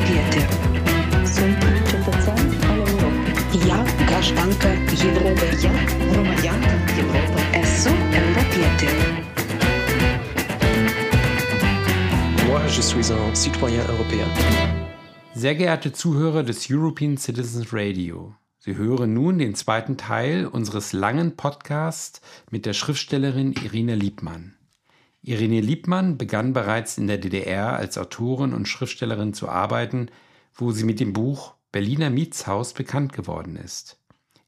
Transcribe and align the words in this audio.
europietė. 0.00 0.42
Sunt 1.34 1.60
cetățean 1.88 2.46
al 2.70 2.78
Europei. 2.78 3.60
Ja 3.70 3.78
grażanka 4.08 4.70
Europy. 5.08 5.46
Ja 5.64 5.72
громадянка 6.10 6.74
Європи. 7.00 7.40
Esu 7.60 7.92
europietė. 8.20 8.88
Moi, 12.48 12.62
je 12.76 12.82
suis 12.90 13.10
un 13.10 13.34
citoyen 13.34 13.84
européen. 13.94 14.28
Sehr 15.34 15.54
geehrte 15.54 15.92
Zuhörer 15.92 16.42
des 16.42 16.70
European 16.70 17.16
Citizens 17.16 17.66
Radio, 17.72 18.34
Sie 18.66 18.76
hören 18.76 19.14
nun 19.14 19.38
den 19.38 19.54
zweiten 19.54 19.96
Teil 19.96 20.46
unseres 20.46 20.92
langen 20.92 21.36
Podcasts 21.36 22.20
mit 22.50 22.66
der 22.66 22.72
Schriftstellerin 22.72 23.52
Irina 23.52 23.94
Liebmann. 23.94 24.56
Irene 25.23 25.61
Liebmann 25.61 26.17
begann 26.17 26.53
bereits 26.53 26.97
in 26.97 27.07
der 27.07 27.19
DDR 27.19 27.73
als 27.73 27.97
Autorin 27.97 28.53
und 28.53 28.67
Schriftstellerin 28.67 29.33
zu 29.33 29.49
arbeiten, 29.49 30.09
wo 30.53 30.71
sie 30.71 30.83
mit 30.83 30.99
dem 30.99 31.13
Buch 31.13 31.53
Berliner 31.71 32.09
Mietshaus 32.09 32.73
bekannt 32.73 33.13
geworden 33.13 33.55
ist. 33.55 33.99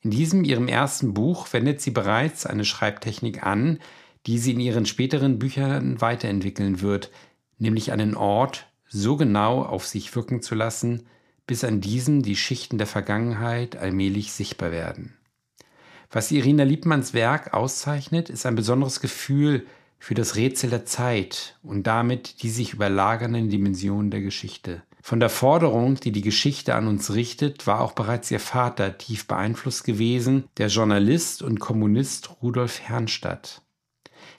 In 0.02 0.12
diesem 0.12 0.44
ihrem 0.44 0.68
ersten 0.68 1.14
Buch 1.14 1.48
wendet 1.54 1.80
sie 1.80 1.92
bereits 1.92 2.46
eine 2.46 2.66
Schreibtechnik 2.66 3.44
an, 3.44 3.80
die 4.26 4.38
sie 4.38 4.52
in 4.52 4.60
ihren 4.60 4.86
späteren 4.86 5.40
Büchern 5.40 6.02
weiterentwickeln 6.02 6.82
wird, 6.82 7.12
nämlich 7.58 7.92
einen 7.92 8.16
Ort 8.16 8.68
so 8.88 9.16
genau 9.16 9.64
auf 9.64 9.86
sich 9.86 10.14
wirken 10.16 10.42
zu 10.42 10.56
lassen, 10.56 11.06
bis 11.46 11.64
an 11.64 11.82
diesem 11.82 12.24
die 12.24 12.36
Schichten 12.36 12.78
der 12.78 12.88
Vergangenheit 12.88 13.76
allmählich 13.76 14.32
sichtbar 14.32 14.72
werden. 14.72 15.18
Was 16.10 16.32
Irina 16.32 16.64
Liebmanns 16.64 17.14
Werk 17.14 17.54
auszeichnet, 17.54 18.30
ist 18.30 18.46
ein 18.46 18.56
besonderes 18.56 19.00
Gefühl 19.00 19.66
für 20.04 20.16
das 20.16 20.36
Rätsel 20.36 20.70
der 20.70 20.84
Zeit 20.84 21.58
und 21.64 21.88
damit 21.88 22.44
die 22.44 22.50
sich 22.50 22.74
überlagernden 22.74 23.50
Dimensionen 23.50 24.12
der 24.12 24.20
Geschichte. 24.20 24.84
Von 25.02 25.22
der 25.22 25.30
Forderung, 25.30 25.96
die 25.96 26.12
die 26.12 26.22
Geschichte 26.22 26.76
an 26.76 26.90
uns 26.90 27.14
richtet, 27.14 27.68
war 27.68 27.80
auch 27.80 27.94
bereits 27.94 28.30
ihr 28.30 28.42
Vater 28.42 28.98
tief 28.98 29.28
beeinflusst 29.28 29.86
gewesen, 29.86 30.44
der 30.58 30.68
Journalist 30.68 31.42
und 31.42 31.62
Kommunist 31.62 32.32
Rudolf 32.42 32.82
Herrnstadt. 32.82 33.62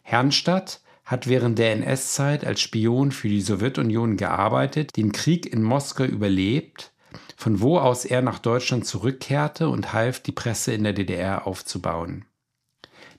Herrnstadt 0.03 0.83
hat 1.03 1.29
während 1.29 1.59
der 1.59 1.73
NS-Zeit 1.73 2.45
als 2.45 2.61
Spion 2.61 3.11
für 3.11 3.31
die 3.31 3.41
Sowjetunion 3.41 4.19
gearbeitet, 4.19 4.95
den 4.99 5.13
Krieg 5.13 5.51
in 5.51 5.63
Moskau 5.63 6.05
überlebt, 6.05 6.93
von 7.39 7.63
wo 7.63 7.79
aus 7.79 8.05
er 8.05 8.21
nach 8.21 8.39
Deutschland 8.39 8.85
zurückkehrte 8.85 9.71
und 9.71 9.95
half, 9.95 10.21
die 10.21 10.33
Presse 10.33 10.75
in 10.75 10.85
der 10.85 10.93
DDR 10.93 11.47
aufzubauen. 11.47 12.27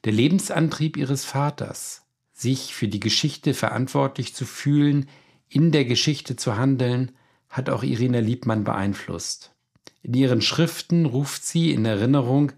Der 0.03 0.13
Lebensantrieb 0.13 0.95
ihres 0.95 1.25
Vaters, 1.25 2.04
sich 2.35 2.75
für 2.75 2.87
die 2.89 2.99
Geschichte 2.99 3.53
verantwortlich 3.53 4.35
zu 4.35 4.45
fühlen, 4.45 5.07
in 5.47 5.71
der 5.71 5.85
Geschichte 5.85 6.35
zu 6.35 6.57
handeln, 6.57 7.13
hat 7.49 7.69
auch 7.69 7.81
Irina 7.81 8.19
Liebmann 8.19 8.65
beeinflusst. 8.65 9.55
In 10.03 10.13
ihren 10.13 10.41
Schriften 10.41 11.05
ruft 11.05 11.45
sie 11.45 11.71
in 11.71 11.85
Erinnerung, 11.85 12.51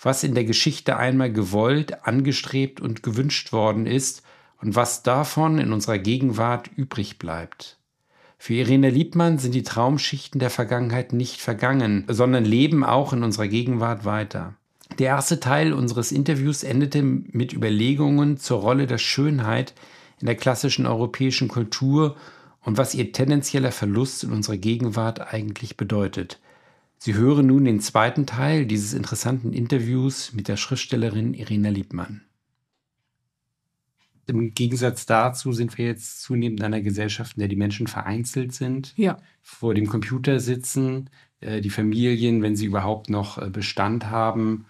was 0.00 0.22
in 0.22 0.34
der 0.34 0.44
Geschichte 0.44 0.96
einmal 0.96 1.32
gewollt, 1.32 2.06
angestrebt 2.06 2.80
und 2.80 3.02
gewünscht 3.02 3.52
worden 3.52 3.86
ist 3.86 4.22
und 4.60 4.76
was 4.76 5.02
davon 5.02 5.58
in 5.58 5.72
unserer 5.72 5.98
Gegenwart 5.98 6.70
übrig 6.76 7.18
bleibt. 7.18 7.78
Für 8.38 8.54
Irene 8.54 8.90
Liebmann 8.90 9.38
sind 9.38 9.54
die 9.54 9.62
Traumschichten 9.62 10.38
der 10.38 10.50
Vergangenheit 10.50 11.12
nicht 11.12 11.40
vergangen, 11.40 12.04
sondern 12.08 12.44
leben 12.44 12.84
auch 12.84 13.12
in 13.12 13.24
unserer 13.24 13.48
Gegenwart 13.48 14.04
weiter. 14.04 14.54
Der 14.98 15.08
erste 15.08 15.40
Teil 15.40 15.72
unseres 15.72 16.12
Interviews 16.12 16.62
endete 16.62 17.02
mit 17.02 17.52
Überlegungen 17.52 18.36
zur 18.36 18.60
Rolle 18.60 18.86
der 18.86 18.98
Schönheit 18.98 19.74
in 20.20 20.26
der 20.26 20.36
klassischen 20.36 20.86
europäischen 20.86 21.48
Kultur 21.48 22.16
und 22.62 22.78
was 22.78 22.94
ihr 22.94 23.12
tendenzieller 23.12 23.72
Verlust 23.72 24.24
in 24.24 24.32
unserer 24.32 24.56
Gegenwart 24.56 25.32
eigentlich 25.34 25.76
bedeutet. 25.76 26.40
Sie 26.98 27.14
hören 27.14 27.46
nun 27.46 27.64
den 27.64 27.80
zweiten 27.80 28.24
Teil 28.24 28.66
dieses 28.66 28.94
interessanten 28.94 29.52
Interviews 29.52 30.32
mit 30.32 30.48
der 30.48 30.56
Schriftstellerin 30.56 31.34
Irina 31.34 31.70
Liebmann. 31.70 32.22
Im 34.26 34.54
Gegensatz 34.54 35.04
dazu 35.04 35.52
sind 35.52 35.76
wir 35.76 35.84
jetzt 35.84 36.22
zunehmend 36.22 36.60
in 36.60 36.66
einer 36.66 36.80
Gesellschaft, 36.80 37.36
in 37.36 37.40
der 37.40 37.48
die 37.48 37.56
Menschen 37.56 37.88
vereinzelt 37.88 38.54
sind, 38.54 38.94
ja. 38.96 39.18
vor 39.42 39.74
dem 39.74 39.86
Computer 39.86 40.40
sitzen, 40.40 41.10
äh, 41.40 41.60
die 41.60 41.70
Familien, 41.70 42.42
wenn 42.42 42.56
sie 42.56 42.64
überhaupt 42.64 43.10
noch 43.10 43.36
äh, 43.36 43.50
Bestand 43.50 44.06
haben, 44.10 44.64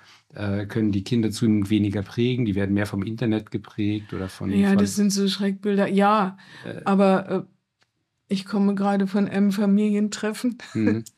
können 0.69 0.93
die 0.93 1.05
Kinder 1.05 1.31
zunehmend 1.31 1.71
weniger 1.71 2.03
prägen, 2.03 2.45
die 2.45 2.55
werden 2.55 2.75
mehr 2.75 2.87
vom 2.87 3.03
Internet 3.03 3.51
geprägt 3.51 4.13
oder 4.13 4.29
von. 4.29 4.51
Ja, 4.51 4.71
von, 4.71 4.79
das 4.79 4.97
sind 4.97 5.11
so 5.11 5.29
Schreckbilder. 5.29 5.89
Ja, 5.89 6.37
Äh. 6.65 6.81
aber 6.85 7.31
äh, 7.31 7.43
ich 8.29 8.45
komme 8.45 8.75
gerade 8.75 9.07
von 9.07 9.29
einem 9.29 9.53
Familientreffen. 9.53 10.59
Mhm. 10.75 11.05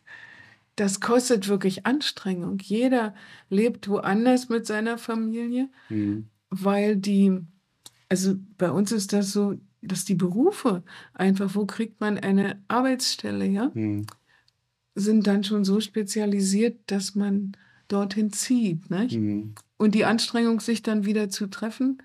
Das 0.78 1.00
kostet 1.00 1.48
wirklich 1.48 1.86
Anstrengung. 1.86 2.58
Jeder 2.62 3.14
lebt 3.48 3.88
woanders 3.88 4.50
mit 4.50 4.66
seiner 4.66 4.98
Familie, 4.98 5.70
Mhm. 5.88 6.26
weil 6.50 6.96
die, 6.96 7.32
also 8.10 8.34
bei 8.58 8.70
uns 8.70 8.92
ist 8.92 9.14
das 9.14 9.32
so, 9.32 9.54
dass 9.80 10.04
die 10.04 10.16
Berufe 10.16 10.82
einfach, 11.14 11.54
wo 11.54 11.64
kriegt 11.64 12.02
man 12.02 12.18
eine 12.18 12.62
Arbeitsstelle, 12.68 13.46
ja, 13.46 13.70
Mhm. 13.72 14.04
sind 14.94 15.26
dann 15.26 15.44
schon 15.44 15.64
so 15.64 15.80
spezialisiert, 15.80 16.78
dass 16.88 17.14
man 17.14 17.52
dorthin 17.88 18.32
zieht, 18.32 18.90
nicht? 18.90 19.16
Mhm. 19.16 19.54
Und 19.76 19.94
die 19.94 20.04
Anstrengung, 20.04 20.60
sich 20.60 20.82
dann 20.82 21.04
wieder 21.04 21.28
zu 21.28 21.46
treffen 21.48 22.02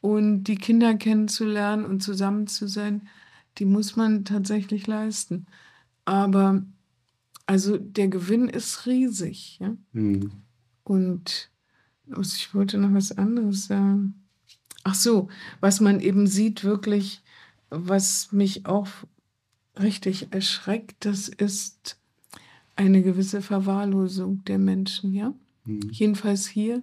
und 0.00 0.44
die 0.44 0.56
Kinder 0.56 0.94
kennenzulernen 0.94 1.84
und 1.84 2.02
zusammen 2.02 2.46
zu 2.46 2.66
sein, 2.68 3.08
die 3.58 3.64
muss 3.64 3.96
man 3.96 4.24
tatsächlich 4.24 4.86
leisten. 4.86 5.46
Aber 6.04 6.62
also 7.46 7.76
der 7.76 8.08
Gewinn 8.08 8.48
ist 8.48 8.86
riesig. 8.86 9.58
Ja? 9.60 9.76
Mhm. 9.92 10.30
Und 10.84 11.50
was- 12.06 12.36
ich 12.36 12.54
wollte 12.54 12.78
noch 12.78 12.92
was 12.94 13.12
anderes 13.16 13.66
sagen. 13.66 14.26
Ach 14.84 14.94
so, 14.94 15.28
was 15.60 15.80
man 15.80 16.00
eben 16.00 16.26
sieht 16.26 16.62
wirklich, 16.64 17.22
was 17.70 18.30
mich 18.32 18.66
auch 18.66 18.88
richtig 19.78 20.32
erschreckt, 20.32 21.04
das 21.04 21.28
ist 21.28 21.98
eine 22.76 23.02
gewisse 23.02 23.42
Verwahrlosung 23.42 24.44
der 24.44 24.58
Menschen, 24.58 25.12
ja. 25.12 25.34
Mhm. 25.64 25.88
Jedenfalls 25.90 26.46
hier. 26.46 26.82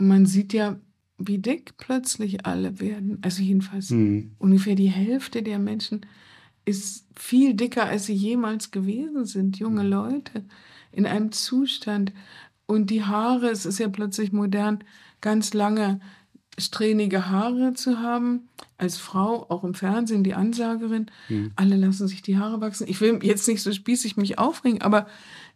Man 0.00 0.26
sieht 0.26 0.52
ja, 0.52 0.78
wie 1.18 1.38
dick 1.38 1.76
plötzlich 1.78 2.46
alle 2.46 2.80
werden. 2.80 3.18
Also 3.22 3.42
jedenfalls 3.42 3.90
Mhm. 3.90 4.32
ungefähr 4.38 4.74
die 4.74 4.90
Hälfte 4.90 5.42
der 5.42 5.58
Menschen 5.58 6.00
ist 6.64 7.06
viel 7.16 7.54
dicker, 7.54 7.84
als 7.84 8.06
sie 8.06 8.14
jemals 8.14 8.70
gewesen 8.70 9.24
sind. 9.24 9.58
Junge 9.58 9.82
Leute 9.82 10.44
in 10.92 11.06
einem 11.06 11.32
Zustand. 11.32 12.12
Und 12.66 12.90
die 12.90 13.04
Haare, 13.04 13.50
es 13.50 13.64
ist 13.66 13.78
ja 13.78 13.88
plötzlich 13.88 14.32
modern, 14.32 14.80
ganz 15.20 15.54
lange 15.54 16.00
strähnige 16.58 17.28
Haare 17.30 17.74
zu 17.74 18.00
haben. 18.00 18.48
Als 18.78 18.98
Frau, 18.98 19.46
auch 19.48 19.64
im 19.64 19.74
Fernsehen, 19.74 20.22
die 20.24 20.34
Ansagerin. 20.34 21.06
Mhm. 21.28 21.52
Alle 21.56 21.76
lassen 21.76 22.08
sich 22.08 22.22
die 22.22 22.38
Haare 22.38 22.60
wachsen. 22.60 22.86
Ich 22.88 23.00
will 23.00 23.18
jetzt 23.22 23.48
nicht 23.48 23.62
so 23.62 23.72
spießig 23.72 24.16
mich 24.16 24.38
aufregen, 24.38 24.82
aber 24.82 25.06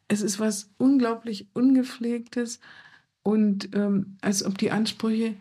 es 0.08 0.22
ist 0.22 0.40
was 0.40 0.70
unglaublich 0.78 1.48
Ungepflegtes 1.52 2.60
und 3.22 3.74
ähm, 3.74 4.16
als 4.22 4.44
ob 4.44 4.56
die 4.58 4.70
Ansprüche 4.70 5.34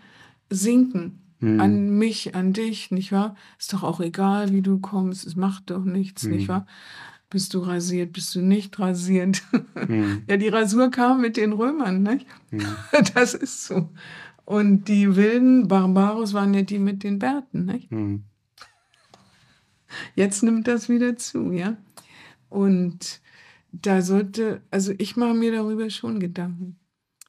sinken 0.50 1.19
Mhm. 1.41 1.59
an 1.62 1.89
mich, 1.97 2.35
an 2.35 2.51
dich, 2.51 2.91
nicht 2.91 3.13
wahr? 3.13 3.33
Ist 3.57 3.71
doch 3.71 3.81
auch 3.83 4.01
egal, 4.01 4.51
wie 4.51 4.62
du 4.62 4.79
kommst, 4.79 5.25
es 5.25 5.38
macht 5.38 5.69
doch 5.69 5.85
nichts, 5.85 6.23
Mhm. 6.23 6.31
nicht 6.35 6.47
wahr? 6.50 6.67
Bist 7.29 7.53
du 7.53 7.59
rasiert, 7.59 8.12
bist 8.12 8.35
du 8.35 8.41
nicht 8.41 8.77
rasiert? 8.77 9.41
Mhm. 9.88 10.23
ja, 10.27 10.35
die 10.35 10.50
Rasur 10.50 10.91
kam 10.91 11.21
mit 11.21 11.38
den 11.38 11.53
Römern, 11.53 12.03
nicht? 12.03 12.25
Mhm. 12.51 12.65
Das 13.15 13.33
ist 13.33 13.63
so. 13.65 13.88
Und 14.50 14.86
die 14.86 15.16
wilden 15.16 15.68
Barbaros 15.68 16.34
waren 16.34 16.56
ja 16.56 16.63
die 16.63 16.80
mit 16.80 17.04
den 17.04 17.19
Bärten, 17.19 17.66
nicht? 17.66 17.92
Mhm. 17.92 18.24
Jetzt 20.16 20.42
nimmt 20.42 20.68
das 20.68 20.90
wieder 20.90 21.18
zu, 21.18 21.51
ja. 21.51 21.78
Und 22.50 23.22
da 23.72 24.01
sollte, 24.01 24.63
also 24.72 24.92
ich 24.98 25.16
mache 25.16 25.36
mir 25.36 25.51
darüber 25.51 25.92
schon 25.92 26.19
Gedanken. 26.19 26.80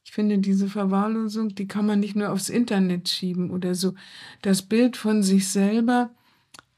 Ich 0.03 0.13
finde, 0.13 0.39
diese 0.39 0.67
Verwahrlosung, 0.69 1.55
die 1.55 1.69
kann 1.69 1.85
man 1.85 2.01
nicht 2.01 2.17
nur 2.17 2.31
aufs 2.31 2.49
Internet 2.49 3.11
schieben 3.11 3.51
oder 3.51 3.75
so. 3.75 3.93
Das 4.41 4.63
Bild 4.63 4.97
von 4.97 5.23
sich 5.23 5.47
selber, 5.51 6.15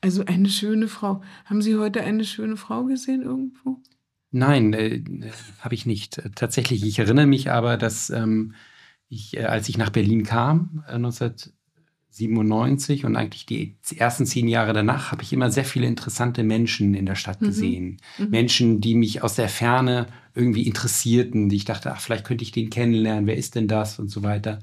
also 0.01 0.25
eine 0.25 0.49
schöne 0.49 0.89
Frau. 0.89 1.23
Haben 1.45 1.63
Sie 1.63 1.77
heute 1.77 2.03
eine 2.03 2.25
schöne 2.25 2.57
Frau 2.57 2.83
gesehen 2.83 3.23
irgendwo? 3.23 3.81
Nein, 4.33 4.73
äh, 4.73 5.05
habe 5.61 5.77
ich 5.77 5.87
nicht. 5.87 6.21
Tatsächlich, 6.35 6.85
ich 6.85 6.99
erinnere 6.99 7.27
mich 7.27 7.53
aber, 7.53 7.77
dass 7.77 8.11
ähm, 8.11 8.55
ich, 9.13 9.37
äh, 9.37 9.45
als 9.45 9.69
ich 9.69 9.77
nach 9.77 9.91
Berlin 9.91 10.25
kam, 10.25 10.85
äh, 10.89 10.95
1997 10.95 13.05
und 13.05 13.17
eigentlich 13.17 13.47
die 13.47 13.77
ersten 13.97 14.27
zehn 14.27 14.49
Jahre 14.49 14.73
danach, 14.73 15.13
habe 15.13 15.23
ich 15.23 15.33
immer 15.33 15.51
sehr 15.51 15.65
viele 15.65 15.87
interessante 15.87 16.43
Menschen 16.43 16.95
in 16.95 17.07
der 17.07 17.15
Stadt 17.15 17.43
mhm. 17.43 17.47
gesehen. 17.47 17.99
Mhm. 18.19 18.31
Menschen, 18.31 18.81
die 18.81 18.95
mich 18.95 19.23
aus 19.23 19.35
der 19.35 19.49
Ferne 19.49 20.07
irgendwie 20.35 20.67
interessierten, 20.67 21.51
die 21.51 21.57
ich 21.57 21.67
dachte, 21.67 21.93
ach, 21.93 22.01
vielleicht 22.01 22.25
könnte 22.25 22.43
ich 22.43 22.53
den 22.53 22.71
kennenlernen, 22.71 23.27
wer 23.27 23.37
ist 23.37 23.55
denn 23.55 23.69
das 23.69 23.99
und 23.99 24.09
so 24.09 24.23
weiter. 24.23 24.61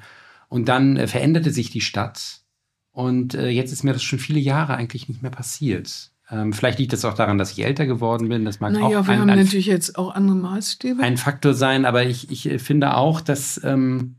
Und 0.47 0.67
dann 0.67 0.97
äh, 0.97 1.07
veränderte 1.07 1.51
sich 1.51 1.69
die 1.69 1.81
Stadt 1.81 2.41
und 2.91 3.35
äh, 3.35 3.49
jetzt 3.49 3.71
ist 3.71 3.83
mir 3.83 3.93
das 3.93 4.03
schon 4.03 4.19
viele 4.19 4.39
Jahre 4.39 4.75
eigentlich 4.75 5.07
nicht 5.07 5.21
mehr 5.21 5.31
passiert. 5.31 6.11
Ähm, 6.31 6.53
vielleicht 6.53 6.77
liegt 6.77 6.93
es 6.93 7.05
auch 7.05 7.15
daran, 7.15 7.37
dass 7.37 7.51
ich 7.51 7.63
älter 7.63 7.87
geworden 7.87 8.29
bin. 8.29 8.45
Das 8.45 8.59
mag 8.59 8.73
naja, 8.73 8.85
auch 8.85 9.07
wir 9.07 9.13
ein, 9.13 9.21
haben 9.21 9.29
ein, 9.29 9.39
natürlich 9.39 9.65
jetzt 9.65 9.97
auch 9.97 10.13
andere 10.13 10.35
Maßstäbe. 10.35 11.01
Ein 11.01 11.17
Faktor 11.17 11.53
sein, 11.53 11.85
aber 11.85 12.05
ich, 12.05 12.29
ich 12.29 12.47
äh, 12.47 12.59
finde 12.59 12.95
auch, 12.95 13.21
dass 13.21 13.59
ähm, 13.63 14.17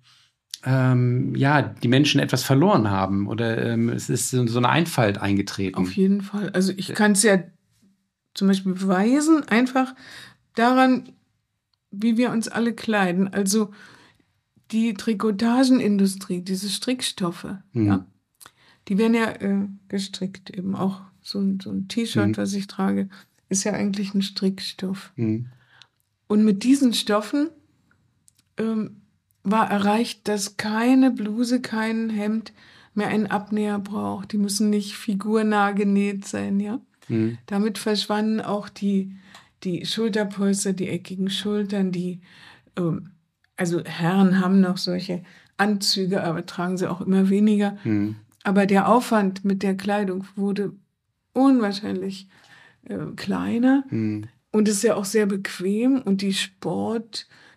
ähm, 0.65 1.35
ja, 1.35 1.63
die 1.63 1.89
Menschen 1.89 2.21
etwas 2.21 2.43
verloren 2.43 2.91
haben 2.91 3.27
oder 3.27 3.65
ähm, 3.65 3.89
es 3.89 4.11
ist 4.11 4.31
so 4.31 4.59
eine 4.59 4.69
Einfalt 4.69 5.19
eingetreten. 5.19 5.77
Auf 5.77 5.93
jeden 5.93 6.21
Fall. 6.21 6.51
Also 6.51 6.73
ich 6.77 6.95
kann 6.95 7.13
es 7.13 7.23
ja 7.23 7.43
zum 8.35 8.49
Beispiel 8.49 8.75
beweisen, 8.75 9.49
einfach 9.49 9.95
daran, 10.55 11.11
wie 11.91 12.17
wir 12.17 12.31
uns 12.31 12.49
alle 12.49 12.75
kleiden. 12.75 13.33
Also 13.33 13.71
die 14.71 14.95
Trikotagenindustrie, 14.95 16.43
diese 16.43 16.69
Strickstoffe, 16.69 17.57
mhm. 17.73 17.87
ja, 17.87 18.07
die 18.89 18.99
werden 18.99 19.15
ja 19.15 19.31
äh, 19.31 19.69
gestrickt 19.89 20.51
eben 20.51 20.75
auch 20.75 21.01
so 21.23 21.39
ein, 21.39 21.61
so 21.61 21.71
ein 21.71 21.89
T-Shirt, 21.89 22.29
mhm. 22.29 22.37
was 22.37 22.53
ich 22.53 22.67
trage, 22.67 23.09
ist 23.49 23.65
ja 23.65 23.73
eigentlich 23.73 24.15
ein 24.15 24.23
Strickstoff. 24.23 25.13
Mhm. 25.17 25.47
Und 26.29 26.45
mit 26.45 26.63
diesen 26.63 26.95
Stoffen 26.95 27.51
ähm, 28.57 29.03
war 29.43 29.71
erreicht, 29.71 30.29
dass 30.29 30.57
keine 30.57 31.11
Bluse, 31.11 31.61
kein 31.61 32.11
Hemd 32.11 32.53
mehr 32.95 33.09
einen 33.09 33.27
Abnäher 33.27 33.79
braucht. 33.79 34.33
Die 34.33 34.39
müssen 34.39 34.71
nicht 34.71 34.95
figurnah 34.95 35.73
genäht 35.73 36.27
sein, 36.27 36.61
ja. 36.61 36.81
Mhm. 37.09 37.39
Damit 37.47 37.79
verschwanden 37.79 38.41
auch 38.41 38.69
die, 38.69 39.17
die 39.65 39.85
Schulterpolster, 39.87 40.73
die 40.73 40.89
eckigen 40.89 41.31
Schultern, 41.31 41.93
die, 41.93 42.21
ähm, 42.77 43.11
also 43.57 43.83
Herren 43.85 44.41
haben 44.41 44.61
noch 44.61 44.77
solche 44.77 45.23
Anzüge, 45.57 46.25
aber 46.25 46.47
tragen 46.47 46.79
sie 46.79 46.91
auch 46.91 47.01
immer 47.01 47.29
weniger. 47.29 47.77
Mhm. 47.85 48.17
Aber 48.43 48.67
der 48.67 48.89
Aufwand 48.89 49.45
mit 49.45 49.63
der 49.63 49.77
Kleidung 49.77 50.25
wurde 50.35 50.73
unwahrscheinlich 51.33 52.29
äh, 52.85 52.97
kleiner 53.17 53.85
mhm. 53.91 54.29
und 54.51 54.69
ist 54.69 54.83
ja 54.83 54.95
auch 54.95 55.05
sehr 55.05 55.27
bequem 55.27 56.01
und 56.01 56.23
die 56.23 56.33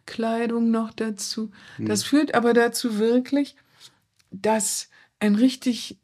Sportkleidung 0.03 0.71
noch 0.71 0.91
dazu. 0.91 1.51
Mhm. 1.77 1.87
Das 1.87 2.03
führt 2.03 2.35
aber 2.35 2.53
dazu 2.53 2.99
wirklich, 2.99 3.55
dass 4.31 4.89
ein 5.19 5.35
richtig 5.35 5.97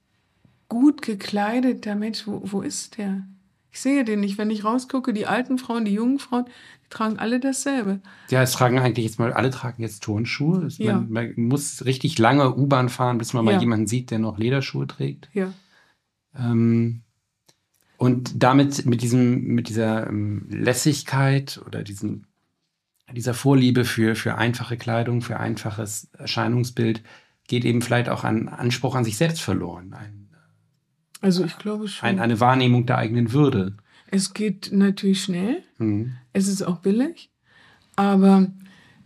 gut 0.68 1.02
gekleideter 1.02 1.96
Mensch, 1.96 2.28
wo, 2.28 2.42
wo 2.44 2.62
ist 2.62 2.98
der? 2.98 3.26
Ich 3.72 3.82
sehe 3.82 4.04
den 4.04 4.20
nicht. 4.20 4.38
Wenn 4.38 4.50
ich 4.50 4.64
rausgucke, 4.64 5.14
die 5.14 5.28
alten 5.28 5.58
Frauen, 5.58 5.86
die 5.86 5.94
jungen 5.94 6.20
Frauen, 6.20 6.46
die 6.86 6.90
tragen 6.90 7.20
alle 7.20 7.40
dasselbe. 7.40 8.02
Ja, 8.30 8.42
es 8.42 8.52
tragen 8.52 8.80
eigentlich 8.80 9.06
jetzt 9.06 9.20
mal, 9.20 9.34
alle 9.34 9.52
tragen 9.52 9.82
jetzt 9.82 10.04
Turnschuhe. 10.04 10.66
Es, 10.66 10.78
ja. 10.78 10.94
man, 10.96 11.12
man, 11.12 11.34
muss 11.36 11.86
richtig 11.86 12.18
lange 12.18 12.56
U-Bahn 12.56 12.90
fahren, 12.90 13.18
bis 13.18 13.34
man 13.34 13.46
ja. 13.46 13.54
mal 13.54 13.60
jemanden 13.60 13.88
sieht, 13.88 14.12
der 14.12 14.20
noch 14.20 14.38
Lederschuhe 14.38 14.88
trägt. 14.88 15.30
Ja. 15.34 15.54
Ähm, 16.36 17.02
und 17.98 18.42
damit, 18.42 18.86
mit 18.86 19.02
diesem, 19.02 19.44
mit 19.44 19.70
dieser 19.70 20.08
ähm, 20.08 20.48
Lässigkeit 20.50 21.62
oder 21.66 21.84
diesen, 21.84 22.26
dieser 23.14 23.34
Vorliebe 23.34 23.86
für, 23.86 24.16
für 24.16 24.36
einfache 24.36 24.78
Kleidung, 24.78 25.22
für 25.22 25.40
einfaches 25.40 26.10
Erscheinungsbild, 26.18 27.04
geht 27.48 27.66
eben 27.66 27.82
vielleicht 27.82 28.10
auch 28.10 28.24
ein 28.24 28.48
Anspruch 28.50 28.96
an 28.96 29.04
sich 29.04 29.18
selbst 29.18 29.42
verloren. 29.42 29.94
Ein, 29.94 30.30
also 31.22 31.44
ich 31.44 31.58
glaube 31.58 31.88
schon. 31.88 32.08
Ein, 32.08 32.20
eine 32.20 32.40
Wahrnehmung 32.40 32.86
der 32.86 32.98
eigenen 32.98 33.34
Würde. 33.34 33.76
Es 34.12 34.34
geht 34.34 34.72
natürlich 34.72 35.24
schnell. 35.24 35.64
Mhm. 35.78 36.14
Es 36.34 36.48
ist 36.48 36.62
auch 36.62 36.80
billig. 36.80 37.32
Aber 37.96 38.48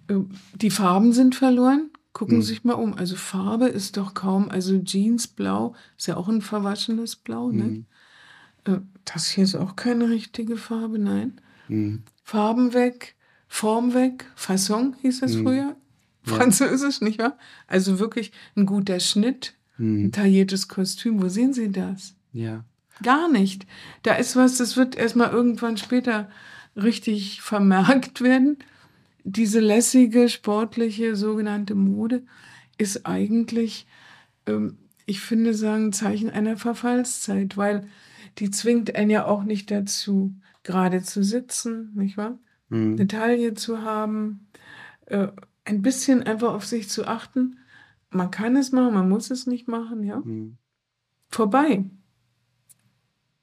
äh, 0.07 0.15
die 0.55 0.69
Farben 0.69 1.13
sind 1.13 1.35
verloren. 1.35 1.89
Gucken 2.13 2.37
mhm. 2.37 2.41
Sie 2.41 2.49
sich 2.49 2.63
mal 2.63 2.73
um. 2.73 2.93
Also 2.93 3.15
Farbe 3.15 3.67
ist 3.67 3.97
doch 3.97 4.13
kaum, 4.13 4.49
also 4.49 4.75
Jeansblau 4.75 5.75
ist 5.97 6.07
ja 6.07 6.15
auch 6.15 6.29
ein 6.29 6.41
verwaschenes 6.41 7.15
Blau, 7.15 7.51
ne? 7.51 7.63
Mhm. 7.63 7.85
Äh, 8.65 8.79
das 9.05 9.27
hier 9.29 9.43
ist 9.43 9.55
auch 9.55 9.75
keine 9.75 10.09
richtige 10.09 10.57
Farbe, 10.57 10.99
nein. 10.99 11.41
Mhm. 11.67 12.03
Farben 12.23 12.73
weg, 12.73 13.15
Form 13.53 13.93
weg, 13.93 14.25
Fasson 14.35 14.95
hieß 15.03 15.21
es 15.21 15.35
mhm. 15.35 15.43
früher. 15.43 15.75
Französisch, 16.23 17.01
ja. 17.01 17.05
nicht 17.05 17.19
wahr? 17.19 17.37
Also 17.67 17.99
wirklich 17.99 18.31
ein 18.55 18.65
guter 18.65 18.99
Schnitt, 18.99 19.53
mhm. 19.77 20.05
ein 20.05 20.11
tailliertes 20.11 20.69
Kostüm. 20.69 21.21
Wo 21.21 21.29
sehen 21.29 21.53
Sie 21.53 21.71
das? 21.71 22.15
Ja. 22.31 22.65
Gar 23.03 23.29
nicht. 23.29 23.67
Da 24.01 24.15
ist 24.15 24.35
was, 24.35 24.57
das 24.57 24.75
wird 24.75 24.95
erstmal 24.95 25.29
irgendwann 25.29 25.77
später 25.77 26.31
richtig 26.75 27.43
vermerkt 27.43 28.21
werden. 28.21 28.57
Diese 29.23 29.59
lässige, 29.59 30.29
sportliche, 30.29 31.15
sogenannte 31.15 31.75
Mode 31.75 32.23
ist 32.79 33.05
eigentlich, 33.05 33.85
ähm, 34.47 34.79
ich 35.05 35.21
finde, 35.21 35.53
sagen, 35.53 35.93
Zeichen 35.93 36.31
einer 36.31 36.57
Verfallszeit, 36.57 37.55
weil 37.55 37.87
die 38.39 38.49
zwingt 38.49 38.95
einen 38.95 39.11
ja 39.11 39.27
auch 39.27 39.43
nicht 39.43 39.69
dazu, 39.69 40.33
gerade 40.63 41.03
zu 41.03 41.23
sitzen, 41.23 41.91
nicht 41.93 42.17
wahr? 42.17 42.39
Mhm. 42.73 42.93
Eine 42.93 43.07
Taille 43.07 43.53
zu 43.53 43.81
haben, 43.81 44.47
äh, 45.05 45.27
ein 45.65 45.81
bisschen 45.81 46.23
einfach 46.23 46.53
auf 46.53 46.65
sich 46.65 46.89
zu 46.89 47.07
achten. 47.07 47.59
Man 48.09 48.31
kann 48.31 48.55
es 48.55 48.71
machen, 48.71 48.93
man 48.93 49.09
muss 49.09 49.31
es 49.31 49.47
nicht 49.47 49.67
machen, 49.67 50.03
ja. 50.03 50.19
Mhm. 50.19 50.57
Vorbei. 51.29 51.85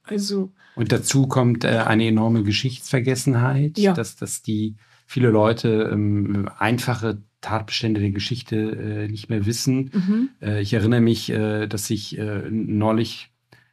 Also. 0.03 0.53
Und 0.77 0.93
dazu 0.93 1.27
kommt 1.27 1.65
äh, 1.65 1.69
eine 1.87 2.07
enorme 2.07 2.43
Geschichtsvergessenheit, 2.43 3.79
ja. 3.79 3.93
dass, 3.93 4.17
dass 4.17 4.43
die 4.43 4.77
viele 5.07 5.31
Leute 5.31 5.91
ähm, 5.93 6.49
einfache 6.59 7.23
Tatbestände 7.41 8.01
der 8.01 8.11
Geschichte 8.11 8.57
äh, 8.57 9.09
nicht 9.09 9.29
mehr 9.29 9.47
wissen. 9.47 9.91
Mhm. 9.93 10.29
Äh, 10.41 10.61
ich 10.61 10.73
erinnere 10.73 11.01
mich, 11.01 11.31
äh, 11.31 11.67
dass 11.67 11.91
ich 11.91 12.19
äh, 12.19 12.49
neulich 12.51 13.31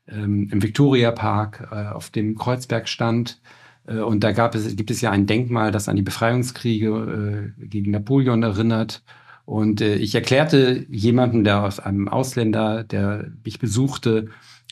ähm, 0.08 0.50
im 0.52 0.64
Victoria 0.64 1.12
Park 1.12 1.68
äh, 1.72 1.88
auf 1.88 2.10
dem 2.10 2.36
Kreuzberg 2.36 2.88
stand. 2.88 3.42
Äh, 3.88 4.00
und 4.00 4.24
da 4.24 4.32
gab 4.32 4.56
es, 4.56 4.76
gibt 4.76 4.92
es 4.92 5.02
ja 5.02 5.12
ein 5.12 5.26
Denkmal, 5.26 5.72
das 5.72 5.90
an 5.90 5.96
die 5.96 6.04
Befreiungskriege 6.04 7.54
äh, 7.58 7.66
gegen 7.66 7.92
Napoleon 7.92 8.44
erinnert. 8.44 9.04
Und 9.46 9.82
äh, 9.82 9.96
ich 9.96 10.14
erklärte 10.14 10.86
jemanden, 10.90 11.44
der 11.44 11.64
aus 11.64 11.80
einem 11.80 12.08
Ausländer, 12.08 12.84
der 12.84 13.32
mich 13.44 13.60
besuchte, 13.60 14.28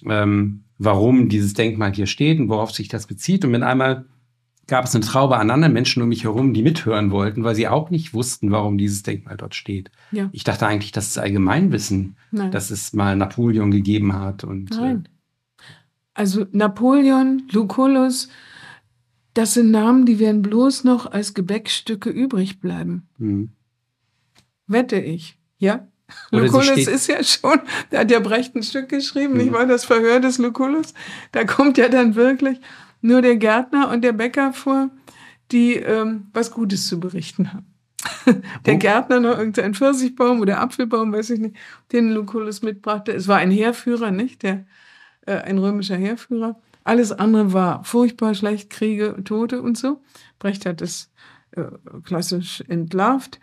ähm, 0.06 0.66
warum 0.78 1.30
dieses 1.30 1.54
Denkmal 1.54 1.94
hier 1.94 2.08
steht 2.08 2.40
und 2.40 2.50
worauf 2.50 2.72
sich 2.72 2.90
das 2.90 3.08
bezieht. 3.08 3.46
Und 3.46 3.52
mit 3.52 3.64
einmal 3.64 4.06
gab 4.68 4.86
es 4.86 4.96
eine 4.96 5.06
Traube 5.06 5.38
an 5.38 5.52
anderen 5.52 5.74
Menschen 5.74 6.02
um 6.02 6.10
mich 6.10 6.24
herum, 6.24 6.54
die 6.54 6.64
mithören 6.64 7.12
wollten, 7.12 7.44
weil 7.44 7.56
sie 7.56 7.68
auch 7.68 7.90
nicht 7.90 8.14
wussten, 8.14 8.52
warum 8.52 8.78
dieses 8.78 9.04
Denkmal 9.04 9.38
dort 9.38 9.56
steht. 9.56 9.92
Ja. 10.12 10.30
Ich 10.32 10.44
dachte 10.44 10.68
eigentlich, 10.68 10.92
das 10.92 11.08
ist 11.08 11.18
Allgemeinwissen, 11.18 12.18
Nein. 12.32 12.52
dass 12.52 12.72
es 12.72 12.94
mal 12.94 13.16
Napoleon 13.16 13.72
gegeben 13.72 14.14
hat. 14.14 14.44
Und, 14.44 14.72
Nein. 14.72 15.06
Äh, 15.06 15.10
also 16.16 16.46
Napoleon, 16.52 17.44
Lucullus, 17.52 18.30
das 19.36 19.54
sind 19.54 19.70
Namen, 19.70 20.06
die 20.06 20.18
werden 20.18 20.42
bloß 20.42 20.86
noch 20.86 21.12
als 21.12 21.34
Gebäckstücke 21.34 22.10
übrig 22.10 22.60
bleiben. 22.60 23.08
Mhm. 23.18 23.52
Wette 24.66 24.96
ich, 24.96 25.38
ja? 25.58 25.88
Lucullus 26.32 26.88
ist 26.88 27.08
ja 27.08 27.24
schon, 27.24 27.60
da 27.90 28.00
hat 28.00 28.12
ja 28.12 28.20
Brecht 28.20 28.56
ein 28.56 28.64
Stück 28.64 28.90
geschrieben, 28.90 29.34
mhm. 29.34 29.40
nicht 29.40 29.54
wahr? 29.54 29.66
Das 29.66 29.86
Verhör 29.86 30.20
des 30.20 30.38
Lucullus. 30.38 30.94
Da 31.32 31.44
kommt 31.44 31.78
ja 31.78 31.90
dann 31.90 32.16
wirklich 32.16 32.60
nur 33.02 33.22
der 33.22 33.36
Gärtner 33.36 33.90
und 33.92 34.04
der 34.04 34.14
Bäcker 34.14 34.54
vor, 34.54 34.90
die 35.52 35.76
ähm, 35.76 36.28
was 36.34 36.52
Gutes 36.52 36.88
zu 36.88 37.00
berichten 37.00 37.54
haben. 37.54 37.66
der. 38.66 38.78
Gärtner 38.78 39.20
noch 39.20 39.38
irgendein 39.38 39.74
Pfirsichbaum 39.74 40.40
oder 40.40 40.62
Apfelbaum, 40.62 41.12
weiß 41.12 41.32
ich 41.32 41.40
nicht, 41.40 41.56
den 41.92 42.12
Lucullus 42.12 42.62
mitbrachte. 42.62 43.12
Es 43.12 43.28
war 43.28 43.38
ein 43.38 43.52
Heerführer, 43.52 44.12
nicht? 44.12 44.44
Der 44.44 44.66
äh, 45.26 45.38
ein 45.38 45.58
römischer 45.58 45.98
Heerführer. 45.98 46.60
Alles 46.86 47.12
andere 47.12 47.52
war 47.52 47.84
furchtbar 47.84 48.36
schlecht, 48.36 48.70
Kriege, 48.70 49.18
Tote 49.24 49.62
und 49.62 49.76
so. 49.76 50.04
Brecht 50.38 50.68
hat 50.68 50.82
es 50.82 51.12
äh, 51.52 51.66
klassisch 52.04 52.64
entlarvt. 52.68 53.40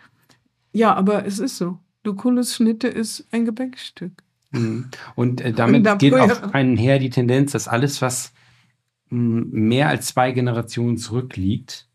Ja, 0.73 0.95
aber 0.95 1.27
es 1.27 1.41
ist 1.41 1.59
so. 1.59 1.79
Lucullus 2.05 2.55
Schnitte 2.55 2.87
ist 2.87 3.27
ein 3.33 3.45
Gebäckstück. 3.45 4.23
Mhm. 4.53 4.89
Und 5.17 5.41
äh, 5.41 5.53
damit 5.53 5.87
und 5.87 5.99
geht 5.99 6.15
auch 6.15 6.53
einher 6.53 7.01
die 7.01 7.11
Tendenz, 7.11 7.51
dass 7.53 7.67
alles, 7.67 8.01
was 8.01 8.33
mh, 9.11 9.47
mehr 9.51 9.89
als 9.89 10.07
zwei 10.07 10.31
Generationen 10.31 10.97
zurückliegt, 10.97 11.89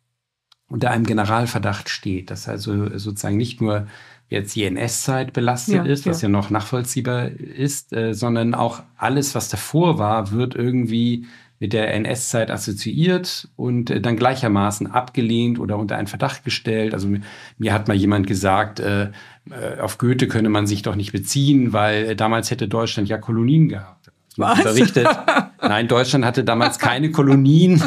unter 0.67 0.91
einem 0.91 1.05
Generalverdacht 1.05 1.87
steht. 1.87 2.29
Dass 2.29 2.49
also 2.49 2.97
sozusagen 2.97 3.37
nicht 3.37 3.61
nur 3.61 3.87
jetzt 4.29 4.55
die 4.55 4.65
NS-Zeit 4.65 5.33
belastet 5.33 5.75
ja, 5.75 5.83
ist, 5.85 6.05
was 6.05 6.21
ja. 6.21 6.27
ja 6.27 6.31
noch 6.31 6.49
nachvollziehbar 6.49 7.29
ist, 7.29 7.93
äh, 7.93 8.13
sondern 8.13 8.53
auch 8.53 8.83
alles, 8.97 9.35
was 9.35 9.49
davor 9.49 9.97
war, 9.97 10.31
wird 10.31 10.55
irgendwie 10.55 11.25
mit 11.59 11.73
der 11.73 11.93
NS-Zeit 11.93 12.51
assoziiert 12.51 13.47
und 13.55 13.89
äh, 13.89 13.99
dann 13.99 14.15
gleichermaßen 14.15 14.87
abgelehnt 14.87 15.59
oder 15.59 15.77
unter 15.77 15.97
einen 15.97 16.07
Verdacht 16.07 16.43
gestellt. 16.43 16.93
Also 16.93 17.07
mir, 17.07 17.21
mir 17.57 17.73
hat 17.73 17.87
mal 17.87 17.95
jemand 17.95 18.27
gesagt, 18.27 18.79
äh, 18.79 19.09
äh, 19.49 19.79
auf 19.81 19.97
Goethe 19.97 20.27
könne 20.27 20.49
man 20.49 20.67
sich 20.67 20.83
doch 20.83 20.95
nicht 20.95 21.13
beziehen, 21.13 21.73
weil 21.73 22.11
äh, 22.11 22.15
damals 22.15 22.51
hätte 22.51 22.67
Deutschland 22.67 23.09
ja 23.09 23.17
Kolonien 23.17 23.69
gehabt. 23.69 24.11
Was? 24.35 24.61
Berichtet. 24.61 25.07
Nein, 25.61 25.87
Deutschland 25.87 26.25
hatte 26.25 26.43
damals 26.43 26.79
keine 26.79 27.11
Kolonien. 27.11 27.81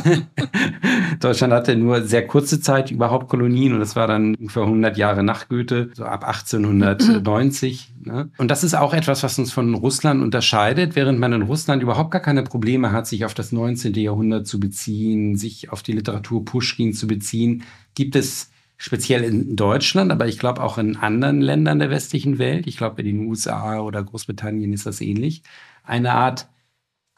Deutschland 1.21 1.53
hatte 1.53 1.77
nur 1.77 2.03
sehr 2.03 2.27
kurze 2.27 2.61
Zeit 2.61 2.91
überhaupt 2.91 3.29
Kolonien 3.29 3.75
und 3.75 3.81
das 3.81 3.97
war 3.97 4.07
dann 4.07 4.35
ungefähr 4.35 4.63
100 4.63 4.97
Jahre 4.97 5.23
nach 5.23 5.49
Goethe, 5.49 5.91
so 5.95 6.05
ab 6.05 6.25
1890. 6.25 7.93
Ne? 8.05 8.31
Und 8.39 8.51
das 8.51 8.65
ist 8.65 8.75
auch 8.75 8.95
etwas, 8.95 9.23
was 9.23 9.39
uns 9.39 9.53
von 9.53 9.75
Russland 9.75 10.23
unterscheidet, 10.23 10.97
während 10.97 11.19
man 11.19 11.33
in 11.33 11.43
Russland 11.43 11.83
überhaupt 11.83 12.11
gar 12.11 12.23
keine 12.23 12.43
Probleme 12.43 12.93
hat, 12.93 13.07
sich 13.07 13.25
auf 13.25 13.35
das 13.35 13.53
19. 13.53 13.95
Jahrhundert 13.95 14.47
zu 14.47 14.59
beziehen, 14.59 15.37
sich 15.37 15.71
auf 15.71 15.83
die 15.83 15.93
Literatur 15.93 16.45
Pushkin 16.45 16.93
zu 16.93 17.07
beziehen, 17.07 17.65
gibt 17.95 18.17
es 18.17 18.51
speziell 18.81 19.25
in 19.25 19.57
Deutschland, 19.57 20.11
aber 20.11 20.27
ich 20.27 20.39
glaube 20.39 20.63
auch 20.63 20.79
in 20.79 20.97
anderen 20.97 21.43
Ländern 21.43 21.81
der 21.81 21.91
westlichen 21.91 22.39
Welt, 22.39 22.67
ich 22.67 22.79
glaube 22.79 23.03
in 23.03 23.07
den 23.07 23.29
USA 23.29 23.81
oder 23.81 24.03
Großbritannien 24.03 24.73
ist 24.73 24.87
das 24.87 25.03
ähnlich, 25.03 25.43
eine 25.85 26.13
Art 26.13 26.49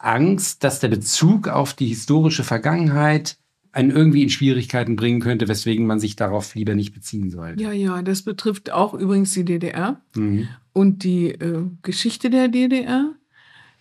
Angst, 0.03 0.63
dass 0.63 0.79
der 0.79 0.89
Bezug 0.89 1.47
auf 1.47 1.73
die 1.73 1.87
historische 1.87 2.43
Vergangenheit 2.43 3.37
einen 3.71 3.89
irgendwie 3.89 4.21
in 4.21 4.29
Schwierigkeiten 4.29 4.95
bringen 4.95 5.19
könnte, 5.19 5.47
weswegen 5.47 5.87
man 5.87 5.99
sich 5.99 6.15
darauf 6.15 6.53
lieber 6.53 6.75
nicht 6.75 6.93
beziehen 6.93 7.31
sollte. 7.31 7.63
Ja, 7.63 7.71
ja, 7.71 8.01
das 8.03 8.21
betrifft 8.21 8.71
auch 8.71 8.93
übrigens 8.93 9.33
die 9.33 9.45
DDR 9.45 9.99
mhm. 10.15 10.47
und 10.73 11.03
die 11.03 11.29
äh, 11.29 11.65
Geschichte 11.81 12.29
der 12.29 12.49
DDR. 12.49 13.13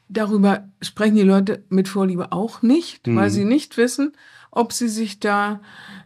Darüber 0.09 0.69
sprechen 0.81 1.17
die 1.17 1.23
Leute 1.23 1.65
mit 1.69 1.89
Vorliebe 1.89 2.33
auch 2.33 2.63
nicht, 2.63 3.07
mhm. 3.07 3.17
weil 3.17 3.31
sie 3.31 3.45
nicht 3.45 3.77
wissen, 3.77 4.13
ob 4.51 4.73
sie 4.73 4.89
sich 4.89 5.21
da 5.21 5.61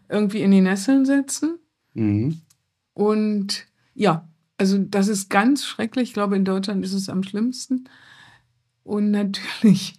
irgendwie 0.08 0.42
in 0.42 0.50
die 0.50 0.60
Nesseln 0.60 1.04
setzen. 1.04 1.58
Mhm. 1.94 2.40
Und 2.92 3.66
ja, 3.94 4.28
also 4.58 4.78
das 4.78 5.06
ist 5.08 5.30
ganz 5.30 5.64
schrecklich. 5.64 6.08
Ich 6.08 6.14
glaube, 6.14 6.36
in 6.36 6.44
Deutschland 6.44 6.84
ist 6.84 6.92
es 6.92 7.08
am 7.08 7.22
schlimmsten. 7.22 7.88
Und 8.86 9.10
natürlich, 9.10 9.98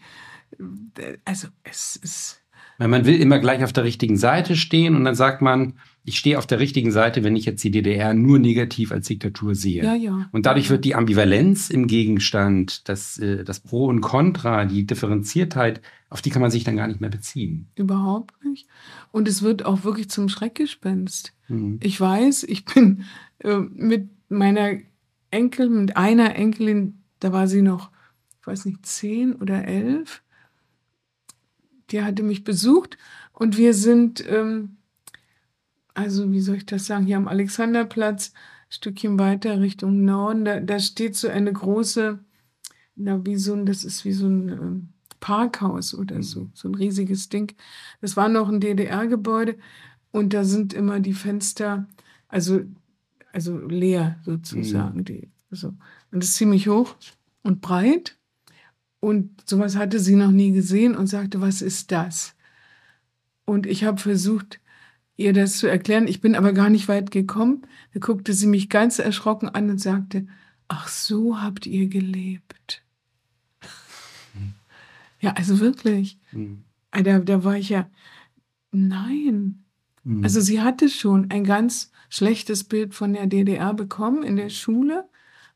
also 1.26 1.50
es 1.64 1.98
ist. 1.98 2.42
Weil 2.78 2.88
man 2.88 3.06
will 3.06 3.20
immer 3.20 3.40
gleich 3.40 3.64
auf 3.64 3.74
der 3.74 3.84
richtigen 3.84 4.18
Seite 4.18 4.56
stehen 4.56 4.96
und 4.96 5.04
dann 5.04 5.16
sagt 5.16 5.42
man, 5.42 5.74
ich 6.04 6.18
stehe 6.18 6.38
auf 6.38 6.48
der 6.48 6.60
richtigen 6.60 6.92
Seite, 6.92 7.24
wenn 7.24 7.36
ich 7.36 7.44
jetzt 7.46 7.64
die 7.64 7.72
DDR 7.72 8.14
nur 8.14 8.40
negativ 8.40 8.94
als 8.94 9.08
Diktatur 9.08 9.56
sehe. 9.56 9.84
Ja, 9.84 9.96
ja. 9.96 10.30
Und 10.32 10.46
dadurch 10.46 10.70
wird 10.70 10.86
die 10.86 10.96
Ambivalenz 10.96 11.70
im 11.70 11.88
Gegenstand, 11.88 12.88
das, 12.88 13.18
äh, 13.18 13.44
das 13.44 13.60
Pro 13.60 13.88
und 13.88 14.00
Contra, 14.00 14.64
die 14.66 14.86
Differenziertheit, 14.86 15.82
auf 16.10 16.22
die 16.22 16.30
kann 16.30 16.42
man 16.42 16.52
sich 16.52 16.64
dann 16.64 16.78
gar 16.78 16.88
nicht 16.88 17.02
mehr 17.02 17.10
beziehen. 17.10 17.68
Überhaupt 17.76 18.36
nicht. 18.46 18.68
Und 19.12 19.28
es 19.28 19.42
wird 19.42 19.66
auch 19.66 19.84
wirklich 19.84 20.10
zum 20.10 20.30
Schreckgespenst. 20.30 21.34
Mhm. 21.50 21.80
Ich 21.82 22.00
weiß, 22.00 22.44
ich 22.44 22.64
bin 22.64 23.04
äh, 23.40 23.58
mit 23.58 24.08
meiner 24.30 24.78
Enkel, 25.30 25.70
mit 25.70 25.98
einer 25.98 26.36
Enkelin, 26.36 27.02
da 27.20 27.34
war 27.34 27.48
sie 27.48 27.62
noch 27.62 27.90
weiß 28.48 28.66
nicht, 28.66 28.86
zehn 28.86 29.36
oder 29.36 29.66
elf. 29.66 30.24
Die 31.92 32.02
hatte 32.02 32.24
mich 32.24 32.44
besucht 32.44 32.98
und 33.34 33.58
wir 33.58 33.74
sind, 33.74 34.26
ähm, 34.28 34.78
also 35.94 36.32
wie 36.32 36.42
soll 36.42 36.56
ich 36.56 36.66
das 36.66 36.86
sagen, 36.86 37.06
hier 37.06 37.18
am 37.18 37.28
Alexanderplatz, 37.28 38.30
ein 38.30 38.72
Stückchen 38.72 39.20
weiter 39.20 39.62
Richtung 39.62 40.04
Norden, 40.04 40.46
da, 40.46 40.60
da 40.60 40.80
steht 40.80 41.16
so 41.16 41.28
eine 41.28 41.54
große, 41.54 42.20
na, 42.96 43.26
wie 43.26 43.36
so 43.38 43.54
ein, 43.54 43.66
das 43.66 43.84
ist 43.84 44.04
wie 44.06 44.14
so 44.14 44.28
ein 44.28 44.50
ähm, 44.50 44.90
Parkhaus 45.20 45.94
oder 45.94 46.22
so, 46.24 46.50
so 46.54 46.68
ein 46.68 46.76
riesiges 46.76 47.30
Ding. 47.30 47.56
Das 48.02 48.18
war 48.18 48.28
noch 48.30 48.50
ein 48.50 48.60
DDR-Gebäude 48.60 49.58
und 50.12 50.34
da 50.34 50.44
sind 50.44 50.74
immer 50.74 51.00
die 51.00 51.14
Fenster, 51.14 51.88
also, 52.28 52.62
also 53.32 53.58
leer 53.58 54.20
sozusagen. 54.26 55.00
Mhm. 55.00 55.06
Die, 55.06 55.32
so. 55.52 55.70
Und 56.12 56.24
das 56.24 56.30
ist 56.30 56.36
ziemlich 56.36 56.68
hoch 56.68 56.96
und 57.44 57.62
breit. 57.62 58.17
Und 59.08 59.50
sowas 59.50 59.78
hatte 59.78 60.02
sie 60.02 60.18
noch 60.18 60.32
nie 60.32 60.52
gesehen 60.52 60.94
und 60.94 61.08
sagte, 61.08 61.40
was 61.40 61.62
ist 61.62 61.94
das? 61.94 62.36
Und 63.46 63.66
ich 63.66 63.86
habe 63.86 64.02
versucht, 64.02 64.60
ihr 65.16 65.32
das 65.32 65.60
zu 65.60 65.68
erklären. 65.68 66.10
Ich 66.10 66.20
bin 66.20 66.36
aber 66.36 66.52
gar 66.52 66.70
nicht 66.70 66.90
weit 66.90 67.10
gekommen. 67.10 67.62
Da 67.94 68.02
guckte 68.02 68.34
sie 68.34 68.48
mich 68.48 68.68
ganz 68.70 69.00
erschrocken 69.00 69.48
an 69.48 69.70
und 69.70 69.80
sagte, 69.80 70.28
ach 70.68 70.90
so 70.90 71.40
habt 71.40 71.66
ihr 71.68 71.88
gelebt. 71.88 72.84
Hm. 74.34 74.56
Ja, 75.22 75.32
also 75.38 75.62
wirklich. 75.62 76.20
Hm. 76.32 76.66
Da, 76.92 77.20
da 77.20 77.46
war 77.46 77.56
ich 77.56 77.70
ja, 77.70 77.90
nein. 78.74 79.64
Hm. 80.04 80.22
Also 80.22 80.42
sie 80.42 80.60
hatte 80.60 80.90
schon 80.90 81.32
ein 81.32 81.46
ganz 81.46 81.94
schlechtes 82.10 82.66
Bild 82.66 82.94
von 82.94 83.14
der 83.14 83.28
DDR 83.28 83.74
bekommen 83.74 84.24
in 84.24 84.36
der 84.36 84.50
Schule. 84.50 85.08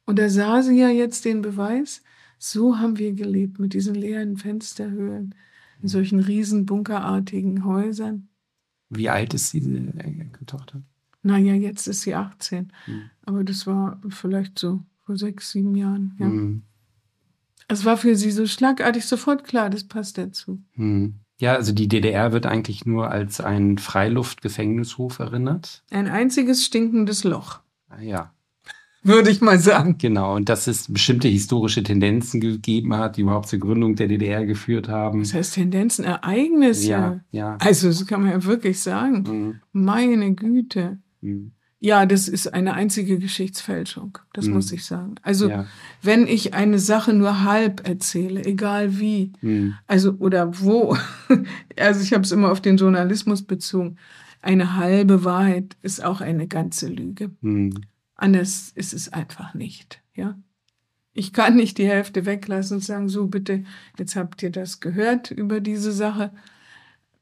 Und 0.06 0.20
da 0.20 0.30
sah 0.30 0.62
sie 0.62 0.80
ja 0.80 0.88
jetzt 0.88 1.26
den 1.26 1.42
Beweis, 1.42 2.02
so 2.44 2.80
haben 2.80 2.98
wir 2.98 3.14
gelebt 3.14 3.60
mit 3.60 3.74
diesen 3.74 3.94
leeren 3.94 4.36
Fensterhöhlen, 4.36 5.36
in 5.82 5.88
solchen 5.88 6.20
riesen 6.20 6.66
bunkerartigen 6.66 7.66
Häusern. 7.66 8.30
Wie 8.90 9.10
alt 9.10 9.34
ist 9.36 9.54
diese 9.54 9.92
Tochter? 10.48 10.82
Naja, 11.22 11.54
jetzt 11.54 11.88
ist 11.88 12.02
sie 12.02 12.16
18. 12.16 12.74
Hm. 12.86 13.02
Aber 13.26 13.44
das 13.44 13.68
war 13.68 14.02
vielleicht 14.10 14.58
so 14.58 14.82
vor 15.06 15.18
sechs, 15.18 15.52
sieben 15.52 15.76
Jahren. 15.76 16.16
Ja. 16.20 16.26
Hm. 16.26 16.64
Es 17.68 17.86
war 17.86 17.96
für 17.96 18.16
sie 18.16 18.32
so 18.32 18.48
schlagartig 18.48 19.06
sofort 19.06 19.44
klar, 19.44 19.70
das 19.70 19.84
passt 19.84 20.18
dazu. 20.18 20.62
Hm. 20.72 21.14
Ja, 21.38 21.54
also 21.54 21.74
die 21.74 21.88
DDR 21.88 22.32
wird 22.32 22.48
eigentlich 22.48 22.86
nur 22.88 23.12
als 23.12 23.40
ein 23.40 23.78
Freiluftgefängnishof 23.78 25.20
erinnert. 25.20 25.84
Ein 25.92 26.08
einziges 26.08 26.66
stinkendes 26.66 27.24
Loch. 27.24 27.60
Ah, 27.88 28.02
ja 28.02 28.34
würde 29.04 29.30
ich 29.30 29.42
mal 29.42 29.60
sagen. 29.60 29.98
Genau, 29.98 30.36
und 30.36 30.50
dass 30.50 30.68
es 30.68 30.92
bestimmte 30.92 31.28
historische 31.28 31.84
Tendenzen 31.84 32.40
gegeben 32.40 32.96
hat, 32.96 33.18
die 33.18 33.22
überhaupt 33.22 33.48
zur 33.48 33.60
Gründung 33.60 33.96
der 33.96 34.08
DDR 34.08 34.46
geführt 34.46 34.90
haben. 34.90 35.20
Das 35.20 35.34
heißt 35.34 35.56
Tendenzen, 35.56 36.06
Ereignisse. 36.06 36.88
Ja, 36.88 37.20
ja. 37.32 37.58
Also 37.60 37.88
das 37.88 38.06
kann 38.06 38.22
man 38.22 38.32
ja 38.32 38.44
wirklich 38.44 38.80
sagen. 38.80 39.24
Mhm. 39.28 39.60
Meine 39.72 40.34
Güte. 40.34 41.00
Mhm. 41.22 41.52
Ja, 41.84 42.06
das 42.06 42.28
ist 42.28 42.54
eine 42.54 42.76
einzige 42.76 43.18
Geschichtsfälschung, 43.18 44.20
das 44.34 44.46
mhm. 44.46 44.54
muss 44.54 44.72
ich 44.72 44.86
sagen. 44.86 45.16
Also 45.24 45.50
ja. 45.50 45.66
wenn 46.04 46.28
ich 46.28 46.54
eine 46.54 46.78
Sache 46.78 47.12
nur 47.12 47.44
halb 47.44 47.88
erzähle, 47.88 48.46
egal 48.46 49.00
wie, 49.00 49.34
mhm. 49.42 49.74
also 49.88 50.12
oder 50.20 50.62
wo, 50.62 50.96
also 51.80 52.02
ich 52.02 52.14
habe 52.14 52.24
es 52.24 52.32
immer 52.32 52.52
auf 52.52 52.62
den 52.62 52.78
Journalismus 52.78 53.42
bezogen, 53.42 53.98
eine 54.44 54.78
halbe 54.78 55.24
Wahrheit 55.24 55.76
ist 55.82 56.04
auch 56.04 56.22
eine 56.22 56.48
ganze 56.48 56.88
Lüge. 56.88 57.32
Mhm. 57.42 57.74
Anders 58.22 58.72
ist 58.76 58.94
es 58.94 59.12
einfach 59.12 59.56
nicht, 59.56 60.00
ja. 60.14 60.40
Ich 61.12 61.34
kann 61.34 61.56
nicht 61.56 61.80
die 61.80 61.88
Hälfte 61.88 62.28
weglassen 62.28 62.78
und 62.78 62.84
sagen, 62.84 63.10
so 63.10 63.26
bitte, 63.26 63.64
jetzt 63.98 64.16
habt 64.16 64.44
ihr 64.44 64.52
das 64.52 64.80
gehört 64.80 65.32
über 65.32 65.60
diese 65.60 65.92
Sache. 65.92 66.32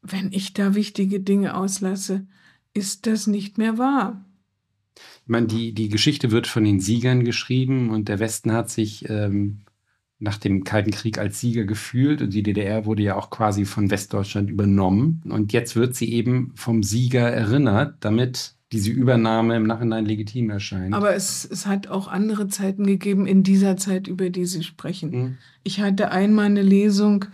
Wenn 0.02 0.34
ich 0.34 0.52
da 0.52 0.76
wichtige 0.76 1.22
Dinge 1.22 1.56
auslasse, 1.56 2.28
ist 2.74 3.08
das 3.08 3.28
nicht 3.28 3.58
mehr 3.58 3.78
wahr. 3.78 4.26
Ich 5.24 5.30
meine, 5.30 5.48
die, 5.48 5.74
die 5.74 5.88
Geschichte 5.88 6.32
wird 6.32 6.48
von 6.48 6.66
den 6.66 6.82
Siegern 6.82 7.24
geschrieben 7.24 7.92
und 7.92 8.10
der 8.10 8.20
Westen 8.20 8.52
hat 8.52 8.70
sich 8.70 9.08
ähm, 9.08 9.62
nach 10.20 10.38
dem 10.38 10.66
Kalten 10.66 10.92
Krieg 10.92 11.18
als 11.18 11.40
Sieger 11.40 11.64
gefühlt 11.64 12.22
und 12.22 12.34
die 12.34 12.44
DDR 12.44 12.86
wurde 12.86 13.04
ja 13.04 13.16
auch 13.16 13.30
quasi 13.30 13.64
von 13.64 13.90
Westdeutschland 13.90 14.50
übernommen. 14.50 15.22
Und 15.30 15.54
jetzt 15.54 15.78
wird 15.78 15.96
sie 15.96 16.12
eben 16.12 16.52
vom 16.56 16.84
Sieger 16.84 17.30
erinnert, 17.30 17.96
damit 18.02 18.59
diese 18.72 18.92
Übernahme 18.92 19.56
im 19.56 19.64
Nachhinein 19.64 20.06
legitim 20.06 20.50
erscheint. 20.50 20.94
Aber 20.94 21.16
es, 21.16 21.48
es 21.50 21.66
hat 21.66 21.88
auch 21.88 22.08
andere 22.08 22.48
Zeiten 22.48 22.86
gegeben 22.86 23.26
in 23.26 23.44
dieser 23.44 23.78
Zeit, 23.78 24.08
über 24.08 24.30
die 24.30 24.46
Sie 24.46 24.64
sprechen. 24.64 25.10
Mhm. 25.10 25.38
Ich 25.64 25.82
hatte 25.82 26.12
einmal 26.12 26.46
eine 26.46 26.62
Lesung 26.62 27.26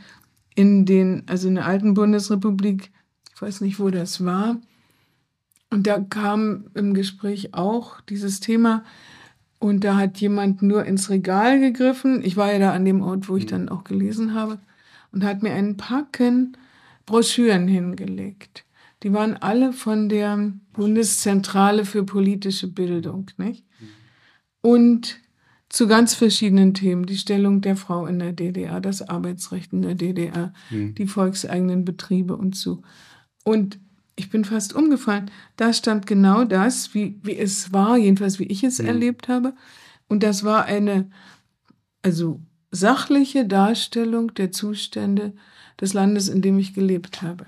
in 0.55 0.85
den, 0.85 1.23
also 1.27 1.49
in 1.49 1.55
der 1.55 1.65
alten 1.65 1.93
Bundesrepublik, 1.93 2.91
ich 3.33 3.41
weiß 3.41 3.61
nicht, 3.61 3.79
wo 3.79 3.89
das 3.89 4.23
war. 4.23 4.61
Und 5.69 5.87
da 5.87 5.99
kam 5.99 6.67
im 6.73 6.93
Gespräch 6.93 7.53
auch 7.53 7.99
dieses 8.01 8.39
Thema. 8.39 8.85
Und 9.59 9.83
da 9.83 9.97
hat 9.97 10.17
jemand 10.21 10.61
nur 10.61 10.85
ins 10.85 11.09
Regal 11.09 11.59
gegriffen. 11.59 12.23
Ich 12.23 12.37
war 12.37 12.53
ja 12.53 12.59
da 12.59 12.71
an 12.71 12.85
dem 12.85 13.01
Ort, 13.01 13.27
wo 13.27 13.35
ich 13.35 13.45
mhm. 13.45 13.49
dann 13.49 13.69
auch 13.69 13.83
gelesen 13.83 14.33
habe. 14.33 14.59
Und 15.11 15.25
hat 15.25 15.43
mir 15.43 15.53
einen 15.53 15.75
Packen 15.75 16.55
Broschüren 17.05 17.67
hingelegt. 17.67 18.63
Die 19.05 19.13
waren 19.13 19.38
alle 19.38 19.71
von 19.71 20.09
der 20.09 20.51
Bundeszentrale 20.74 21.85
für 21.85 22.03
politische 22.03 22.67
Bildung, 22.67 23.29
nicht? 23.38 23.63
Und 24.62 25.19
zu 25.69 25.85
ganz 25.85 26.15
verschiedenen 26.15 26.74
Themen. 26.74 27.05
Die 27.05 27.17
Stellung 27.17 27.62
der 27.62 27.75
Frau 27.75 28.07
in 28.07 28.17
der 28.17 28.33
DDR, 28.33 28.81
das 28.81 29.07
Arbeitsrecht 29.07 29.74
in 29.74 29.83
der 29.83 29.93
DDR, 29.93 30.53
mhm. 30.71 30.95
die 30.95 31.05
volkseigenen 31.05 31.85
Betriebe 31.85 32.35
und 32.35 32.55
so. 32.55 32.81
Und 33.43 33.77
ich 34.15 34.31
bin 34.31 34.43
fast 34.43 34.74
umgefallen. 34.74 35.29
Da 35.55 35.71
stand 35.71 36.07
genau 36.07 36.43
das, 36.43 36.95
wie, 36.95 37.19
wie 37.21 37.38
es 37.38 37.71
war, 37.71 38.00
jedenfalls 38.00 38.39
wie 38.39 38.45
ich 38.45 38.63
es 38.63 38.79
mhm. 38.79 38.88
erlebt 38.88 39.27
habe. 39.27 39.53
Und 40.07 40.24
das 40.24 40.43
war 40.43 40.65
eine, 40.65 41.12
also 42.01 42.41
sachliche 42.71 43.45
Darstellung 43.45 44.33
der 44.33 44.51
Zustände 44.51 45.35
des 45.79 45.93
Landes, 45.93 46.27
in 46.27 46.41
dem 46.41 46.57
ich 46.57 46.74
gelebt 46.74 47.21
habe. 47.21 47.45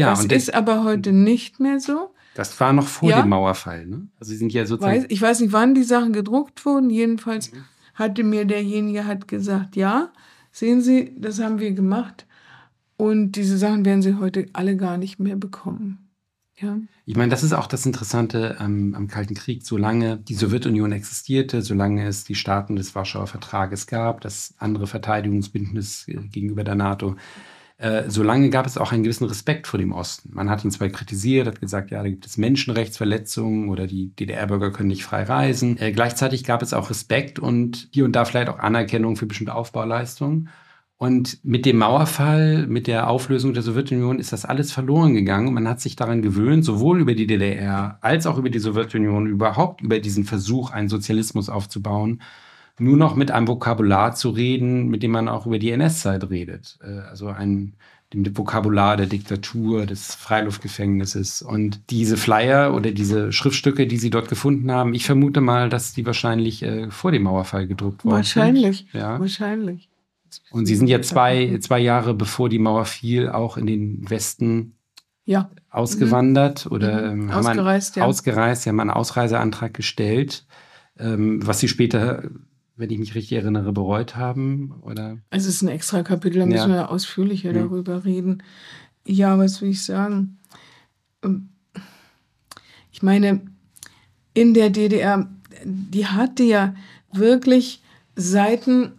Ja, 0.00 0.14
das 0.14 0.24
ist 0.24 0.54
aber 0.54 0.84
heute 0.84 1.12
nicht 1.12 1.60
mehr 1.60 1.80
so. 1.80 2.14
Das 2.34 2.58
war 2.60 2.72
noch 2.72 2.86
vor 2.86 3.10
ja? 3.10 3.22
dem 3.22 3.28
Mauerfall, 3.28 3.86
ne? 3.86 4.08
Also 4.18 4.30
sie 4.30 4.38
sind 4.38 4.52
ja 4.52 4.64
sozusagen. 4.64 5.02
Weiß, 5.02 5.06
ich 5.08 5.20
weiß 5.20 5.40
nicht, 5.40 5.52
wann 5.52 5.74
die 5.74 5.82
Sachen 5.82 6.12
gedruckt 6.12 6.64
wurden. 6.64 6.90
Jedenfalls 6.90 7.52
mhm. 7.52 7.64
hatte 7.94 8.24
mir 8.24 8.44
derjenige 8.44 9.04
hat 9.04 9.28
gesagt, 9.28 9.76
ja, 9.76 10.10
sehen 10.52 10.80
Sie, 10.80 11.12
das 11.18 11.40
haben 11.40 11.58
wir 11.58 11.72
gemacht. 11.72 12.26
Und 12.96 13.32
diese 13.32 13.58
Sachen 13.58 13.84
werden 13.84 14.02
Sie 14.02 14.16
heute 14.16 14.46
alle 14.52 14.76
gar 14.76 14.96
nicht 14.96 15.18
mehr 15.18 15.36
bekommen. 15.36 16.10
Ja. 16.60 16.78
Ich 17.06 17.16
meine, 17.16 17.30
das 17.30 17.42
ist 17.42 17.54
auch 17.54 17.66
das 17.66 17.86
Interessante 17.86 18.60
am, 18.60 18.94
am, 18.94 19.08
Kalten 19.08 19.34
Krieg. 19.34 19.64
Solange 19.64 20.18
die 20.18 20.34
Sowjetunion 20.34 20.92
existierte, 20.92 21.62
solange 21.62 22.06
es 22.06 22.24
die 22.24 22.34
Staaten 22.34 22.76
des 22.76 22.94
Warschauer 22.94 23.26
Vertrages 23.26 23.86
gab, 23.86 24.20
das 24.20 24.54
andere 24.58 24.86
Verteidigungsbündnis 24.86 26.06
äh, 26.08 26.16
gegenüber 26.30 26.62
der 26.62 26.74
NATO, 26.74 27.16
äh, 27.80 28.10
solange 28.10 28.50
gab 28.50 28.66
es 28.66 28.76
auch 28.76 28.92
einen 28.92 29.04
gewissen 29.04 29.26
Respekt 29.26 29.66
vor 29.66 29.78
dem 29.78 29.92
Osten. 29.92 30.30
Man 30.34 30.50
hat 30.50 30.62
ihn 30.62 30.70
zwar 30.70 30.90
kritisiert, 30.90 31.46
hat 31.46 31.62
gesagt, 31.62 31.90
ja, 31.90 32.02
da 32.02 32.10
gibt 32.10 32.26
es 32.26 32.36
Menschenrechtsverletzungen 32.36 33.70
oder 33.70 33.86
die 33.86 34.14
DDR-Bürger 34.16 34.70
können 34.70 34.88
nicht 34.88 35.02
frei 35.02 35.22
reisen. 35.22 35.78
Äh, 35.78 35.90
gleichzeitig 35.92 36.44
gab 36.44 36.60
es 36.60 36.74
auch 36.74 36.90
Respekt 36.90 37.38
und 37.38 37.88
hier 37.90 38.04
und 38.04 38.12
da 38.12 38.26
vielleicht 38.26 38.50
auch 38.50 38.58
Anerkennung 38.58 39.16
für 39.16 39.24
bestimmte 39.24 39.54
Aufbauleistungen. 39.54 40.50
Und 40.98 41.42
mit 41.42 41.64
dem 41.64 41.78
Mauerfall, 41.78 42.66
mit 42.66 42.86
der 42.86 43.08
Auflösung 43.08 43.54
der 43.54 43.62
Sowjetunion 43.62 44.18
ist 44.18 44.34
das 44.34 44.44
alles 44.44 44.72
verloren 44.72 45.14
gegangen. 45.14 45.54
Man 45.54 45.66
hat 45.66 45.80
sich 45.80 45.96
daran 45.96 46.20
gewöhnt, 46.20 46.66
sowohl 46.66 47.00
über 47.00 47.14
die 47.14 47.26
DDR 47.26 47.96
als 48.02 48.26
auch 48.26 48.36
über 48.36 48.50
die 48.50 48.58
Sowjetunion, 48.58 49.26
überhaupt 49.26 49.80
über 49.80 50.00
diesen 50.00 50.24
Versuch, 50.24 50.70
einen 50.70 50.90
Sozialismus 50.90 51.48
aufzubauen, 51.48 52.20
nur 52.80 52.96
noch 52.96 53.14
mit 53.14 53.30
einem 53.30 53.48
Vokabular 53.48 54.14
zu 54.14 54.30
reden, 54.30 54.88
mit 54.88 55.02
dem 55.02 55.10
man 55.10 55.28
auch 55.28 55.46
über 55.46 55.58
die 55.58 55.70
NS-Zeit 55.70 56.28
redet. 56.30 56.78
Äh, 56.82 57.00
also 57.08 57.28
ein 57.28 57.74
dem 58.12 58.36
Vokabular 58.36 58.96
der 58.96 59.06
Diktatur, 59.06 59.86
des 59.86 60.14
Freiluftgefängnisses. 60.14 61.42
Und 61.42 61.80
diese 61.90 62.16
Flyer 62.16 62.74
oder 62.74 62.90
diese 62.90 63.32
Schriftstücke, 63.32 63.86
die 63.86 63.98
Sie 63.98 64.10
dort 64.10 64.28
gefunden 64.28 64.70
haben, 64.72 64.94
ich 64.94 65.04
vermute 65.04 65.40
mal, 65.40 65.68
dass 65.68 65.92
die 65.94 66.04
wahrscheinlich 66.04 66.62
äh, 66.62 66.90
vor 66.90 67.12
dem 67.12 67.22
Mauerfall 67.22 67.66
gedruckt 67.68 68.04
wurden. 68.04 68.16
Wahrscheinlich. 68.16 68.86
Ja. 68.92 69.20
Wahrscheinlich. 69.20 69.88
Und 70.50 70.66
Sie 70.66 70.76
sind 70.76 70.88
ja 70.88 71.02
zwei, 71.02 71.58
zwei 71.60 71.78
Jahre 71.78 72.14
bevor 72.14 72.48
die 72.48 72.58
Mauer 72.58 72.84
fiel, 72.84 73.28
auch 73.28 73.56
in 73.56 73.66
den 73.66 74.08
Westen 74.10 74.74
ja. 75.24 75.50
ausgewandert 75.70 76.66
mhm. 76.66 76.72
oder 76.72 77.12
ähm, 77.12 77.30
ausgereist, 77.30 77.96
haben 77.96 78.00
ja. 78.00 78.06
ausgereist, 78.06 78.62
Sie 78.62 78.68
haben 78.68 78.80
einen 78.80 78.90
Ausreiseantrag 78.90 79.74
gestellt, 79.74 80.46
ähm, 80.98 81.44
was 81.44 81.60
Sie 81.60 81.68
später 81.68 82.24
wenn 82.80 82.90
ich 82.90 82.98
mich 82.98 83.14
richtig 83.14 83.38
erinnere, 83.38 83.72
bereut 83.72 84.16
haben? 84.16 84.74
Oder? 84.82 85.18
Es 85.28 85.46
ist 85.46 85.62
ein 85.62 85.68
extra 85.68 86.02
Kapitel, 86.02 86.40
da 86.40 86.46
müssen 86.46 86.72
wir 86.72 86.90
ausführlicher 86.90 87.52
ja. 87.52 87.62
darüber 87.62 88.04
reden. 88.04 88.42
Ja, 89.06 89.38
was 89.38 89.60
will 89.60 89.70
ich 89.70 89.84
sagen? 89.84 90.38
Ähm, 91.22 91.50
ich 92.90 93.02
meine, 93.02 93.42
in 94.34 94.54
der 94.54 94.70
DDR, 94.70 95.28
die 95.64 96.06
hatte 96.06 96.42
ja 96.42 96.74
wirklich 97.12 97.82
Seiten, 98.16 98.92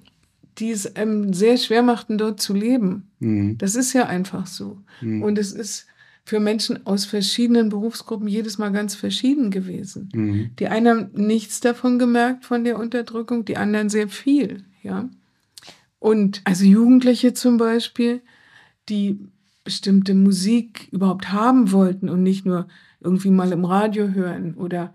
die 0.58 0.72
es 0.72 0.96
einem 0.96 1.34
sehr 1.34 1.58
schwer 1.58 1.82
machten, 1.82 2.18
dort 2.18 2.40
zu 2.40 2.54
leben. 2.54 3.10
Mhm. 3.20 3.58
Das 3.58 3.76
ist 3.76 3.94
ja 3.94 4.06
einfach 4.06 4.46
so. 4.46 4.78
Mhm. 5.02 5.24
Und 5.24 5.38
es 5.38 5.52
ist 5.54 5.88
für 6.24 6.40
Menschen 6.40 6.86
aus 6.86 7.06
verschiedenen 7.06 7.70
Berufsgruppen 7.70 8.28
jedes 8.28 8.58
Mal 8.58 8.72
ganz 8.72 8.96
verschieden 8.96 9.52
gewesen. 9.52 10.10
Mhm. 10.14 10.52
Die 10.60 10.68
einen 10.68 10.88
haben 10.88 11.10
nichts 11.14 11.60
davon 11.60 12.00
gemerkt, 12.00 12.46
von 12.46 12.64
der 12.64 12.80
Unterdrückung, 12.80 13.46
die 13.46 13.58
anderen 13.58 13.90
sehr 13.90 14.08
viel, 14.08 14.64
ja. 14.84 15.10
Und 16.00 16.42
also 16.46 16.66
Jugendliche 16.66 17.34
zum 17.34 17.58
Beispiel, 17.58 18.22
die 18.90 19.20
bestimmte 19.64 20.16
Musik 20.16 20.88
überhaupt 20.92 21.32
haben 21.32 21.72
wollten 21.72 22.10
und 22.10 22.24
nicht 22.24 22.46
nur 22.46 22.68
irgendwie 23.00 23.30
mal 23.30 23.52
im 23.52 23.66
Radio 23.66 24.10
hören 24.10 24.56
oder 24.56 24.94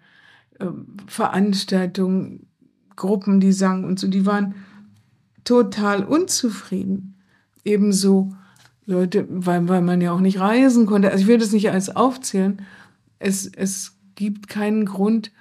äh, 0.58 0.66
Veranstaltungen, 1.06 2.48
Gruppen, 2.96 3.40
die 3.40 3.52
sangen 3.52 3.84
und 3.84 4.00
so, 4.00 4.08
die 4.08 4.26
waren 4.26 4.54
total 5.44 6.04
unzufrieden. 6.04 7.14
Ebenso 7.64 8.34
Leute, 8.86 9.26
weil, 9.28 9.68
weil 9.68 9.82
man 9.82 10.00
ja 10.00 10.12
auch 10.12 10.20
nicht 10.20 10.38
reisen 10.38 10.86
konnte. 10.86 11.10
Also 11.10 11.22
ich 11.22 11.28
will 11.28 11.38
das 11.38 11.52
nicht 11.52 11.70
alles 11.70 11.94
aufzählen. 11.94 12.62
Es, 13.18 13.46
es 13.46 13.98
gibt 14.14 14.48
keinen 14.48 14.86
Grund, 14.86 15.32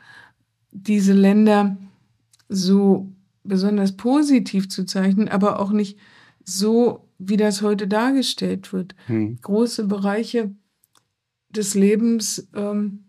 diese 0.72 1.14
Länder 1.14 1.78
so 2.50 3.12
besonders 3.44 3.96
positiv 3.96 4.68
zu 4.68 4.86
zeichnen, 4.86 5.30
aber 5.30 5.60
auch 5.60 5.72
nicht 5.72 5.98
so, 6.44 7.08
wie 7.20 7.38
das 7.38 7.62
heute 7.62 7.88
dargestellt 7.88 8.74
wird. 8.74 8.96
Hm. 9.06 9.38
Große 9.42 9.86
Bereiche 9.86 10.52
des 11.50 11.76
Lebens 11.76 12.50
ähm, 12.56 13.06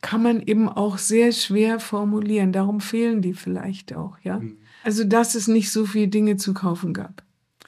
kann 0.00 0.22
man 0.22 0.42
eben 0.42 0.68
auch 0.68 0.98
sehr 0.98 1.32
schwer 1.32 1.78
formulieren. 1.78 2.52
Darum 2.52 2.80
fehlen 2.80 3.22
die 3.22 3.32
vielleicht 3.32 3.94
auch, 3.94 4.18
ja. 4.22 4.38
Hm. 4.40 4.58
Also, 4.82 5.04
dass 5.04 5.34
es 5.34 5.48
nicht 5.48 5.70
so 5.70 5.86
viele 5.86 6.08
Dinge 6.08 6.36
zu 6.36 6.52
kaufen 6.52 6.92
gab. 6.92 7.22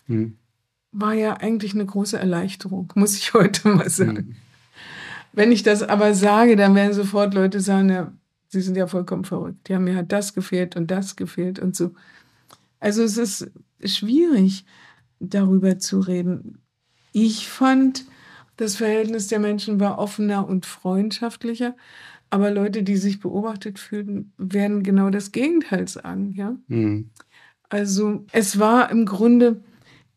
Hm 0.07 0.37
war 0.99 1.15
ja 1.15 1.35
eigentlich 1.35 1.75
eine 1.75 1.87
große 1.87 2.19
Erleichterung, 2.19 2.93
muss 2.95 3.17
ich 3.17 3.35
heute 3.35 3.69
mal 3.69 3.91
sagen. 3.91 4.15
Mhm. 4.15 4.37
Wenn 5.33 5.53
ich 5.53 5.63
das 5.63 5.83
aber 5.83 6.15
sage, 6.15 6.57
dann 6.57 6.75
werden 6.75 6.95
sofort 6.95 7.35
Leute 7.35 7.61
sagen, 7.61 7.91
ja, 7.91 8.13
sie 8.49 8.63
sind 8.63 8.77
ja 8.77 8.87
vollkommen 8.87 9.25
verrückt. 9.25 9.69
Ja, 9.69 9.79
mir 9.79 9.95
hat 9.97 10.11
das 10.11 10.33
gefehlt 10.33 10.77
und 10.77 10.91
das 10.91 11.17
gefehlt 11.17 11.59
und 11.59 11.77
so. 11.77 11.93
Also 12.81 13.03
es 13.03 13.19
ist 13.19 13.51
schwierig, 13.85 14.65
darüber 15.21 15.79
zu 15.79 16.01
reden. 16.01 16.59
Ich 17.13 17.49
fand, 17.49 18.07
das 18.57 18.77
Verhältnis 18.77 19.29
der 19.29 19.39
Menschen 19.39 19.79
war 19.81 19.99
offener 19.99 20.49
und 20.49 20.65
freundschaftlicher. 20.65 21.77
Aber 22.31 22.51
Leute, 22.51 22.83
die 22.83 22.97
sich 22.97 23.21
beobachtet 23.21 23.79
fühlten, 23.79 24.33
werden 24.39 24.83
genau 24.83 25.11
das 25.11 25.33
Gegenteil 25.33 25.87
sagen, 25.87 26.33
ja. 26.33 26.57
Mhm. 26.69 27.11
Also 27.69 28.25
es 28.33 28.59
war 28.59 28.91
im 28.91 29.05
Grunde 29.05 29.63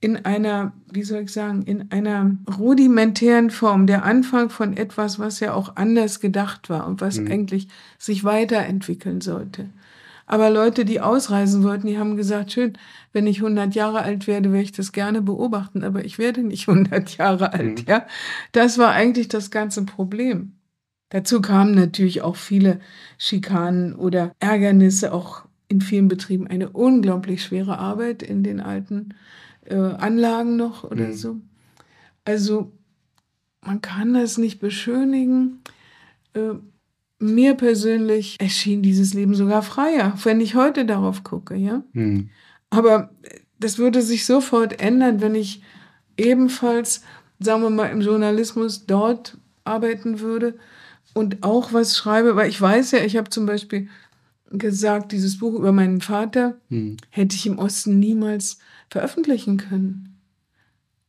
in 0.02 0.26
einer, 0.26 0.72
wie 0.92 1.04
soll 1.04 1.24
ich 1.24 1.34
sagen, 1.34 1.64
in 1.64 1.92
einer 1.92 2.38
rudimentären 2.58 3.50
Form, 3.50 3.86
der 3.86 4.06
Anfang 4.06 4.50
von 4.50 4.78
etwas, 4.78 5.20
was 5.20 5.40
ja 5.42 5.54
auch 5.54 5.76
anders 5.76 6.20
gedacht 6.22 6.70
war 6.70 6.88
und 6.88 7.02
was 7.02 7.20
mhm. 7.20 7.32
eigentlich 7.32 7.68
sich 7.98 8.24
weiterentwickeln 8.24 9.20
sollte. 9.20 9.70
Aber 10.26 10.52
Leute, 10.52 10.86
die 10.86 11.02
ausreisen 11.02 11.64
wollten, 11.64 11.88
die 11.88 11.98
haben 11.98 12.16
gesagt, 12.16 12.52
schön, 12.52 12.74
wenn 13.14 13.26
ich 13.26 13.38
100 13.38 13.74
Jahre 13.74 14.04
alt 14.04 14.28
werde, 14.28 14.52
werde 14.52 14.64
ich 14.64 14.72
das 14.72 14.92
gerne 14.92 15.22
beobachten, 15.22 15.84
aber 15.84 16.06
ich 16.06 16.18
werde 16.18 16.44
nicht 16.44 16.70
100 16.70 17.18
Jahre 17.18 17.52
alt, 17.54 17.80
mhm. 17.80 17.86
ja. 17.88 18.06
Das 18.52 18.78
war 18.78 18.92
eigentlich 18.92 19.28
das 19.28 19.52
ganze 19.52 19.84
Problem. 19.86 20.54
Dazu 21.10 21.42
kamen 21.42 21.74
natürlich 21.74 22.22
auch 22.22 22.36
viele 22.36 22.80
Schikanen 23.18 23.96
oder 23.96 24.34
Ärgernisse, 24.40 25.12
auch 25.12 25.46
in 25.68 25.82
vielen 25.82 26.08
Betrieben 26.08 26.48
eine 26.48 26.70
unglaublich 26.70 27.44
schwere 27.44 27.80
Arbeit 27.80 28.24
in 28.24 28.44
den 28.44 28.60
alten 28.62 29.16
äh, 29.70 29.76
Anlagen 29.76 30.56
noch 30.56 30.84
oder 30.84 31.08
mhm. 31.08 31.14
so. 31.14 31.40
Also 32.26 32.72
man 33.66 33.82
kann 33.82 34.14
das 34.14 34.38
nicht 34.38 34.60
beschönigen. 34.60 35.60
Äh, 36.34 36.56
mir 37.20 37.56
persönlich 37.56 38.38
erschien 38.40 38.82
dieses 38.82 39.14
Leben 39.14 39.36
sogar 39.36 39.62
freier, 39.62 40.18
wenn 40.24 40.40
ich 40.40 40.56
heute 40.56 40.86
darauf 40.86 41.24
gucke, 41.24 41.56
ja. 41.56 41.84
Mhm. 41.94 42.30
Aber 42.70 43.12
das 43.60 43.78
würde 43.78 44.02
sich 44.02 44.26
sofort 44.26 44.82
ändern, 44.82 45.22
wenn 45.22 45.36
ich 45.36 45.62
ebenfalls, 46.18 47.02
sagen 47.40 47.62
wir 47.62 47.70
mal, 47.70 47.88
im 47.88 48.02
Journalismus 48.02 48.86
dort 48.86 49.38
arbeiten 49.66 50.22
würde 50.22 50.58
und 51.14 51.44
auch 51.44 51.74
was 51.74 51.98
schreibe, 51.98 52.36
weil 52.36 52.50
ich 52.50 52.62
weiß 52.62 52.92
ja, 52.92 53.00
ich 53.00 53.18
habe 53.18 53.30
zum 53.30 53.46
Beispiel 53.46 53.90
gesagt, 54.52 55.12
dieses 55.12 55.40
Buch 55.40 55.54
über 55.56 55.72
meinen 55.72 56.02
Vater 56.02 56.58
mhm. 56.70 56.98
hätte 57.10 57.36
ich 57.36 57.46
im 57.46 57.60
Osten 57.60 58.00
niemals 58.00 58.60
veröffentlichen 58.90 59.58
können. 59.58 60.20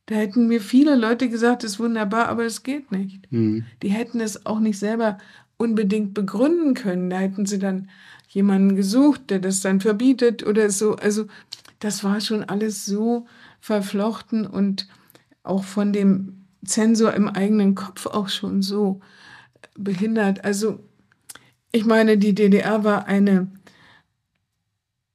Da 0.05 0.15
hätten 0.15 0.47
mir 0.47 0.61
viele 0.61 0.95
Leute 0.95 1.29
gesagt, 1.29 1.63
das 1.63 1.73
ist 1.73 1.79
wunderbar, 1.79 2.27
aber 2.27 2.43
es 2.45 2.63
geht 2.63 2.91
nicht. 2.91 3.31
Mhm. 3.31 3.65
Die 3.81 3.89
hätten 3.89 4.19
es 4.19 4.45
auch 4.45 4.59
nicht 4.59 4.77
selber 4.77 5.17
unbedingt 5.57 6.13
begründen 6.13 6.73
können. 6.73 7.09
Da 7.09 7.19
hätten 7.19 7.45
sie 7.45 7.59
dann 7.59 7.89
jemanden 8.27 8.75
gesucht, 8.75 9.29
der 9.29 9.39
das 9.39 9.61
dann 9.61 9.79
verbietet 9.79 10.45
oder 10.45 10.69
so. 10.69 10.95
Also 10.95 11.27
das 11.79 12.03
war 12.03 12.19
schon 12.19 12.43
alles 12.43 12.85
so 12.85 13.25
verflochten 13.59 14.45
und 14.45 14.87
auch 15.43 15.63
von 15.63 15.93
dem 15.93 16.45
Zensor 16.65 17.13
im 17.13 17.27
eigenen 17.27 17.75
Kopf 17.75 18.05
auch 18.05 18.29
schon 18.29 18.61
so 18.61 19.01
behindert. 19.77 20.43
Also 20.43 20.79
ich 21.71 21.85
meine, 21.85 22.17
die 22.17 22.35
DDR 22.35 22.83
war 22.83 23.05
eine 23.05 23.47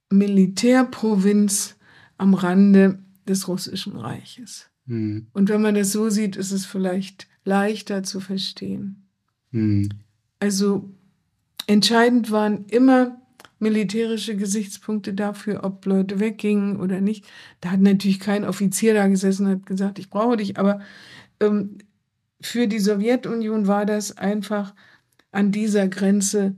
Militärprovinz 0.09 1.76
am 2.17 2.33
Rande 2.33 2.99
des 3.27 3.47
Russischen 3.47 3.95
Reiches. 3.95 4.69
Mhm. 4.85 5.27
Und 5.33 5.49
wenn 5.49 5.61
man 5.61 5.75
das 5.75 5.91
so 5.91 6.09
sieht, 6.09 6.35
ist 6.35 6.51
es 6.51 6.65
vielleicht 6.65 7.27
leichter 7.43 8.03
zu 8.03 8.19
verstehen. 8.19 9.07
Mhm. 9.51 9.89
Also 10.39 10.89
entscheidend 11.67 12.31
waren 12.31 12.65
immer 12.65 13.17
militärische 13.59 14.35
Gesichtspunkte 14.35 15.13
dafür, 15.13 15.63
ob 15.63 15.85
Leute 15.85 16.19
weggingen 16.19 16.79
oder 16.79 17.01
nicht. 17.01 17.25
Da 17.61 17.71
hat 17.71 17.81
natürlich 17.81 18.19
kein 18.19 18.45
Offizier 18.45 18.93
da 18.93 19.07
gesessen 19.07 19.47
und 19.47 19.51
hat 19.51 19.65
gesagt, 19.65 19.99
ich 19.99 20.09
brauche 20.09 20.37
dich. 20.37 20.59
Aber 20.59 20.79
ähm, 21.39 21.79
für 22.39 22.67
die 22.67 22.79
Sowjetunion 22.79 23.67
war 23.67 23.85
das 23.85 24.17
einfach 24.17 24.75
an 25.31 25.51
dieser 25.51 25.87
Grenze 25.87 26.55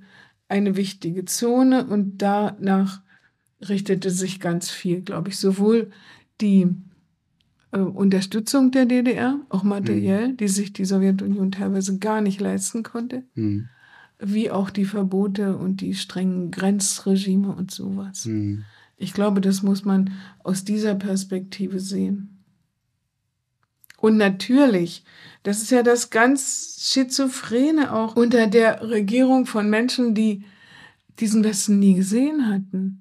eine 0.47 0.75
wichtige 0.75 1.25
Zone 1.25 1.85
und 1.85 2.17
danach 2.17 3.01
richtete 3.67 4.09
sich 4.09 4.39
ganz 4.39 4.69
viel, 4.69 5.01
glaube 5.01 5.29
ich, 5.29 5.37
sowohl 5.37 5.91
die 6.41 6.67
äh, 7.71 7.79
Unterstützung 7.79 8.71
der 8.71 8.85
DDR, 8.85 9.39
auch 9.49 9.63
materiell, 9.63 10.29
mhm. 10.29 10.37
die 10.37 10.47
sich 10.47 10.73
die 10.73 10.85
Sowjetunion 10.85 11.51
teilweise 11.51 11.97
gar 11.99 12.21
nicht 12.21 12.39
leisten 12.39 12.83
konnte, 12.83 13.23
mhm. 13.35 13.69
wie 14.19 14.49
auch 14.51 14.69
die 14.69 14.85
Verbote 14.85 15.57
und 15.57 15.81
die 15.81 15.93
strengen 15.93 16.51
Grenzregime 16.51 17.53
und 17.53 17.71
sowas. 17.71 18.25
Mhm. 18.25 18.65
Ich 18.97 19.13
glaube, 19.13 19.41
das 19.41 19.63
muss 19.63 19.85
man 19.85 20.11
aus 20.43 20.63
dieser 20.63 20.95
Perspektive 20.95 21.79
sehen. 21.79 22.35
Und 23.97 24.17
natürlich, 24.17 25.03
das 25.43 25.61
ist 25.61 25.71
ja 25.71 25.83
das 25.83 26.09
ganz 26.09 26.77
Schizophrene 26.81 27.93
auch 27.93 28.15
unter 28.15 28.47
der 28.47 28.89
Regierung 28.89 29.45
von 29.45 29.69
Menschen, 29.69 30.15
die 30.15 30.43
diesen 31.19 31.43
Westen 31.43 31.79
nie 31.79 31.95
gesehen 31.95 32.47
hatten, 32.47 32.99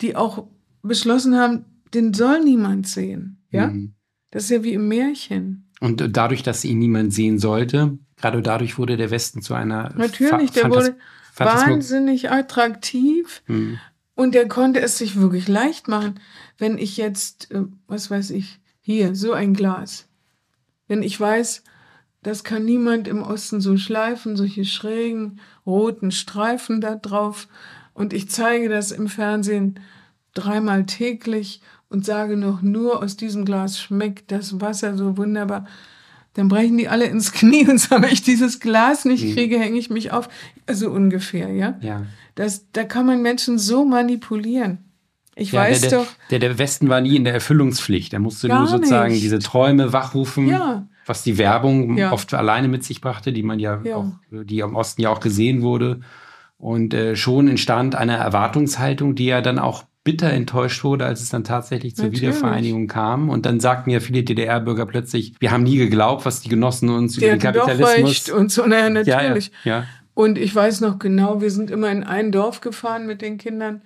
die 0.00 0.16
auch 0.16 0.46
beschlossen 0.82 1.36
haben, 1.36 1.64
den 1.94 2.14
soll 2.14 2.42
niemand 2.42 2.86
sehen. 2.86 3.42
Ja? 3.50 3.68
Mhm. 3.68 3.94
Das 4.30 4.44
ist 4.44 4.50
ja 4.50 4.62
wie 4.62 4.74
im 4.74 4.88
Märchen. 4.88 5.70
Und 5.80 6.16
dadurch, 6.16 6.42
dass 6.42 6.64
ihn 6.64 6.78
niemand 6.78 7.12
sehen 7.12 7.38
sollte, 7.38 7.98
gerade 8.16 8.42
dadurch 8.42 8.78
wurde 8.78 8.96
der 8.96 9.10
Westen 9.10 9.42
zu 9.42 9.54
einer. 9.54 9.92
Natürlich, 9.96 10.50
Fa 10.52 10.60
der 10.60 10.70
wurde 10.70 10.96
wahnsinnig 11.36 12.30
attraktiv 12.30 13.42
mhm. 13.46 13.78
und 14.14 14.34
der 14.34 14.46
konnte 14.46 14.80
es 14.80 14.98
sich 14.98 15.18
wirklich 15.18 15.48
leicht 15.48 15.88
machen. 15.88 16.20
Wenn 16.58 16.76
ich 16.76 16.96
jetzt, 16.96 17.50
äh, 17.50 17.64
was 17.86 18.10
weiß 18.10 18.30
ich, 18.30 18.60
hier, 18.80 19.14
so 19.14 19.32
ein 19.32 19.54
Glas. 19.54 20.06
Wenn 20.86 21.02
ich 21.02 21.18
weiß, 21.18 21.62
das 22.22 22.44
kann 22.44 22.64
niemand 22.64 23.08
im 23.08 23.22
Osten 23.22 23.60
so 23.60 23.76
schleifen, 23.76 24.36
solche 24.36 24.64
schrägen 24.64 25.40
roten 25.64 26.10
Streifen 26.10 26.80
da 26.80 26.96
drauf. 26.96 27.48
Und 27.92 28.12
ich 28.12 28.30
zeige 28.30 28.68
das 28.68 28.92
im 28.92 29.08
Fernsehen 29.08 29.80
dreimal 30.34 30.86
täglich 30.86 31.60
und 31.88 32.04
sage 32.04 32.36
noch, 32.36 32.62
nur 32.62 33.02
aus 33.02 33.16
diesem 33.16 33.44
Glas 33.44 33.80
schmeckt 33.80 34.30
das 34.30 34.60
Wasser 34.60 34.96
so 34.96 35.16
wunderbar, 35.16 35.66
dann 36.34 36.48
brechen 36.48 36.78
die 36.78 36.88
alle 36.88 37.06
ins 37.06 37.32
Knie 37.32 37.68
und 37.68 37.78
sagen, 37.80 38.04
wenn 38.04 38.12
ich 38.12 38.22
dieses 38.22 38.60
Glas 38.60 39.04
nicht 39.04 39.24
mhm. 39.24 39.34
kriege, 39.34 39.58
hänge 39.58 39.78
ich 39.78 39.90
mich 39.90 40.12
auf. 40.12 40.28
Also 40.66 40.90
ungefähr, 40.90 41.50
ja. 41.50 41.76
ja. 41.80 42.06
Das, 42.36 42.70
da 42.72 42.84
kann 42.84 43.06
man 43.06 43.22
Menschen 43.22 43.58
so 43.58 43.84
manipulieren. 43.84 44.78
Ich 45.34 45.52
ja, 45.52 45.60
weiß 45.60 45.82
der, 45.82 45.90
doch. 45.90 46.06
Der, 46.30 46.38
der 46.38 46.58
Westen 46.58 46.88
war 46.88 47.00
nie 47.00 47.16
in 47.16 47.24
der 47.24 47.34
Erfüllungspflicht. 47.34 48.12
Er 48.12 48.18
musste 48.20 48.48
nur 48.48 48.66
sozusagen 48.66 49.12
nicht. 49.12 49.22
diese 49.22 49.38
Träume 49.38 49.92
wachrufen, 49.92 50.48
ja. 50.48 50.86
was 51.06 51.22
die 51.22 51.38
Werbung 51.38 51.96
ja. 51.96 52.12
oft 52.12 52.34
alleine 52.34 52.68
mit 52.68 52.84
sich 52.84 53.00
brachte, 53.00 53.32
die 53.32 53.42
man 53.42 53.58
ja, 53.58 53.80
auch, 53.94 54.12
die 54.30 54.58
im 54.58 54.76
Osten 54.76 55.02
ja 55.02 55.10
auch 55.10 55.20
gesehen 55.20 55.62
wurde. 55.62 56.00
Und 56.60 56.92
äh, 56.92 57.16
schon 57.16 57.48
entstand 57.48 57.94
eine 57.94 58.18
Erwartungshaltung, 58.18 59.14
die 59.14 59.24
ja 59.24 59.40
dann 59.40 59.58
auch 59.58 59.84
bitter 60.04 60.30
enttäuscht 60.30 60.84
wurde, 60.84 61.06
als 61.06 61.22
es 61.22 61.30
dann 61.30 61.42
tatsächlich 61.42 61.96
zur 61.96 62.06
Natürlich. 62.06 62.22
Wiedervereinigung 62.22 62.86
kam. 62.86 63.30
Und 63.30 63.46
dann 63.46 63.60
sagten 63.60 63.88
ja 63.88 64.00
viele 64.00 64.22
DDR-Bürger 64.22 64.84
plötzlich, 64.84 65.34
wir 65.40 65.52
haben 65.52 65.62
nie 65.62 65.78
geglaubt, 65.78 66.26
was 66.26 66.42
die 66.42 66.50
Genossen 66.50 66.90
uns 66.90 67.16
über 67.16 67.28
den 67.28 67.38
Kapitalismus... 67.38 68.24
Doch 68.24 68.36
und 68.36 68.52
so, 68.52 68.66
naja, 68.66 68.90
natürlich. 68.90 69.50
Ja, 69.64 69.72
ja, 69.72 69.78
ja. 69.80 69.86
Und 70.12 70.36
ich 70.36 70.54
weiß 70.54 70.82
noch 70.82 70.98
genau, 70.98 71.40
wir 71.40 71.50
sind 71.50 71.70
immer 71.70 71.90
in 71.90 72.04
ein 72.04 72.30
Dorf 72.30 72.60
gefahren 72.60 73.06
mit 73.06 73.22
den 73.22 73.38
Kindern. 73.38 73.80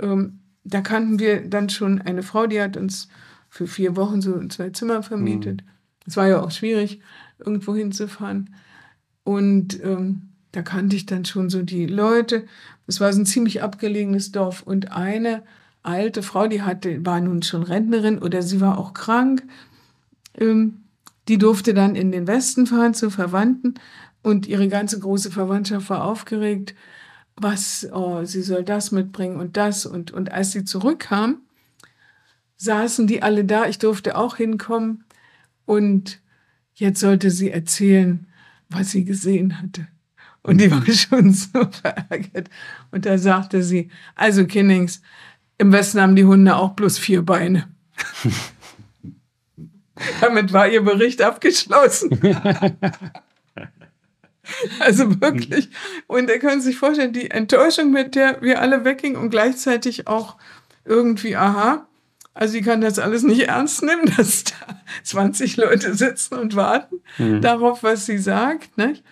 Ähm, 0.00 0.40
da 0.64 0.80
kannten 0.80 1.20
wir 1.20 1.48
dann 1.48 1.68
schon 1.68 2.00
eine 2.00 2.24
Frau, 2.24 2.48
die 2.48 2.60
hat 2.60 2.76
uns 2.76 3.08
für 3.48 3.68
vier 3.68 3.94
Wochen 3.94 4.20
so 4.20 4.44
zwei 4.48 4.70
Zimmer 4.70 5.04
vermietet. 5.04 5.62
Mhm. 5.62 5.70
Es 6.04 6.16
mhm. 6.16 6.20
war 6.20 6.28
ja 6.28 6.42
auch 6.42 6.50
schwierig, 6.50 7.00
irgendwo 7.38 7.76
hinzufahren. 7.76 8.56
Und 9.22 9.80
ähm, 9.84 10.27
da 10.52 10.62
kannte 10.62 10.96
ich 10.96 11.06
dann 11.06 11.24
schon 11.24 11.50
so 11.50 11.62
die 11.62 11.86
Leute. 11.86 12.46
Es 12.86 13.00
war 13.00 13.12
so 13.12 13.20
ein 13.20 13.26
ziemlich 13.26 13.62
abgelegenes 13.62 14.32
Dorf. 14.32 14.62
Und 14.62 14.92
eine 14.92 15.42
alte 15.82 16.22
Frau, 16.22 16.46
die 16.46 16.62
hatte, 16.62 17.04
war 17.04 17.20
nun 17.20 17.42
schon 17.42 17.62
Rentnerin 17.62 18.18
oder 18.18 18.42
sie 18.42 18.60
war 18.60 18.78
auch 18.78 18.94
krank. 18.94 19.42
Ähm, 20.38 20.84
die 21.28 21.38
durfte 21.38 21.74
dann 21.74 21.94
in 21.94 22.10
den 22.10 22.26
Westen 22.26 22.66
fahren 22.66 22.94
zu 22.94 23.10
Verwandten. 23.10 23.74
Und 24.22 24.46
ihre 24.46 24.68
ganze 24.68 24.98
große 24.98 25.30
Verwandtschaft 25.30 25.90
war 25.90 26.04
aufgeregt, 26.04 26.74
was, 27.36 27.88
oh, 27.92 28.24
sie 28.24 28.42
soll 28.42 28.64
das 28.64 28.90
mitbringen 28.90 29.36
und 29.36 29.56
das. 29.56 29.86
Und, 29.86 30.10
und 30.10 30.32
als 30.32 30.52
sie 30.52 30.64
zurückkam, 30.64 31.42
saßen 32.56 33.06
die 33.06 33.22
alle 33.22 33.44
da. 33.44 33.66
Ich 33.66 33.78
durfte 33.78 34.16
auch 34.16 34.36
hinkommen. 34.36 35.04
Und 35.66 36.20
jetzt 36.74 37.00
sollte 37.00 37.30
sie 37.30 37.50
erzählen, 37.50 38.26
was 38.70 38.90
sie 38.90 39.04
gesehen 39.04 39.60
hatte. 39.60 39.86
Und 40.48 40.58
die 40.62 40.70
war 40.70 40.82
schon 40.92 41.32
so 41.32 41.68
verärgert. 41.70 42.48
Und 42.90 43.04
da 43.04 43.18
sagte 43.18 43.62
sie, 43.62 43.90
also 44.14 44.46
Kinnings, 44.46 45.02
im 45.58 45.72
Westen 45.72 46.00
haben 46.00 46.16
die 46.16 46.24
Hunde 46.24 46.56
auch 46.56 46.70
bloß 46.70 46.98
vier 46.98 47.20
Beine. 47.22 47.68
Damit 50.22 50.54
war 50.54 50.66
ihr 50.66 50.82
Bericht 50.82 51.20
abgeschlossen. 51.20 52.18
also 54.80 55.20
wirklich. 55.20 55.68
Und 56.06 56.28
können 56.40 56.62
Sie 56.62 56.68
sich 56.68 56.78
vorstellen, 56.78 57.12
die 57.12 57.30
Enttäuschung, 57.30 57.90
mit 57.90 58.14
der 58.14 58.40
wir 58.40 58.62
alle 58.62 58.86
weggingen 58.86 59.20
und 59.20 59.28
gleichzeitig 59.28 60.06
auch 60.06 60.36
irgendwie, 60.84 61.36
aha, 61.36 61.86
also 62.32 62.52
sie 62.52 62.62
kann 62.62 62.80
das 62.80 62.98
alles 62.98 63.22
nicht 63.22 63.48
ernst 63.48 63.82
nehmen, 63.82 64.14
dass 64.16 64.44
da 64.44 64.80
20 65.02 65.58
Leute 65.58 65.94
sitzen 65.94 66.36
und 66.36 66.54
warten 66.56 67.02
mhm. 67.18 67.42
darauf, 67.42 67.82
was 67.82 68.06
sie 68.06 68.18
sagt. 68.18 68.78
Nicht? 68.78 69.04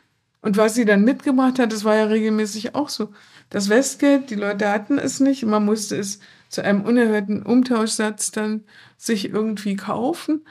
Und 0.46 0.56
was 0.56 0.76
sie 0.76 0.84
dann 0.84 1.02
mitgebracht 1.02 1.58
hat, 1.58 1.72
das 1.72 1.82
war 1.82 1.96
ja 1.96 2.04
regelmäßig 2.04 2.76
auch 2.76 2.88
so. 2.88 3.12
Das 3.50 3.68
Westgeld, 3.68 4.30
die 4.30 4.36
Leute 4.36 4.70
hatten 4.70 4.96
es 4.96 5.18
nicht, 5.18 5.44
man 5.44 5.64
musste 5.64 5.96
es 5.96 6.20
zu 6.50 6.62
einem 6.62 6.82
unerhörten 6.82 7.42
Umtauschsatz 7.42 8.30
dann 8.30 8.62
sich 8.96 9.28
irgendwie 9.28 9.74
kaufen. 9.74 10.46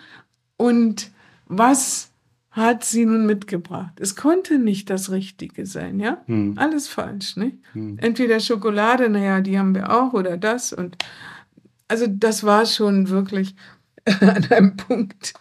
Und 0.57 1.11
was 1.45 2.11
hat 2.51 2.83
sie 2.83 3.05
nun 3.05 3.25
mitgebracht? 3.25 3.93
Es 4.01 4.17
konnte 4.17 4.59
nicht 4.59 4.89
das 4.89 5.11
Richtige 5.11 5.65
sein, 5.65 6.01
ja? 6.01 6.21
Hm. 6.25 6.55
Alles 6.57 6.89
falsch, 6.89 7.37
nicht? 7.37 7.55
Hm. 7.71 7.97
Entweder 7.97 8.41
Schokolade, 8.41 9.07
naja, 9.07 9.39
die 9.39 9.57
haben 9.57 9.73
wir 9.73 9.93
auch, 9.93 10.11
oder 10.11 10.35
das. 10.35 10.73
Und 10.73 10.97
also 11.87 12.05
das 12.05 12.43
war 12.43 12.65
schon 12.65 13.07
wirklich 13.07 13.55
an 14.19 14.45
einem 14.51 14.75
Punkt, 14.75 15.35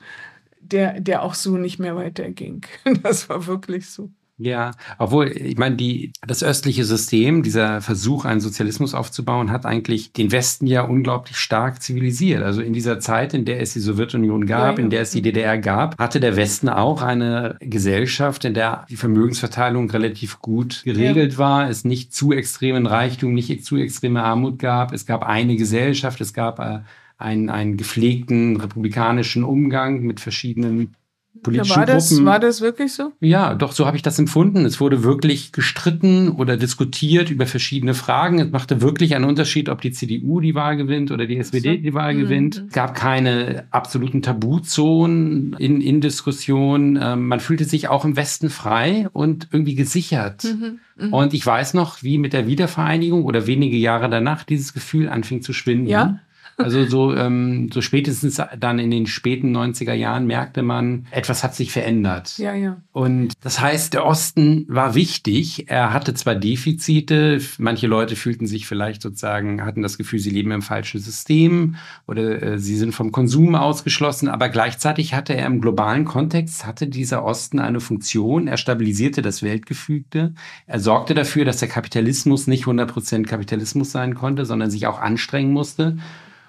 der, 0.60 1.00
der 1.00 1.24
auch 1.24 1.34
so 1.34 1.56
nicht 1.56 1.80
mehr 1.80 1.96
weiterging. 1.96 2.64
Das 3.02 3.28
war 3.28 3.48
wirklich 3.48 3.90
so. 3.90 4.10
Ja, 4.36 4.72
obwohl, 4.98 5.28
ich 5.28 5.56
meine, 5.58 5.76
die, 5.76 6.12
das 6.26 6.42
östliche 6.42 6.84
System, 6.84 7.44
dieser 7.44 7.80
Versuch, 7.80 8.24
einen 8.24 8.40
Sozialismus 8.40 8.92
aufzubauen, 8.92 9.52
hat 9.52 9.64
eigentlich 9.64 10.12
den 10.12 10.32
Westen 10.32 10.66
ja 10.66 10.82
unglaublich 10.82 11.36
stark 11.36 11.80
zivilisiert. 11.80 12.42
Also 12.42 12.60
in 12.60 12.72
dieser 12.72 12.98
Zeit, 12.98 13.32
in 13.32 13.44
der 13.44 13.60
es 13.60 13.74
die 13.74 13.80
Sowjetunion 13.80 14.46
gab, 14.46 14.80
in 14.80 14.90
der 14.90 15.02
es 15.02 15.12
die 15.12 15.22
DDR 15.22 15.56
gab, 15.58 15.96
hatte 15.98 16.18
der 16.18 16.34
Westen 16.34 16.68
auch 16.68 17.00
eine 17.00 17.56
Gesellschaft, 17.60 18.44
in 18.44 18.54
der 18.54 18.86
die 18.90 18.96
Vermögensverteilung 18.96 19.88
relativ 19.90 20.40
gut 20.40 20.82
geregelt 20.84 21.34
ja. 21.34 21.38
war, 21.38 21.70
es 21.70 21.84
nicht 21.84 22.12
zu 22.12 22.32
extremen 22.32 22.86
Reichtum, 22.86 23.34
nicht 23.34 23.64
zu 23.64 23.76
extreme 23.76 24.24
Armut 24.24 24.58
gab. 24.58 24.92
Es 24.92 25.06
gab 25.06 25.22
eine 25.22 25.54
Gesellschaft, 25.54 26.20
es 26.20 26.34
gab 26.34 26.58
äh, 26.58 26.80
einen, 27.18 27.50
einen 27.50 27.76
gepflegten 27.76 28.56
republikanischen 28.56 29.44
Umgang 29.44 30.00
mit 30.00 30.18
verschiedenen 30.18 30.96
politischen 31.42 31.70
ja, 31.72 31.76
war 31.76 31.86
das, 31.86 32.08
Gruppen. 32.08 32.26
War 32.26 32.40
das 32.40 32.60
wirklich 32.60 32.92
so? 32.92 33.12
Ja, 33.20 33.54
doch, 33.54 33.72
so 33.72 33.86
habe 33.86 33.96
ich 33.96 34.02
das 34.02 34.18
empfunden. 34.18 34.64
Es 34.64 34.80
wurde 34.80 35.02
wirklich 35.02 35.52
gestritten 35.52 36.30
oder 36.30 36.56
diskutiert 36.56 37.30
über 37.30 37.46
verschiedene 37.46 37.94
Fragen. 37.94 38.38
Es 38.38 38.50
machte 38.50 38.80
wirklich 38.80 39.14
einen 39.14 39.24
Unterschied, 39.24 39.68
ob 39.68 39.80
die 39.80 39.90
CDU 39.90 40.40
die 40.40 40.54
Wahl 40.54 40.76
gewinnt 40.76 41.10
oder 41.10 41.26
die 41.26 41.38
SPD 41.38 41.78
die 41.78 41.94
Wahl 41.94 42.14
mhm. 42.14 42.20
gewinnt. 42.20 42.64
Es 42.68 42.72
gab 42.72 42.94
keine 42.94 43.66
absoluten 43.70 44.22
Tabuzonen 44.22 45.54
in, 45.58 45.80
in 45.80 46.00
Diskussionen. 46.00 46.98
Ähm, 47.00 47.26
man 47.26 47.40
fühlte 47.40 47.64
sich 47.64 47.88
auch 47.88 48.04
im 48.04 48.16
Westen 48.16 48.48
frei 48.48 49.08
und 49.12 49.48
irgendwie 49.50 49.74
gesichert. 49.74 50.44
Mhm. 50.44 50.78
Mhm. 50.96 51.12
Und 51.12 51.34
ich 51.34 51.44
weiß 51.44 51.74
noch, 51.74 52.02
wie 52.02 52.18
mit 52.18 52.32
der 52.32 52.46
Wiedervereinigung 52.46 53.24
oder 53.24 53.46
wenige 53.46 53.76
Jahre 53.76 54.08
danach 54.08 54.44
dieses 54.44 54.72
Gefühl 54.72 55.08
anfing 55.08 55.42
zu 55.42 55.52
schwinden. 55.52 55.88
Ja. 55.88 56.20
Also 56.56 56.84
so, 56.84 57.14
ähm, 57.14 57.70
so 57.72 57.80
spätestens 57.80 58.40
dann 58.58 58.78
in 58.78 58.90
den 58.90 59.06
späten 59.06 59.56
90er 59.56 59.92
Jahren 59.92 60.26
merkte 60.26 60.62
man, 60.62 61.06
etwas 61.10 61.42
hat 61.42 61.54
sich 61.54 61.72
verändert. 61.72 62.38
Ja, 62.38 62.54
ja. 62.54 62.80
Und 62.92 63.32
das 63.42 63.60
heißt, 63.60 63.94
der 63.94 64.06
Osten 64.06 64.64
war 64.68 64.94
wichtig. 64.94 65.68
Er 65.68 65.92
hatte 65.92 66.14
zwar 66.14 66.34
Defizite, 66.36 67.40
manche 67.58 67.86
Leute 67.86 68.16
fühlten 68.16 68.46
sich 68.46 68.66
vielleicht 68.66 69.02
sozusagen, 69.02 69.64
hatten 69.64 69.82
das 69.82 69.98
Gefühl, 69.98 70.20
sie 70.20 70.30
leben 70.30 70.52
im 70.52 70.62
falschen 70.62 71.00
System 71.00 71.76
oder 72.06 72.42
äh, 72.42 72.58
sie 72.58 72.76
sind 72.76 72.92
vom 72.92 73.10
Konsum 73.10 73.54
ausgeschlossen, 73.54 74.28
aber 74.28 74.48
gleichzeitig 74.48 75.14
hatte 75.14 75.34
er 75.34 75.46
im 75.46 75.60
globalen 75.60 76.04
Kontext, 76.04 76.66
hatte 76.66 76.86
dieser 76.86 77.24
Osten 77.24 77.58
eine 77.58 77.80
Funktion. 77.80 78.46
Er 78.46 78.56
stabilisierte 78.56 79.22
das 79.22 79.42
Weltgefüge. 79.42 80.34
Er 80.66 80.80
sorgte 80.80 81.14
dafür, 81.14 81.44
dass 81.44 81.58
der 81.58 81.68
Kapitalismus 81.68 82.46
nicht 82.46 82.64
100% 82.64 83.24
Kapitalismus 83.24 83.90
sein 83.90 84.14
konnte, 84.14 84.44
sondern 84.44 84.70
sich 84.70 84.86
auch 84.86 85.00
anstrengen 85.00 85.52
musste. 85.52 85.96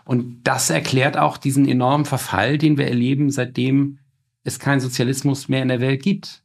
Und 0.05 0.43
das 0.43 0.69
erklärt 0.69 1.17
auch 1.17 1.37
diesen 1.37 1.67
enormen 1.67 2.05
Verfall, 2.05 2.57
den 2.57 2.77
wir 2.77 2.87
erleben, 2.87 3.31
seitdem 3.31 3.97
es 4.43 4.59
keinen 4.59 4.79
Sozialismus 4.79 5.49
mehr 5.49 5.63
in 5.63 5.67
der 5.67 5.81
Welt 5.81 6.03
gibt. 6.03 6.43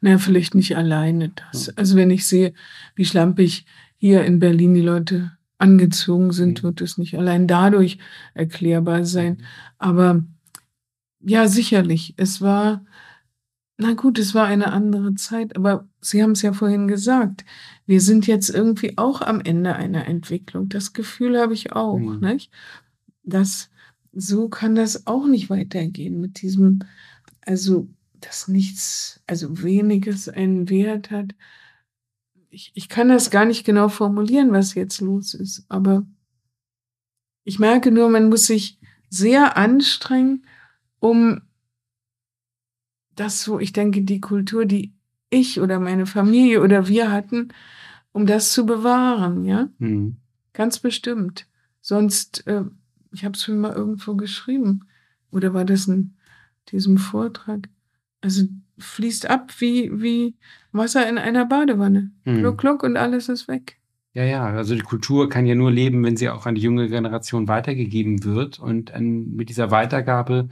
Na, 0.00 0.18
vielleicht 0.18 0.54
nicht 0.54 0.76
alleine 0.76 1.30
das. 1.30 1.68
Also 1.76 1.94
wenn 1.96 2.10
ich 2.10 2.26
sehe, 2.26 2.54
wie 2.96 3.04
schlampig 3.04 3.66
hier 3.98 4.24
in 4.24 4.40
Berlin 4.40 4.74
die 4.74 4.80
Leute 4.80 5.32
angezogen 5.58 6.32
sind, 6.32 6.64
wird 6.64 6.80
es 6.80 6.98
nicht 6.98 7.16
allein 7.16 7.46
dadurch 7.46 7.98
erklärbar 8.34 9.04
sein. 9.04 9.44
Aber 9.78 10.24
ja, 11.20 11.46
sicherlich. 11.46 12.14
Es 12.16 12.40
war, 12.40 12.84
na 13.76 13.92
gut, 13.92 14.18
es 14.18 14.34
war 14.34 14.46
eine 14.46 14.72
andere 14.72 15.14
Zeit, 15.14 15.54
aber 15.54 15.86
Sie 16.00 16.20
haben 16.20 16.32
es 16.32 16.42
ja 16.42 16.52
vorhin 16.52 16.88
gesagt. 16.88 17.44
Wir 17.86 18.00
sind 18.00 18.26
jetzt 18.26 18.50
irgendwie 18.50 18.98
auch 18.98 19.20
am 19.20 19.40
Ende 19.40 19.76
einer 19.76 20.08
Entwicklung. 20.08 20.68
Das 20.68 20.92
Gefühl 20.92 21.38
habe 21.38 21.54
ich 21.54 21.72
auch, 21.72 21.98
mhm. 21.98 22.18
nicht? 22.18 22.50
Dass 23.22 23.70
so 24.12 24.48
kann 24.48 24.74
das 24.74 25.06
auch 25.06 25.26
nicht 25.26 25.50
weitergehen 25.50 26.20
mit 26.20 26.42
diesem, 26.42 26.80
also 27.46 27.88
dass 28.20 28.48
nichts, 28.48 29.20
also 29.26 29.62
weniges 29.62 30.28
einen 30.28 30.68
Wert 30.68 31.10
hat. 31.10 31.34
Ich, 32.50 32.72
ich 32.74 32.88
kann 32.88 33.08
das 33.08 33.30
gar 33.30 33.44
nicht 33.44 33.64
genau 33.64 33.88
formulieren, 33.88 34.52
was 34.52 34.74
jetzt 34.74 35.00
los 35.00 35.34
ist, 35.34 35.64
aber 35.68 36.06
ich 37.44 37.58
merke 37.58 37.90
nur, 37.90 38.08
man 38.08 38.28
muss 38.28 38.46
sich 38.46 38.78
sehr 39.08 39.56
anstrengen, 39.56 40.46
um 41.00 41.40
das 43.14 43.42
so, 43.42 43.58
ich 43.58 43.72
denke, 43.72 44.02
die 44.02 44.20
Kultur, 44.20 44.64
die 44.64 44.94
ich 45.30 45.60
oder 45.60 45.80
meine 45.80 46.06
Familie 46.06 46.62
oder 46.62 46.88
wir 46.88 47.10
hatten, 47.10 47.48
um 48.12 48.26
das 48.26 48.52
zu 48.52 48.66
bewahren, 48.66 49.44
ja? 49.44 49.68
Mhm. 49.78 50.16
Ganz 50.52 50.78
bestimmt. 50.78 51.46
Sonst 51.80 52.46
äh, 52.46 52.64
ich 53.12 53.24
habe 53.24 53.36
es 53.36 53.46
mir 53.48 53.54
mal 53.54 53.72
irgendwo 53.72 54.14
geschrieben. 54.14 54.86
Oder 55.30 55.54
war 55.54 55.64
das 55.64 55.88
in 55.88 56.14
diesem 56.70 56.98
Vortrag? 56.98 57.68
Also 58.20 58.44
fließt 58.78 59.28
ab 59.28 59.52
wie, 59.58 59.90
wie 60.00 60.36
Wasser 60.72 61.08
in 61.08 61.18
einer 61.18 61.44
Badewanne. 61.46 62.10
Hm. 62.24 62.38
Kluck, 62.38 62.58
kluck 62.58 62.82
und 62.82 62.96
alles 62.96 63.28
ist 63.28 63.48
weg. 63.48 63.78
Ja, 64.14 64.24
ja, 64.24 64.44
also 64.44 64.74
die 64.74 64.82
Kultur 64.82 65.28
kann 65.28 65.46
ja 65.46 65.54
nur 65.54 65.70
leben, 65.70 66.04
wenn 66.04 66.16
sie 66.16 66.28
auch 66.28 66.44
an 66.44 66.54
die 66.54 66.60
junge 66.60 66.88
Generation 66.88 67.48
weitergegeben 67.48 68.24
wird. 68.24 68.58
Und 68.58 68.92
an, 68.92 69.34
mit 69.34 69.48
dieser 69.48 69.70
Weitergabe, 69.70 70.48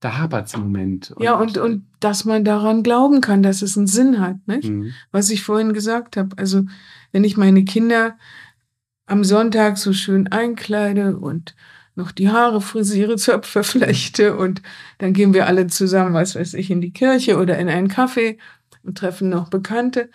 da 0.00 0.18
hapert 0.18 0.48
es 0.48 0.54
im 0.54 0.62
Moment. 0.62 1.12
Und 1.12 1.22
ja, 1.22 1.34
und, 1.34 1.56
und 1.56 1.86
dass 2.00 2.24
man 2.24 2.44
daran 2.44 2.82
glauben 2.82 3.20
kann, 3.20 3.42
dass 3.42 3.62
es 3.62 3.78
einen 3.78 3.86
Sinn 3.86 4.20
hat, 4.20 4.36
nicht? 4.46 4.68
Mhm. 4.68 4.92
Was 5.12 5.30
ich 5.30 5.44
vorhin 5.44 5.72
gesagt 5.72 6.16
habe. 6.16 6.36
Also, 6.36 6.64
wenn 7.12 7.22
ich 7.22 7.36
meine 7.36 7.64
Kinder 7.64 8.18
am 9.06 9.22
Sonntag 9.22 9.78
so 9.78 9.92
schön 9.92 10.26
einkleide 10.26 11.16
und 11.16 11.54
noch 11.96 12.12
die 12.12 12.28
Haare 12.28 12.60
frisiere, 12.60 13.16
Zöpfe 13.16 13.64
flechte 13.64 14.36
und 14.36 14.62
dann 14.98 15.12
gehen 15.12 15.34
wir 15.34 15.46
alle 15.46 15.66
zusammen, 15.66 16.14
was 16.14 16.34
weiß 16.36 16.54
ich, 16.54 16.70
in 16.70 16.80
die 16.80 16.92
Kirche 16.92 17.38
oder 17.38 17.58
in 17.58 17.68
einen 17.68 17.88
Kaffee 17.88 18.38
und 18.82 18.98
treffen 18.98 19.28
noch 19.28 19.48
Bekannte, 19.48 20.10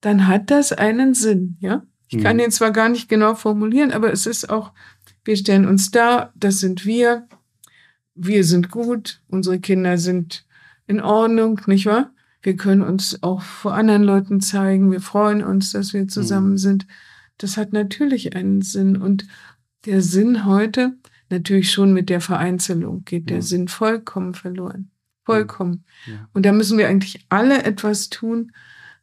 dann 0.00 0.26
hat 0.26 0.50
das 0.50 0.72
einen 0.72 1.14
Sinn, 1.14 1.56
ja? 1.60 1.82
Ich 2.08 2.22
kann 2.22 2.36
mhm. 2.36 2.40
den 2.42 2.50
zwar 2.52 2.70
gar 2.70 2.88
nicht 2.88 3.08
genau 3.08 3.34
formulieren, 3.34 3.90
aber 3.90 4.12
es 4.12 4.26
ist 4.26 4.48
auch, 4.48 4.72
wir 5.24 5.36
stellen 5.36 5.66
uns 5.66 5.90
da, 5.90 6.32
das 6.36 6.60
sind 6.60 6.86
wir, 6.86 7.26
wir 8.14 8.44
sind 8.44 8.70
gut, 8.70 9.22
unsere 9.26 9.58
Kinder 9.58 9.98
sind 9.98 10.46
in 10.86 11.00
Ordnung, 11.00 11.60
nicht 11.66 11.86
wahr? 11.86 12.12
Wir 12.42 12.54
können 12.54 12.82
uns 12.82 13.24
auch 13.24 13.42
vor 13.42 13.74
anderen 13.74 14.04
Leuten 14.04 14.40
zeigen, 14.40 14.92
wir 14.92 15.00
freuen 15.00 15.42
uns, 15.42 15.72
dass 15.72 15.92
wir 15.92 16.06
zusammen 16.06 16.52
mhm. 16.52 16.58
sind. 16.58 16.86
Das 17.38 17.56
hat 17.56 17.72
natürlich 17.72 18.36
einen 18.36 18.62
Sinn 18.62 18.96
und 18.96 19.26
der 19.86 20.02
Sinn 20.02 20.44
heute, 20.44 20.96
natürlich 21.30 21.72
schon 21.72 21.92
mit 21.92 22.10
der 22.10 22.20
Vereinzelung, 22.20 23.04
geht 23.04 23.30
der 23.30 23.38
ja. 23.38 23.42
Sinn 23.42 23.68
vollkommen 23.68 24.34
verloren. 24.34 24.90
Vollkommen. 25.24 25.84
Ja. 26.06 26.28
Und 26.32 26.46
da 26.46 26.52
müssen 26.52 26.78
wir 26.78 26.88
eigentlich 26.88 27.26
alle 27.28 27.64
etwas 27.64 28.10
tun, 28.10 28.52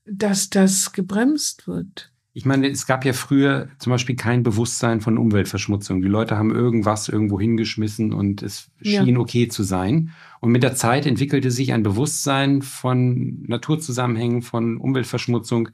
dass 0.06 0.50
das 0.50 0.94
gebremst 0.94 1.68
wird. 1.68 2.14
Ich 2.36 2.46
meine, 2.46 2.68
es 2.68 2.88
gab 2.88 3.06
ja 3.06 3.14
früher 3.14 3.70
zum 3.78 3.92
Beispiel 3.92 4.16
kein 4.16 4.42
Bewusstsein 4.42 5.02
von 5.02 5.20
Umweltverschmutzung. 5.20 6.02
Die 6.02 6.08
Leute 6.08 6.36
haben 6.36 6.50
irgendwas 6.50 7.08
irgendwo 7.08 7.40
hingeschmissen 7.40 8.12
und 8.12 8.42
es 8.42 8.72
schien 8.82 9.08
ja. 9.08 9.20
okay 9.20 9.50
zu 9.50 9.62
sein. 9.62 10.12
Und 10.40 10.52
mit 10.52 10.64
der 10.64 10.76
Zeit 10.76 11.06
entwickelte 11.06 11.52
sich 11.52 11.74
ein 11.74 11.84
Bewusstsein 11.84 12.64
von 12.64 13.44
Naturzusammenhängen, 13.44 14.42
von 14.42 14.78
Umweltverschmutzung. 14.78 15.70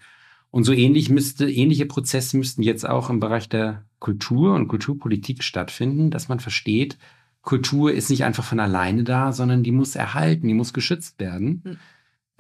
Und 0.52 0.66
so 0.66 0.74
ähnlich 0.74 1.10
müsste, 1.10 1.50
ähnliche 1.50 1.86
Prozesse 1.86 2.36
müssten 2.36 2.62
jetzt 2.62 2.88
auch 2.88 3.10
im 3.10 3.22
Bereich 3.22 3.48
der 3.48 3.86
Kultur 4.00 4.56
und 4.56 4.68
Kulturpolitik 4.68 5.44
stattfinden, 5.44 6.10
dass 6.12 6.30
man 6.30 6.40
versteht, 6.40 6.98
Kultur 7.42 7.92
ist 7.92 8.10
nicht 8.10 8.24
einfach 8.24 8.44
von 8.44 8.60
alleine 8.60 9.04
da, 9.04 9.32
sondern 9.32 9.64
die 9.64 9.72
muss 9.72 9.96
erhalten, 9.96 10.48
die 10.48 10.54
muss 10.54 10.74
geschützt 10.74 11.20
werden. 11.20 11.62
Hm. 11.64 11.78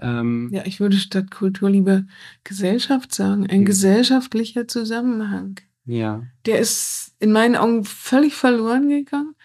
Ähm, 0.01 0.49
ja, 0.51 0.65
ich 0.65 0.79
würde 0.79 0.97
statt 0.97 1.31
Kultur 1.31 1.69
lieber 1.69 2.03
Gesellschaft 2.43 3.13
sagen, 3.13 3.47
ein 3.47 3.61
ja. 3.61 3.65
gesellschaftlicher 3.65 4.67
Zusammenhang. 4.67 5.59
Ja. 5.85 6.23
Der 6.45 6.59
ist 6.59 7.15
in 7.19 7.31
meinen 7.31 7.55
Augen 7.55 7.83
völlig 7.83 8.35
verloren 8.35 8.89
gegangen, 8.89 9.35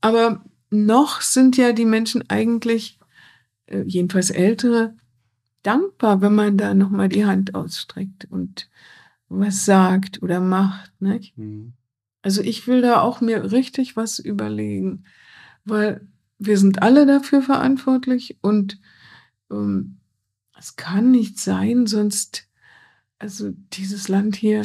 aber 0.00 0.44
noch 0.70 1.20
sind 1.20 1.56
ja 1.56 1.72
die 1.72 1.84
Menschen 1.84 2.28
eigentlich, 2.30 2.98
äh, 3.66 3.82
jedenfalls 3.82 4.30
ältere, 4.30 4.94
dankbar, 5.62 6.20
wenn 6.20 6.34
man 6.34 6.56
da 6.56 6.74
nochmal 6.74 7.08
die 7.08 7.24
Hand 7.24 7.54
ausstreckt 7.54 8.26
und 8.30 8.68
was 9.32 9.64
sagt 9.64 10.22
oder 10.22 10.40
macht. 10.40 10.92
Nicht? 11.00 11.36
Mhm. 11.36 11.72
Also 12.22 12.42
ich 12.42 12.66
will 12.66 12.82
da 12.82 13.00
auch 13.00 13.20
mir 13.20 13.52
richtig 13.52 13.96
was 13.96 14.18
überlegen, 14.18 15.04
weil 15.64 16.06
wir 16.38 16.58
sind 16.58 16.82
alle 16.82 17.06
dafür 17.06 17.42
verantwortlich 17.42 18.38
und 18.42 18.80
ähm, 19.50 19.98
es 20.58 20.76
kann 20.76 21.10
nicht 21.10 21.40
sein, 21.40 21.86
sonst, 21.86 22.48
also 23.18 23.50
dieses 23.72 24.08
Land 24.08 24.36
hier, 24.36 24.62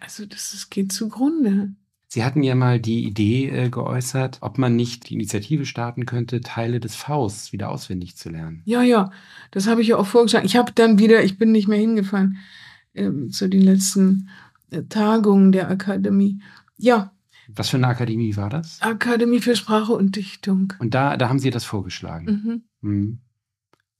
also 0.00 0.26
das, 0.26 0.52
das 0.52 0.68
geht 0.68 0.92
zugrunde. 0.92 1.72
Sie 2.08 2.24
hatten 2.24 2.42
ja 2.42 2.54
mal 2.54 2.80
die 2.80 3.04
Idee 3.04 3.48
äh, 3.48 3.70
geäußert, 3.70 4.38
ob 4.40 4.58
man 4.58 4.74
nicht 4.76 5.08
die 5.08 5.14
Initiative 5.14 5.64
starten 5.64 6.06
könnte, 6.06 6.40
Teile 6.40 6.80
des 6.80 6.96
Faust 6.96 7.52
wieder 7.52 7.70
auswendig 7.70 8.16
zu 8.16 8.30
lernen. 8.30 8.62
Ja, 8.64 8.82
ja, 8.82 9.12
das 9.52 9.66
habe 9.66 9.80
ich 9.80 9.88
ja 9.88 9.96
auch 9.96 10.06
vorgeschlagen. 10.06 10.44
Ich 10.44 10.56
habe 10.56 10.72
dann 10.72 10.98
wieder, 10.98 11.22
ich 11.22 11.38
bin 11.38 11.52
nicht 11.52 11.68
mehr 11.68 11.78
hingefahren 11.78 12.38
zu 12.94 13.48
den 13.48 13.62
letzten 13.62 14.28
äh, 14.70 14.82
Tagungen 14.84 15.52
der 15.52 15.70
Akademie. 15.70 16.40
Ja. 16.76 17.12
Was 17.48 17.68
für 17.68 17.76
eine 17.76 17.88
Akademie 17.88 18.36
war 18.36 18.48
das? 18.48 18.80
Akademie 18.80 19.40
für 19.40 19.56
Sprache 19.56 19.92
und 19.92 20.16
Dichtung. 20.16 20.72
Und 20.78 20.94
da, 20.94 21.16
da 21.16 21.28
haben 21.28 21.38
Sie 21.38 21.50
das 21.50 21.64
vorgeschlagen. 21.64 22.64
Mhm. 22.82 22.88
Mhm. 22.88 23.18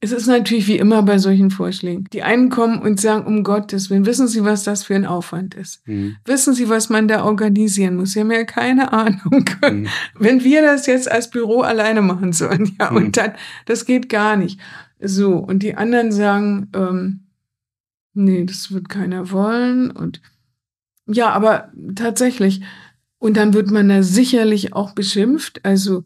Es 0.02 0.12
ist 0.12 0.26
natürlich 0.26 0.66
wie 0.66 0.78
immer 0.78 1.02
bei 1.02 1.18
solchen 1.18 1.50
Vorschlägen. 1.50 2.04
Die 2.12 2.22
einen 2.22 2.48
kommen 2.48 2.80
und 2.80 2.98
sagen, 2.98 3.26
um 3.26 3.44
Gottes 3.44 3.90
Willen, 3.90 4.06
wissen 4.06 4.28
Sie, 4.28 4.44
was 4.44 4.62
das 4.62 4.84
für 4.84 4.94
ein 4.94 5.04
Aufwand 5.04 5.54
ist? 5.54 5.86
Mhm. 5.86 6.16
Wissen 6.24 6.54
Sie, 6.54 6.70
was 6.70 6.88
man 6.88 7.06
da 7.06 7.24
organisieren 7.24 7.96
muss? 7.96 8.12
Sie 8.12 8.20
haben 8.20 8.30
ja 8.30 8.44
keine 8.44 8.94
Ahnung. 8.94 9.44
Mhm. 9.62 9.88
Wenn 10.18 10.42
wir 10.42 10.62
das 10.62 10.86
jetzt 10.86 11.10
als 11.10 11.28
Büro 11.28 11.60
alleine 11.60 12.00
machen 12.00 12.32
sollen, 12.32 12.74
ja, 12.80 12.90
mhm. 12.90 12.96
und 12.96 13.16
dann, 13.18 13.32
das 13.66 13.84
geht 13.84 14.08
gar 14.08 14.36
nicht. 14.36 14.58
So, 15.00 15.34
und 15.34 15.62
die 15.62 15.74
anderen 15.74 16.12
sagen, 16.12 16.68
ähm, 16.74 17.26
nee, 18.14 18.44
das 18.44 18.72
wird 18.72 18.88
keiner 18.88 19.30
wollen 19.30 19.90
und 19.90 20.20
ja, 21.06 21.30
aber 21.30 21.72
tatsächlich. 21.94 22.62
Und 23.18 23.36
dann 23.36 23.52
wird 23.52 23.70
man 23.70 23.88
da 23.88 24.02
sicherlich 24.02 24.72
auch 24.72 24.92
beschimpft. 24.92 25.64
Also, 25.64 26.04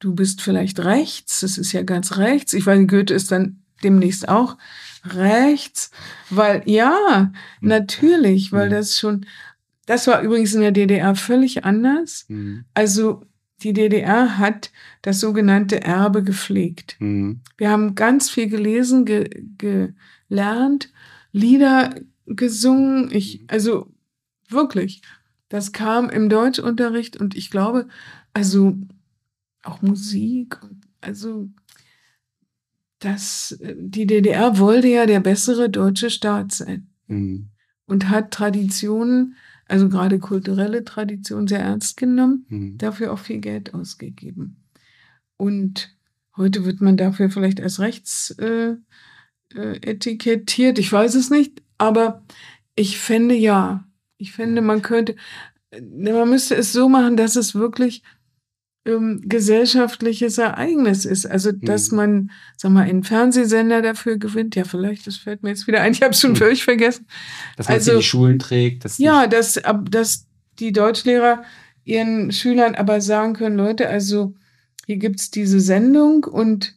du 0.00 0.14
bist 0.14 0.42
vielleicht 0.42 0.80
rechts, 0.80 1.40
das 1.40 1.56
ist 1.56 1.72
ja 1.72 1.82
ganz 1.82 2.16
rechts. 2.16 2.52
Ich 2.52 2.66
weiß, 2.66 2.86
Goethe 2.86 3.14
ist 3.14 3.30
dann 3.30 3.62
demnächst 3.82 4.28
auch 4.28 4.58
rechts, 5.04 5.90
weil 6.28 6.62
ja, 6.66 7.32
mhm. 7.60 7.68
natürlich, 7.68 8.52
weil 8.52 8.68
mhm. 8.68 8.72
das 8.72 8.98
schon, 8.98 9.26
das 9.86 10.06
war 10.06 10.20
übrigens 10.20 10.54
in 10.54 10.60
der 10.60 10.72
DDR 10.72 11.14
völlig 11.14 11.64
anders. 11.64 12.26
Mhm. 12.28 12.64
Also 12.74 13.24
die 13.62 13.72
DDR 13.72 14.38
hat 14.38 14.70
das 15.02 15.20
sogenannte 15.20 15.82
Erbe 15.82 16.22
gepflegt. 16.22 16.96
Mhm. 16.98 17.40
Wir 17.56 17.70
haben 17.70 17.94
ganz 17.94 18.30
viel 18.30 18.48
gelesen, 18.48 19.04
ge, 19.04 19.28
gelernt, 19.58 20.92
Lieder 21.32 21.94
gesungen. 22.26 23.10
Ich, 23.12 23.44
also 23.48 23.92
wirklich. 24.48 25.02
Das 25.48 25.72
kam 25.72 26.08
im 26.10 26.28
Deutschunterricht 26.28 27.16
und 27.16 27.34
ich 27.36 27.50
glaube, 27.50 27.88
also 28.32 28.76
auch 29.64 29.82
Musik, 29.82 30.58
also 31.00 31.48
das, 33.00 33.58
die 33.76 34.06
DDR 34.06 34.58
wollte 34.58 34.88
ja 34.88 35.06
der 35.06 35.20
bessere 35.20 35.70
deutsche 35.70 36.10
Staat 36.10 36.52
sein 36.52 36.86
Mhm. 37.08 37.48
und 37.86 38.08
hat 38.08 38.30
Traditionen, 38.30 39.34
also 39.66 39.88
gerade 39.88 40.18
kulturelle 40.18 40.84
Traditionen 40.84 41.48
sehr 41.48 41.60
ernst 41.60 41.96
genommen, 41.96 42.46
Mhm. 42.48 42.78
dafür 42.78 43.12
auch 43.12 43.18
viel 43.18 43.40
Geld 43.40 43.74
ausgegeben. 43.74 44.62
Und 45.36 45.96
heute 46.36 46.64
wird 46.64 46.80
man 46.80 46.96
dafür 46.96 47.30
vielleicht 47.30 47.60
als 47.60 47.80
rechts 47.80 48.30
äh, 48.38 48.70
äh, 48.72 48.76
etikettiert, 49.54 50.78
ich 50.78 50.92
weiß 50.92 51.14
es 51.14 51.30
nicht, 51.30 51.62
aber 51.78 52.22
ich 52.76 52.98
fände 52.98 53.34
ja, 53.34 53.84
ich 54.18 54.32
fände, 54.32 54.60
man 54.62 54.82
könnte, 54.82 55.16
äh, 55.70 55.80
man 55.80 56.30
müsste 56.30 56.54
es 56.54 56.72
so 56.72 56.88
machen, 56.88 57.16
dass 57.16 57.36
es 57.36 57.54
wirklich 57.54 58.02
ähm, 58.86 59.20
gesellschaftliches 59.26 60.38
Ereignis 60.38 61.04
ist. 61.04 61.26
Also, 61.26 61.52
dass 61.52 61.90
Mhm. 61.90 61.96
man, 61.96 62.30
sag 62.56 62.70
mal, 62.72 62.88
einen 62.88 63.04
Fernsehsender 63.04 63.82
dafür 63.82 64.16
gewinnt. 64.16 64.56
Ja, 64.56 64.64
vielleicht, 64.64 65.06
das 65.06 65.16
fällt 65.18 65.42
mir 65.42 65.50
jetzt 65.50 65.66
wieder 65.66 65.82
ein, 65.82 65.92
ich 65.92 66.00
habe 66.02 66.12
es 66.14 66.20
schon 66.20 66.30
Mhm. 66.32 66.36
völlig 66.36 66.64
vergessen. 66.64 67.06
Dass 67.58 67.68
man 67.68 67.74
Also- 67.76 67.92
in 67.92 67.98
die 67.98 68.04
Schulen 68.04 68.38
trägt. 68.38 68.84
Dass 68.86 68.96
Ja, 68.96 69.26
dass, 69.26 69.60
dass 69.90 70.26
die 70.58 70.72
Deutschlehrer 70.72 71.42
ihren 71.84 72.32
Schülern 72.32 72.74
aber 72.74 73.02
sagen 73.02 73.34
können, 73.34 73.56
Leute, 73.56 73.86
also 73.88 74.34
hier 74.86 74.96
gibt's 74.96 75.30
diese 75.30 75.60
Sendung 75.60 76.24
und 76.24 76.74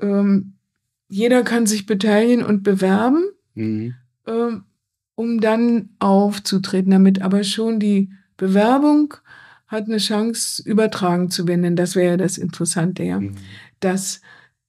ähm, 0.00 0.57
jeder 1.08 1.42
kann 1.42 1.66
sich 1.66 1.86
beteiligen 1.86 2.44
und 2.44 2.62
bewerben, 2.62 3.24
Mhm. 3.54 3.94
ähm, 4.26 4.64
um 5.14 5.40
dann 5.40 5.90
aufzutreten, 5.98 6.92
damit 6.92 7.22
aber 7.22 7.42
schon 7.44 7.80
die 7.80 8.10
Bewerbung 8.36 9.14
hat 9.66 9.86
eine 9.86 9.98
Chance, 9.98 10.62
übertragen 10.64 11.30
zu 11.30 11.46
werden. 11.48 11.62
Denn 11.62 11.76
das 11.76 11.96
wäre 11.96 12.12
ja 12.12 12.16
das 12.16 12.38
Interessante, 12.38 13.02
ja. 13.02 13.20
Mhm. 13.20 13.34
Dass 13.80 14.20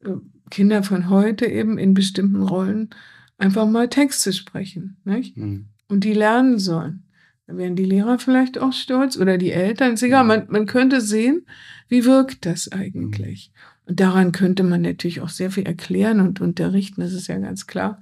äh, 0.04 0.10
Kinder 0.49 0.82
von 0.84 1.10
heute 1.10 1.45
eben 1.45 1.78
in 1.78 1.93
bestimmten 1.93 2.41
Rollen 2.41 2.89
einfach 3.38 3.67
mal 3.67 3.88
Texte 3.89 4.34
sprechen, 4.34 4.97
nicht? 5.06 5.38
Mhm. 5.38 5.67
und 5.88 6.04
die 6.04 6.13
lernen 6.13 6.58
sollen. 6.60 7.04
Dann 7.47 7.58
wären 7.58 7.75
die 7.75 7.86
Lehrer 7.86 8.19
vielleicht 8.19 8.60
auch 8.60 8.73
stolz 8.73 9.17
oder 9.17 9.38
die 9.38 9.52
Eltern. 9.52 9.93
Ist 9.93 10.04
egal, 10.04 10.23
man, 10.23 10.45
man 10.49 10.65
könnte 10.67 11.02
sehen, 11.02 11.45
wie 11.88 12.06
wirkt 12.06 12.45
das 12.45 12.71
eigentlich. 12.71 13.52
Und 13.89 13.99
daran 13.99 14.32
könnte 14.32 14.62
man 14.62 14.84
natürlich 14.84 15.19
auch 15.19 15.30
sehr 15.30 15.49
viel 15.49 15.65
erklären 15.65 16.19
und 16.19 16.41
unterrichten, 16.41 17.02
das 17.02 17.12
ist 17.12 17.28
ja 17.28 17.39
ganz 17.39 17.65
klar. 17.65 17.99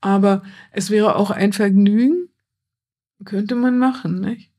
Aber 0.00 0.42
es 0.72 0.88
wäre 0.88 1.14
auch 1.14 1.30
ein 1.30 1.52
Vergnügen, 1.52 2.30
könnte 3.26 3.54
man 3.54 3.78
machen, 3.78 4.22
nicht? 4.22 4.50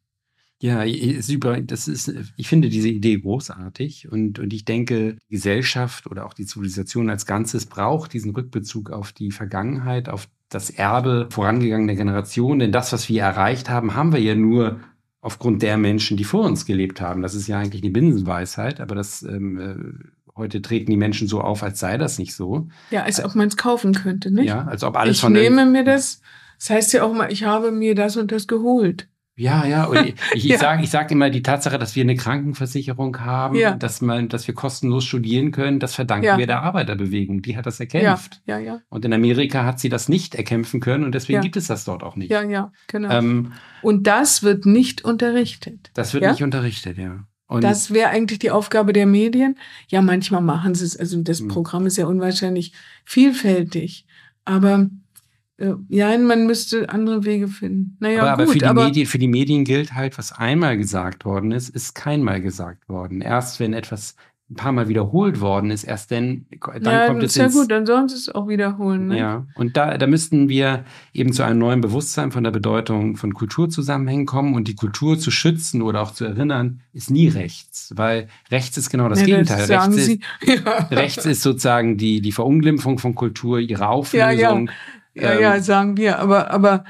Ja, 0.62 0.86
über, 0.86 1.60
das 1.62 1.88
ist, 1.88 2.14
ich 2.38 2.48
finde 2.48 2.70
diese 2.70 2.90
Idee 2.90 3.18
großartig 3.18 4.12
und, 4.12 4.38
und 4.38 4.54
ich 4.54 4.64
denke, 4.64 5.14
die 5.16 5.34
Gesellschaft 5.34 6.06
oder 6.06 6.28
auch 6.28 6.36
die 6.36 6.46
Zivilisation 6.46 7.10
als 7.10 7.26
Ganzes 7.26 7.66
braucht 7.66 8.14
diesen 8.14 8.30
Rückbezug 8.36 8.92
auf 8.92 9.12
die 9.14 9.32
Vergangenheit, 9.32 10.10
auf 10.10 10.30
das 10.50 10.70
Erbe 10.70 11.28
vorangegangener 11.32 11.96
Generationen, 11.96 12.60
denn 12.60 12.72
das, 12.72 12.94
was 12.94 13.10
wir 13.10 13.24
erreicht 13.24 13.72
haben, 13.72 13.96
haben 13.96 14.14
wir 14.14 14.22
ja 14.22 14.36
nur 14.36 14.80
aufgrund 15.22 15.62
der 15.62 15.78
Menschen, 15.78 16.18
die 16.18 16.24
vor 16.24 16.46
uns 16.46 16.66
gelebt 16.66 17.00
haben. 17.00 17.22
Das 17.22 17.36
ist 17.36 17.48
ja 17.48 17.60
eigentlich 17.60 17.84
eine 17.84 17.92
Binsenweisheit, 17.92 18.82
aber 18.82 18.96
das 18.96 19.24
ähm, 19.24 19.60
äh, 19.60 20.21
heute 20.36 20.62
treten 20.62 20.90
die 20.92 20.98
Menschen 20.98 21.28
so 21.28 21.42
auf, 21.42 21.64
als 21.64 21.80
sei 21.80 21.98
das 21.98 22.18
nicht 22.20 22.34
so. 22.36 22.68
Ja, 22.90 23.04
als 23.04 23.24
ob 23.24 23.36
man 23.36 23.48
es 23.48 23.58
kaufen 23.58 23.94
könnte, 23.94 24.32
nicht? 24.32 24.48
Ja, 24.48 24.64
als 24.66 24.84
ob 24.84 24.96
alles 24.98 25.18
ich 25.18 25.22
von 25.22 25.34
nehme 25.34 25.66
mir 25.66 25.84
das, 25.84 26.22
das 26.58 26.70
heißt 26.70 26.94
ja 26.94 27.04
auch 27.04 27.14
mal, 27.14 27.32
ich 27.32 27.44
habe 27.44 27.72
mir 27.72 27.96
das 27.96 28.18
und 28.18 28.32
das 28.32 28.48
geholt. 28.48 29.08
Ja, 29.38 29.66
ja, 29.66 29.86
und 29.86 30.06
ich, 30.06 30.16
ich, 30.36 30.44
Ja. 30.44 30.56
ich 30.56 30.62
sage 30.62 30.84
ich 30.84 30.90
sag 30.90 31.10
immer, 31.10 31.30
die 31.30 31.42
Tatsache, 31.42 31.80
dass 31.80 31.96
wir 31.96 32.04
eine 32.04 32.16
Krankenversicherung 32.16 33.18
haben, 33.22 33.56
Ja. 33.56 33.72
dass, 33.76 34.02
man, 34.02 34.28
dass 34.30 34.46
wir 34.46 34.54
kostenlos 34.54 35.06
studieren 35.06 35.52
können, 35.52 35.80
das 35.80 35.96
verdanken 35.96 36.26
Ja. 36.26 36.38
wir 36.38 36.46
der 36.48 36.62
Arbeiterbewegung. 36.62 37.42
Die 37.42 37.56
hat 37.58 37.66
das 37.66 37.80
erkämpft. 37.80 38.42
Ja, 38.46 38.60
ja. 38.60 38.82
Und 38.90 39.06
in 39.06 39.14
Amerika 39.14 39.64
hat 39.66 39.80
sie 39.80 39.90
das 39.90 40.10
nicht 40.10 40.36
erkämpfen 40.36 40.80
können 40.82 41.06
und 41.06 41.16
deswegen 41.16 41.42
gibt 41.42 41.56
es 41.58 41.68
das 41.68 41.86
dort 41.86 42.04
auch 42.04 42.16
nicht. 42.18 42.30
Ja, 42.30 42.44
ja, 42.44 42.72
genau. 42.88 43.10
Ähm, 43.10 43.54
und 43.82 44.06
das 44.06 44.44
wird 44.44 44.66
nicht 44.66 45.04
unterrichtet. 45.04 45.90
das 45.94 46.14
wird 46.14 46.30
nicht 46.30 46.44
unterrichtet, 46.44 46.98
ja. 46.98 47.24
Und 47.52 47.66
Das 47.66 47.94
wäre 47.94 48.10
eigentlich 48.10 48.40
die 48.40 48.50
Aufgabe 48.52 48.94
der 48.94 49.06
Medien. 49.06 49.58
Ja, 49.90 50.02
manchmal 50.02 50.42
machen 50.42 50.74
sie 50.74 50.86
es. 50.86 50.96
Also 50.96 51.22
das 51.22 51.42
Hm. 51.42 51.50
Programm 51.50 51.86
ist 51.86 51.98
ja 51.98 52.06
unwahrscheinlich 52.06 52.72
vielfältig. 53.04 54.06
Aber 54.46 54.90
äh, 55.58 55.74
ja, 55.90 56.18
man 56.18 56.46
müsste 56.46 56.90
andere 56.90 57.26
Wege 57.26 57.50
finden. 57.50 57.98
Naja, 58.00 58.22
aber, 58.22 58.32
aber 58.32 58.46
gut, 58.46 58.54
für, 58.54 58.60
die 58.60 58.66
aber 58.66 58.86
Medien, 58.86 59.06
für 59.06 59.20
die 59.20 59.28
Medien 59.28 59.66
gilt 59.66 59.94
halt, 59.94 60.18
was 60.18 60.32
einmal 60.32 60.78
gesagt 60.78 61.26
worden 61.26 61.52
ist, 61.52 61.68
ist 61.68 61.94
keinmal 61.94 62.42
gesagt 62.42 62.88
worden. 62.88 63.20
Erst 63.20 63.60
wenn 63.60 63.74
etwas 63.74 64.16
ein 64.52 64.56
paar 64.56 64.74
Mal 64.74 64.90
wiederholt 64.90 65.40
worden 65.40 65.72
ist, 65.72 65.86
erst 65.86 66.12
dann, 66.12 66.46
dann 66.60 66.84
ja, 66.84 67.08
kommt 67.08 67.24
das 67.24 67.32
es 67.32 67.38
ist 67.38 67.56
ja 67.56 67.62
gut, 67.62 67.72
dann 67.72 67.86
sollen 67.86 68.10
sie 68.10 68.16
es 68.16 68.28
auch 68.30 68.50
wiederholen. 68.50 69.08
Ne? 69.08 69.18
Ja, 69.18 69.48
und 69.56 69.78
da, 69.78 69.98
da 69.98 70.08
müssten 70.08 70.50
wir 70.50 70.84
eben 71.14 71.32
zu 71.32 71.44
einem 71.44 71.58
neuen 71.60 71.80
Bewusstsein 71.80 72.32
von 72.34 72.44
der 72.44 72.52
Bedeutung 72.52 73.16
von 73.16 73.34
Kulturzusammenhängen 73.34 74.26
kommen 74.26 74.54
und 74.54 74.68
die 74.68 74.76
Kultur 74.76 75.18
zu 75.18 75.32
schützen 75.32 75.82
oder 75.82 76.02
auch 76.02 76.12
zu 76.12 76.26
erinnern, 76.26 76.82
ist 76.92 77.10
nie 77.10 77.30
rechts, 77.30 77.94
weil 77.96 78.28
rechts 78.52 78.76
ist 78.78 78.90
genau 78.90 79.08
das 79.08 79.22
Ja, 79.22 79.26
Gegenteil. 79.28 79.66
sagen 79.68 79.94
rechts, 79.94 80.10
ist, 80.10 80.20
Ja. 80.66 80.72
rechts 80.92 81.26
ist 81.26 81.42
sozusagen 81.44 81.96
die, 81.98 82.20
die 82.20 82.34
Verunglimpfung 82.34 83.00
von 83.00 83.16
Kultur, 83.16 83.60
ihre 83.60 83.88
Auflösung. 83.88 84.20
Ja, 84.38 84.50
ja. 84.60 84.66
Ja, 85.14 85.34
Ähm, 85.34 85.42
ja, 85.42 85.60
sagen 85.62 85.96
wir. 85.98 86.20
Aber, 86.20 86.52
aber 86.52 86.84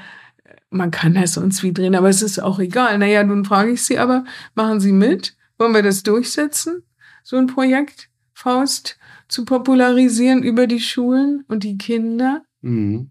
man 0.70 0.90
kann 0.90 1.14
das 1.14 1.36
uns 1.36 1.62
wie 1.62 1.72
drehen, 1.72 1.94
aber 1.94 2.08
es 2.08 2.22
ist 2.22 2.40
auch 2.42 2.58
egal. 2.58 2.98
Naja, 2.98 3.22
nun 3.24 3.44
frage 3.44 3.70
ich 3.72 3.82
Sie 3.84 3.98
aber, 3.98 4.24
machen 4.54 4.80
Sie 4.80 4.92
mit? 4.92 5.36
Wollen 5.58 5.74
wir 5.74 5.82
das 5.82 6.02
durchsetzen? 6.02 6.82
So 7.22 7.36
ein 7.36 7.46
Projekt, 7.46 8.08
Faust, 8.32 8.98
zu 9.28 9.44
popularisieren 9.44 10.42
über 10.42 10.66
die 10.66 10.80
Schulen 10.80 11.44
und 11.48 11.64
die 11.64 11.78
Kinder? 11.78 12.42
Mhm. 12.60 13.10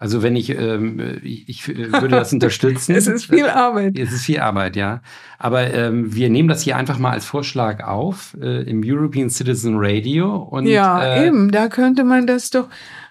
Also 0.00 0.22
wenn 0.22 0.34
ich, 0.34 0.48
ähm, 0.48 1.20
ich, 1.22 1.46
ich 1.46 1.68
äh, 1.68 1.92
würde 1.92 2.08
das 2.08 2.32
unterstützen. 2.32 2.94
Es 2.94 3.06
ist 3.06 3.26
viel 3.26 3.44
Arbeit. 3.44 3.98
Es 3.98 4.12
ist 4.12 4.24
viel 4.24 4.40
Arbeit, 4.40 4.74
ja. 4.74 5.02
Aber 5.38 5.72
ähm, 5.74 6.14
wir 6.14 6.30
nehmen 6.30 6.48
das 6.48 6.62
hier 6.62 6.78
einfach 6.78 6.98
mal 6.98 7.10
als 7.10 7.26
Vorschlag 7.26 7.84
auf 7.84 8.34
äh, 8.40 8.62
im 8.62 8.80
European 8.82 9.28
Citizen 9.28 9.74
Radio. 9.76 10.36
Und, 10.36 10.66
ja, 10.66 11.04
äh, 11.04 11.26
eben, 11.26 11.50
da 11.50 11.68
könnte 11.68 12.04
man 12.04 12.26
das 12.26 12.48
doch, 12.48 12.68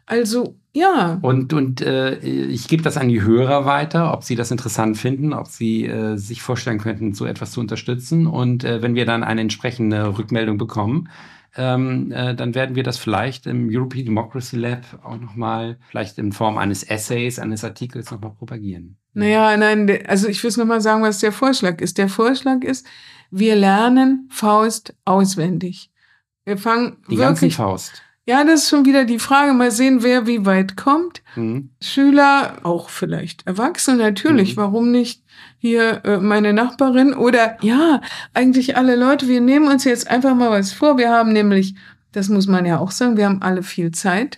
also, 0.09 0.55
ja. 0.73 1.19
Und, 1.21 1.53
und 1.53 1.81
äh, 1.81 2.17
ich 2.17 2.67
gebe 2.67 2.81
das 2.81 2.97
an 2.97 3.09
die 3.09 3.21
Hörer 3.21 3.65
weiter, 3.65 4.11
ob 4.11 4.23
sie 4.23 4.35
das 4.35 4.49
interessant 4.49 4.97
finden, 4.97 5.33
ob 5.33 5.47
sie 5.47 5.85
äh, 5.85 6.17
sich 6.17 6.41
vorstellen 6.41 6.79
könnten, 6.79 7.13
so 7.13 7.25
etwas 7.25 7.51
zu 7.51 7.59
unterstützen. 7.59 8.25
Und 8.25 8.63
äh, 8.63 8.81
wenn 8.81 8.95
wir 8.95 9.05
dann 9.05 9.23
eine 9.23 9.41
entsprechende 9.41 10.17
Rückmeldung 10.17 10.57
bekommen, 10.57 11.09
ähm, 11.55 12.11
äh, 12.11 12.33
dann 12.33 12.55
werden 12.55 12.75
wir 12.75 12.83
das 12.83 12.97
vielleicht 12.97 13.45
im 13.45 13.69
European 13.71 14.05
Democracy 14.05 14.55
Lab 14.57 14.81
auch 15.03 15.17
nochmal, 15.19 15.77
vielleicht 15.89 16.17
in 16.17 16.31
Form 16.31 16.57
eines 16.57 16.83
Essays, 16.83 17.37
eines 17.37 17.63
Artikels 17.63 18.09
nochmal 18.09 18.31
propagieren. 18.31 18.97
Naja, 19.13 19.55
nein, 19.57 19.99
also 20.07 20.27
ich 20.27 20.43
will 20.43 20.51
nochmal 20.57 20.81
sagen, 20.81 21.03
was 21.03 21.19
der 21.19 21.31
Vorschlag 21.31 21.81
ist. 21.81 21.97
Der 21.99 22.09
Vorschlag 22.09 22.63
ist, 22.63 22.85
wir 23.29 23.55
lernen 23.55 24.27
Faust 24.31 24.95
auswendig. 25.05 25.91
Wir 26.45 26.57
fangen 26.57 26.97
Die 27.09 27.15
ganzen 27.15 27.41
wirklich. 27.41 27.55
Faust. 27.55 28.01
Ja, 28.29 28.43
das 28.43 28.61
ist 28.61 28.69
schon 28.69 28.85
wieder 28.85 29.05
die 29.05 29.17
Frage. 29.17 29.53
Mal 29.53 29.71
sehen, 29.71 30.03
wer 30.03 30.27
wie 30.27 30.45
weit 30.45 30.77
kommt. 30.77 31.23
Mhm. 31.35 31.71
Schüler, 31.81 32.57
auch 32.61 32.91
vielleicht 32.91 33.47
Erwachsene, 33.47 33.97
natürlich. 33.97 34.55
Mhm. 34.55 34.61
Warum 34.61 34.91
nicht 34.91 35.23
hier 35.57 36.05
äh, 36.05 36.19
meine 36.19 36.53
Nachbarin 36.53 37.15
oder 37.15 37.57
ja, 37.61 38.01
eigentlich 38.35 38.77
alle 38.77 38.95
Leute. 38.95 39.27
Wir 39.27 39.41
nehmen 39.41 39.67
uns 39.67 39.83
jetzt 39.83 40.11
einfach 40.11 40.35
mal 40.35 40.51
was 40.51 40.73
vor. 40.73 40.99
Wir 40.99 41.09
haben 41.09 41.33
nämlich, 41.33 41.73
das 42.11 42.29
muss 42.29 42.45
man 42.45 42.67
ja 42.67 42.77
auch 42.77 42.91
sagen, 42.91 43.17
wir 43.17 43.25
haben 43.25 43.41
alle 43.41 43.63
viel 43.63 43.89
Zeit. 43.89 44.37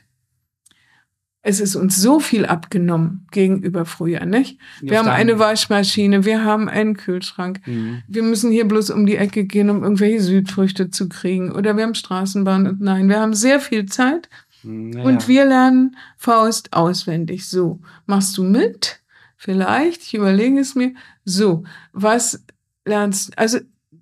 Es 1.43 1.59
ist 1.59 1.75
uns 1.75 1.97
so 1.97 2.19
viel 2.19 2.45
abgenommen 2.45 3.25
gegenüber 3.31 3.85
früher, 3.85 4.25
nicht? 4.25 4.59
Wir 4.79 4.99
haben 4.99 5.07
eine 5.07 5.39
Waschmaschine, 5.39 6.23
wir 6.23 6.43
haben 6.43 6.69
einen 6.69 6.95
Kühlschrank. 6.95 7.61
Mhm. 7.65 8.03
Wir 8.07 8.21
müssen 8.21 8.51
hier 8.51 8.67
bloß 8.67 8.91
um 8.91 9.07
die 9.07 9.17
Ecke 9.17 9.45
gehen, 9.45 9.71
um 9.71 9.81
irgendwelche 9.81 10.21
Südfrüchte 10.21 10.91
zu 10.91 11.09
kriegen. 11.09 11.51
Oder 11.51 11.75
wir 11.75 11.83
haben 11.83 11.95
Straßenbahn 11.95 12.67
und 12.67 12.81
nein, 12.81 13.09
wir 13.09 13.19
haben 13.19 13.33
sehr 13.33 13.59
viel 13.59 13.87
Zeit. 13.87 14.29
Naja. 14.63 15.03
Und 15.03 15.27
wir 15.27 15.45
lernen 15.45 15.97
Faust 16.15 16.73
auswendig. 16.73 17.47
So, 17.47 17.79
machst 18.05 18.37
du 18.37 18.43
mit? 18.43 19.01
Vielleicht, 19.35 20.03
ich 20.03 20.13
überlege 20.13 20.59
es 20.59 20.75
mir. 20.75 20.93
So, 21.25 21.63
was 21.93 22.43
lernst 22.85 23.37
Also, 23.39 23.59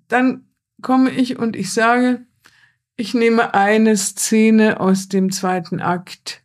dann 0.08 0.44
komme 0.82 1.10
ich 1.10 1.38
und 1.38 1.56
ich 1.56 1.72
sage, 1.72 2.20
ich 2.96 3.14
nehme 3.14 3.54
eine 3.54 3.96
Szene 3.96 4.80
aus 4.80 5.08
dem 5.08 5.32
zweiten 5.32 5.80
Akt. 5.80 6.39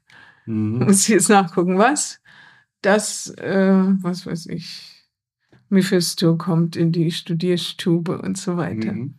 Mhm. 0.45 0.85
Muss 0.85 1.03
ich 1.03 1.09
jetzt 1.09 1.29
nachgucken, 1.29 1.77
was? 1.77 2.21
Das, 2.81 3.29
äh, 3.37 3.73
was 4.01 4.25
weiß 4.25 4.47
ich, 4.47 5.07
Mephisto 5.69 6.37
kommt 6.37 6.75
in 6.75 6.91
die 6.91 7.11
Studierstube 7.11 8.21
und 8.21 8.37
so 8.37 8.57
weiter. 8.57 8.93
Mhm. 8.93 9.15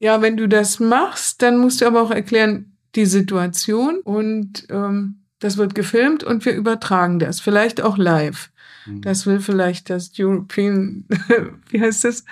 Ja, 0.00 0.22
wenn 0.22 0.36
du 0.36 0.48
das 0.48 0.80
machst, 0.80 1.42
dann 1.42 1.58
musst 1.58 1.80
du 1.80 1.86
aber 1.86 2.02
auch 2.02 2.10
erklären, 2.10 2.76
die 2.94 3.06
Situation 3.06 4.00
und 4.00 4.66
ähm, 4.70 5.24
das 5.40 5.56
wird 5.56 5.74
gefilmt 5.74 6.24
und 6.24 6.44
wir 6.44 6.54
übertragen 6.54 7.18
das, 7.18 7.40
vielleicht 7.40 7.80
auch 7.80 7.96
live. 7.96 8.50
Mhm. 8.86 9.02
Das 9.02 9.26
will 9.26 9.40
vielleicht 9.40 9.90
das 9.90 10.12
European, 10.18 11.04
wie 11.70 11.80
heißt 11.80 12.04
das? 12.04 12.24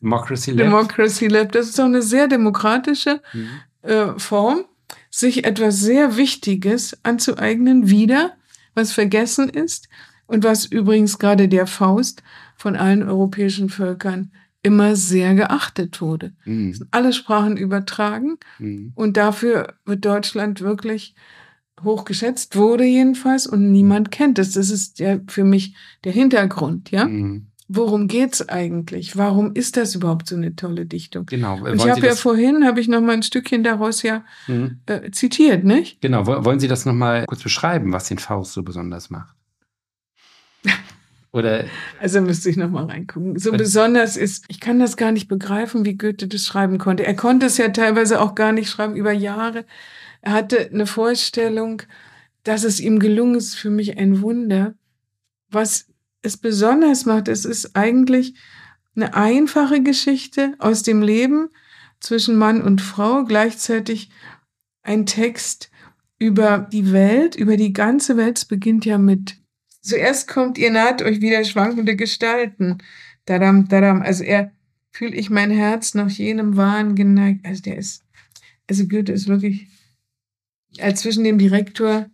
Democracy 0.00 0.50
Lab. 0.52 0.66
Democracy 0.66 1.28
Lab. 1.28 1.52
Das 1.52 1.66
ist 1.68 1.78
doch 1.78 1.84
eine 1.84 2.02
sehr 2.02 2.28
demokratische 2.28 3.20
mhm. 3.32 3.48
äh, 3.82 4.18
Form, 4.18 4.64
sich 5.14 5.44
etwas 5.44 5.78
sehr 5.78 6.16
Wichtiges 6.16 6.98
anzueignen, 7.04 7.88
wieder, 7.88 8.32
was 8.74 8.92
vergessen 8.92 9.48
ist 9.48 9.88
und 10.26 10.42
was 10.42 10.64
übrigens 10.64 11.20
gerade 11.20 11.48
der 11.48 11.68
Faust 11.68 12.24
von 12.56 12.74
allen 12.74 13.04
europäischen 13.04 13.68
Völkern 13.68 14.32
immer 14.64 14.96
sehr 14.96 15.34
geachtet 15.34 16.00
wurde. 16.00 16.32
Mhm. 16.44 16.88
Alle 16.90 17.12
Sprachen 17.12 17.56
übertragen 17.56 18.38
mhm. 18.58 18.90
und 18.96 19.16
dafür 19.16 19.74
wird 19.84 20.04
Deutschland 20.04 20.62
wirklich 20.62 21.14
hochgeschätzt, 21.84 22.56
wurde 22.56 22.84
jedenfalls 22.84 23.46
und 23.46 23.70
niemand 23.70 24.10
kennt 24.10 24.40
es. 24.40 24.52
Das 24.52 24.68
ist 24.68 24.98
ja 24.98 25.20
für 25.28 25.44
mich 25.44 25.76
der 26.02 26.12
Hintergrund, 26.12 26.90
ja. 26.90 27.04
Mhm. 27.04 27.46
Worum 27.66 28.08
geht's 28.08 28.46
eigentlich? 28.46 29.16
Warum 29.16 29.54
ist 29.54 29.78
das 29.78 29.94
überhaupt 29.94 30.28
so 30.28 30.36
eine 30.36 30.54
tolle 30.54 30.84
Dichtung? 30.84 31.24
Genau. 31.26 31.56
Und 31.64 31.76
ich 31.76 31.88
habe 31.88 32.06
ja 32.06 32.14
vorhin, 32.14 32.66
habe 32.66 32.78
ich 32.78 32.88
noch 32.88 33.00
mal 33.00 33.12
ein 33.12 33.22
Stückchen 33.22 33.64
daraus 33.64 34.02
ja 34.02 34.22
mhm. 34.48 34.80
äh, 34.84 35.10
zitiert, 35.12 35.64
nicht? 35.64 36.02
Genau. 36.02 36.26
Wollen 36.26 36.60
Sie 36.60 36.68
das 36.68 36.84
noch 36.84 36.92
mal 36.92 37.24
kurz 37.24 37.42
beschreiben, 37.42 37.92
was 37.92 38.08
den 38.08 38.18
Faust 38.18 38.52
so 38.52 38.62
besonders 38.62 39.08
macht? 39.08 39.34
Oder 41.32 41.64
also 42.00 42.20
müsste 42.20 42.50
ich 42.50 42.58
noch 42.58 42.68
mal 42.68 42.84
reingucken. 42.84 43.38
So 43.38 43.50
besonders 43.52 44.18
ist, 44.18 44.44
ich 44.48 44.60
kann 44.60 44.78
das 44.78 44.98
gar 44.98 45.10
nicht 45.10 45.28
begreifen, 45.28 45.86
wie 45.86 45.96
Goethe 45.96 46.28
das 46.28 46.42
schreiben 46.42 46.76
konnte. 46.76 47.06
Er 47.06 47.16
konnte 47.16 47.46
es 47.46 47.56
ja 47.56 47.70
teilweise 47.70 48.20
auch 48.20 48.34
gar 48.34 48.52
nicht 48.52 48.68
schreiben 48.68 48.94
über 48.94 49.12
Jahre. 49.12 49.64
Er 50.20 50.32
hatte 50.32 50.70
eine 50.70 50.86
Vorstellung, 50.86 51.80
dass 52.42 52.62
es 52.62 52.78
ihm 52.78 52.98
gelungen 52.98 53.36
ist, 53.36 53.54
für 53.54 53.70
mich 53.70 53.96
ein 53.96 54.20
Wunder. 54.20 54.74
Was 55.50 55.86
es 56.24 56.36
besonders 56.36 57.04
macht, 57.04 57.28
es 57.28 57.44
ist 57.44 57.76
eigentlich 57.76 58.34
eine 58.96 59.14
einfache 59.14 59.82
Geschichte 59.82 60.54
aus 60.58 60.82
dem 60.82 61.02
Leben 61.02 61.48
zwischen 62.00 62.36
Mann 62.36 62.62
und 62.62 62.80
Frau, 62.80 63.24
gleichzeitig 63.24 64.10
ein 64.82 65.06
Text 65.06 65.70
über 66.18 66.68
die 66.72 66.92
Welt, 66.92 67.34
über 67.34 67.56
die 67.56 67.72
ganze 67.72 68.16
Welt. 68.16 68.38
Es 68.38 68.44
beginnt 68.44 68.84
ja 68.84 68.98
mit 68.98 69.36
Zuerst 69.84 70.28
kommt, 70.28 70.56
ihr 70.56 70.70
naht 70.70 71.02
euch 71.02 71.20
wieder 71.20 71.44
schwankende 71.44 71.94
Gestalten. 71.94 72.78
Dadam, 73.26 73.68
dadam. 73.68 74.00
Also 74.00 74.24
er 74.24 74.50
fühle 74.90 75.14
ich 75.14 75.28
mein 75.28 75.50
Herz 75.50 75.92
nach 75.92 76.08
jenem 76.08 76.56
Wahn 76.56 76.94
geneigt. 76.94 77.44
Also 77.44 77.60
der 77.60 77.76
ist, 77.76 78.02
also 78.66 78.88
Goethe 78.88 79.12
ist 79.12 79.28
wirklich 79.28 79.68
äh, 80.78 80.94
zwischen 80.94 81.22
dem 81.22 81.36
Direktor 81.36 82.06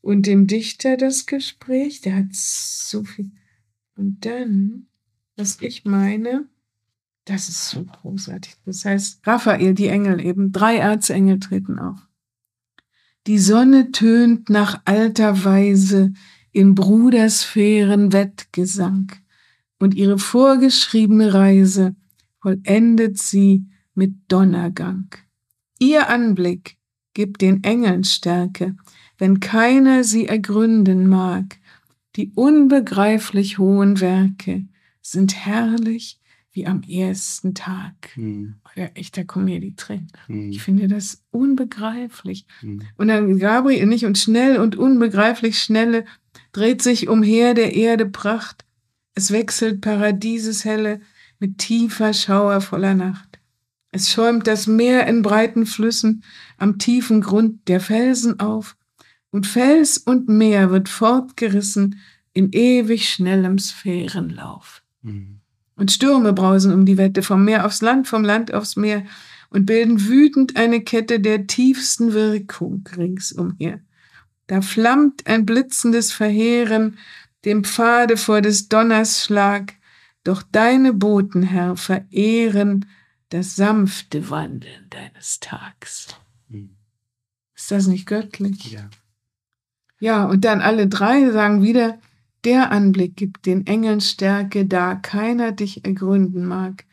und 0.00 0.24
dem 0.24 0.46
Dichter 0.46 0.96
das 0.96 1.26
Gespräch. 1.26 2.00
Der 2.00 2.16
hat 2.16 2.32
so 2.32 3.04
viel. 3.04 3.30
Und 3.98 4.24
dann, 4.24 4.86
was 5.36 5.60
ich 5.60 5.84
meine, 5.84 6.46
das 7.24 7.48
ist 7.48 7.68
so 7.68 7.84
großartig. 7.84 8.54
Das 8.64 8.84
heißt, 8.84 9.26
Raphael, 9.26 9.74
die 9.74 9.88
Engel 9.88 10.24
eben, 10.24 10.52
drei 10.52 10.76
Erzengel 10.76 11.40
treten 11.40 11.80
auf. 11.80 11.98
Die 13.26 13.40
Sonne 13.40 13.90
tönt 13.90 14.48
nach 14.50 14.80
alter 14.84 15.44
Weise 15.44 16.12
in 16.52 16.76
Brudersphären 16.76 18.12
Wettgesang 18.12 19.12
und 19.80 19.94
ihre 19.94 20.18
vorgeschriebene 20.18 21.34
Reise 21.34 21.96
vollendet 22.40 23.18
sie 23.18 23.66
mit 23.94 24.14
Donnergang. 24.28 25.10
Ihr 25.80 26.08
Anblick 26.08 26.78
gibt 27.14 27.42
den 27.42 27.64
Engeln 27.64 28.04
Stärke, 28.04 28.76
wenn 29.18 29.40
keiner 29.40 30.04
sie 30.04 30.28
ergründen 30.28 31.08
mag. 31.08 31.58
Die 32.18 32.32
unbegreiflich 32.34 33.58
hohen 33.58 34.00
Werke 34.00 34.66
sind 35.00 35.36
herrlich 35.36 36.18
wie 36.50 36.66
am 36.66 36.82
ersten 36.82 37.54
Tag. 37.54 37.94
Hm. 38.14 38.56
Ja, 38.74 38.86
echt, 38.94 39.16
da 39.16 39.22
kommen 39.22 39.44
mir 39.44 39.60
die 39.60 39.76
Tränen. 39.76 40.10
Hm. 40.26 40.50
Ich 40.50 40.60
finde 40.60 40.88
das 40.88 41.22
unbegreiflich. 41.30 42.44
Hm. 42.58 42.82
Und 42.96 43.06
dann 43.06 43.38
Gabriel 43.38 43.86
nicht 43.86 44.04
und 44.04 44.18
schnell 44.18 44.58
und 44.58 44.74
unbegreiflich 44.74 45.60
schnelle 45.60 46.06
dreht 46.50 46.82
sich 46.82 47.08
umher 47.08 47.54
der 47.54 47.76
Erde 47.76 48.04
Pracht, 48.04 48.64
es 49.14 49.30
wechselt 49.30 49.80
Paradieses 49.80 50.64
helle 50.64 51.00
mit 51.38 51.58
tiefer 51.58 52.12
schauervoller 52.12 52.94
Nacht. 52.94 53.38
Es 53.92 54.10
schäumt 54.10 54.48
das 54.48 54.66
Meer 54.66 55.06
in 55.06 55.22
breiten 55.22 55.66
Flüssen 55.66 56.24
am 56.56 56.78
tiefen 56.78 57.20
Grund 57.20 57.68
der 57.68 57.80
Felsen 57.80 58.40
auf, 58.40 58.76
und 59.30 59.46
Fels 59.46 59.98
und 59.98 60.28
Meer 60.28 60.70
wird 60.70 60.88
fortgerissen 60.88 62.00
in 62.32 62.50
ewig 62.52 63.08
schnellem 63.08 63.58
Sphärenlauf. 63.58 64.82
Mhm. 65.02 65.40
Und 65.76 65.92
Stürme 65.92 66.32
brausen 66.32 66.72
um 66.72 66.86
die 66.86 66.98
Wette, 66.98 67.22
vom 67.22 67.44
Meer 67.44 67.64
aufs 67.64 67.82
Land, 67.82 68.08
vom 68.08 68.24
Land 68.24 68.52
aufs 68.52 68.76
Meer, 68.76 69.04
und 69.50 69.64
bilden 69.64 70.06
wütend 70.06 70.56
eine 70.56 70.82
Kette 70.82 71.20
der 71.20 71.46
tiefsten 71.46 72.12
Wirkung 72.12 72.86
ringsumher. 72.96 73.80
Da 74.46 74.60
flammt 74.60 75.26
ein 75.26 75.46
blitzendes 75.46 76.12
Verheeren 76.12 76.98
dem 77.44 77.64
Pfade 77.64 78.16
vor 78.16 78.40
des 78.40 78.68
Donners 78.68 79.24
Schlag, 79.24 79.74
doch 80.24 80.42
deine 80.42 80.92
Boten, 80.92 81.42
Herr, 81.42 81.76
verehren 81.76 82.86
das 83.30 83.56
sanfte 83.56 84.30
Wandeln 84.30 84.88
deines 84.90 85.38
Tags. 85.40 86.08
Hm. 86.50 86.76
Ist 87.54 87.70
das 87.70 87.86
nicht 87.86 88.06
göttlich? 88.06 88.72
Ja. 88.72 88.88
Ja, 90.00 90.24
und 90.26 90.44
dann 90.44 90.60
alle 90.60 90.86
drei 90.86 91.30
sagen 91.30 91.62
wieder, 91.62 91.98
der 92.44 92.70
Anblick 92.70 93.16
gibt 93.16 93.46
den 93.46 93.66
Engeln 93.66 94.00
Stärke, 94.00 94.64
da 94.66 94.94
keiner 94.94 95.52
dich 95.52 95.84
ergründen 95.84 96.46
mag, 96.46 96.84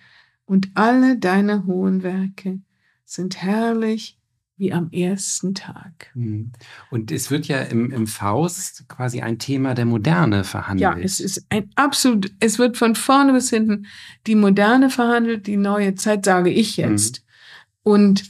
und 0.45 0.69
alle 0.75 1.17
deine 1.17 1.65
hohen 1.65 2.03
Werke 2.03 2.59
sind 3.03 3.41
herrlich 3.41 4.17
wie 4.57 4.71
am 4.71 4.89
ersten 4.91 5.53
Tag. 5.53 6.11
Mhm. 6.13 6.51
Und 6.89 7.11
es 7.11 7.29
wird 7.29 7.47
ja 7.47 7.61
im, 7.61 7.91
im 7.91 8.07
Faust 8.07 8.87
quasi 8.87 9.21
ein 9.21 9.37
Thema 9.37 9.73
der 9.73 9.85
Moderne 9.85 10.43
verhandelt. 10.43 10.81
Ja, 10.81 10.97
es 10.97 11.19
ist 11.19 11.45
ein 11.49 11.69
absolut, 11.75 12.31
es 12.39 12.57
wird 12.57 12.77
von 12.77 12.95
vorne 12.95 13.33
bis 13.33 13.49
hinten 13.49 13.87
die 14.27 14.35
Moderne 14.35 14.89
verhandelt, 14.89 15.47
die 15.47 15.57
neue 15.57 15.95
Zeit, 15.95 16.25
sage 16.25 16.51
ich 16.51 16.77
jetzt. 16.77 17.21
Mhm. 17.21 17.91
Und 17.91 18.23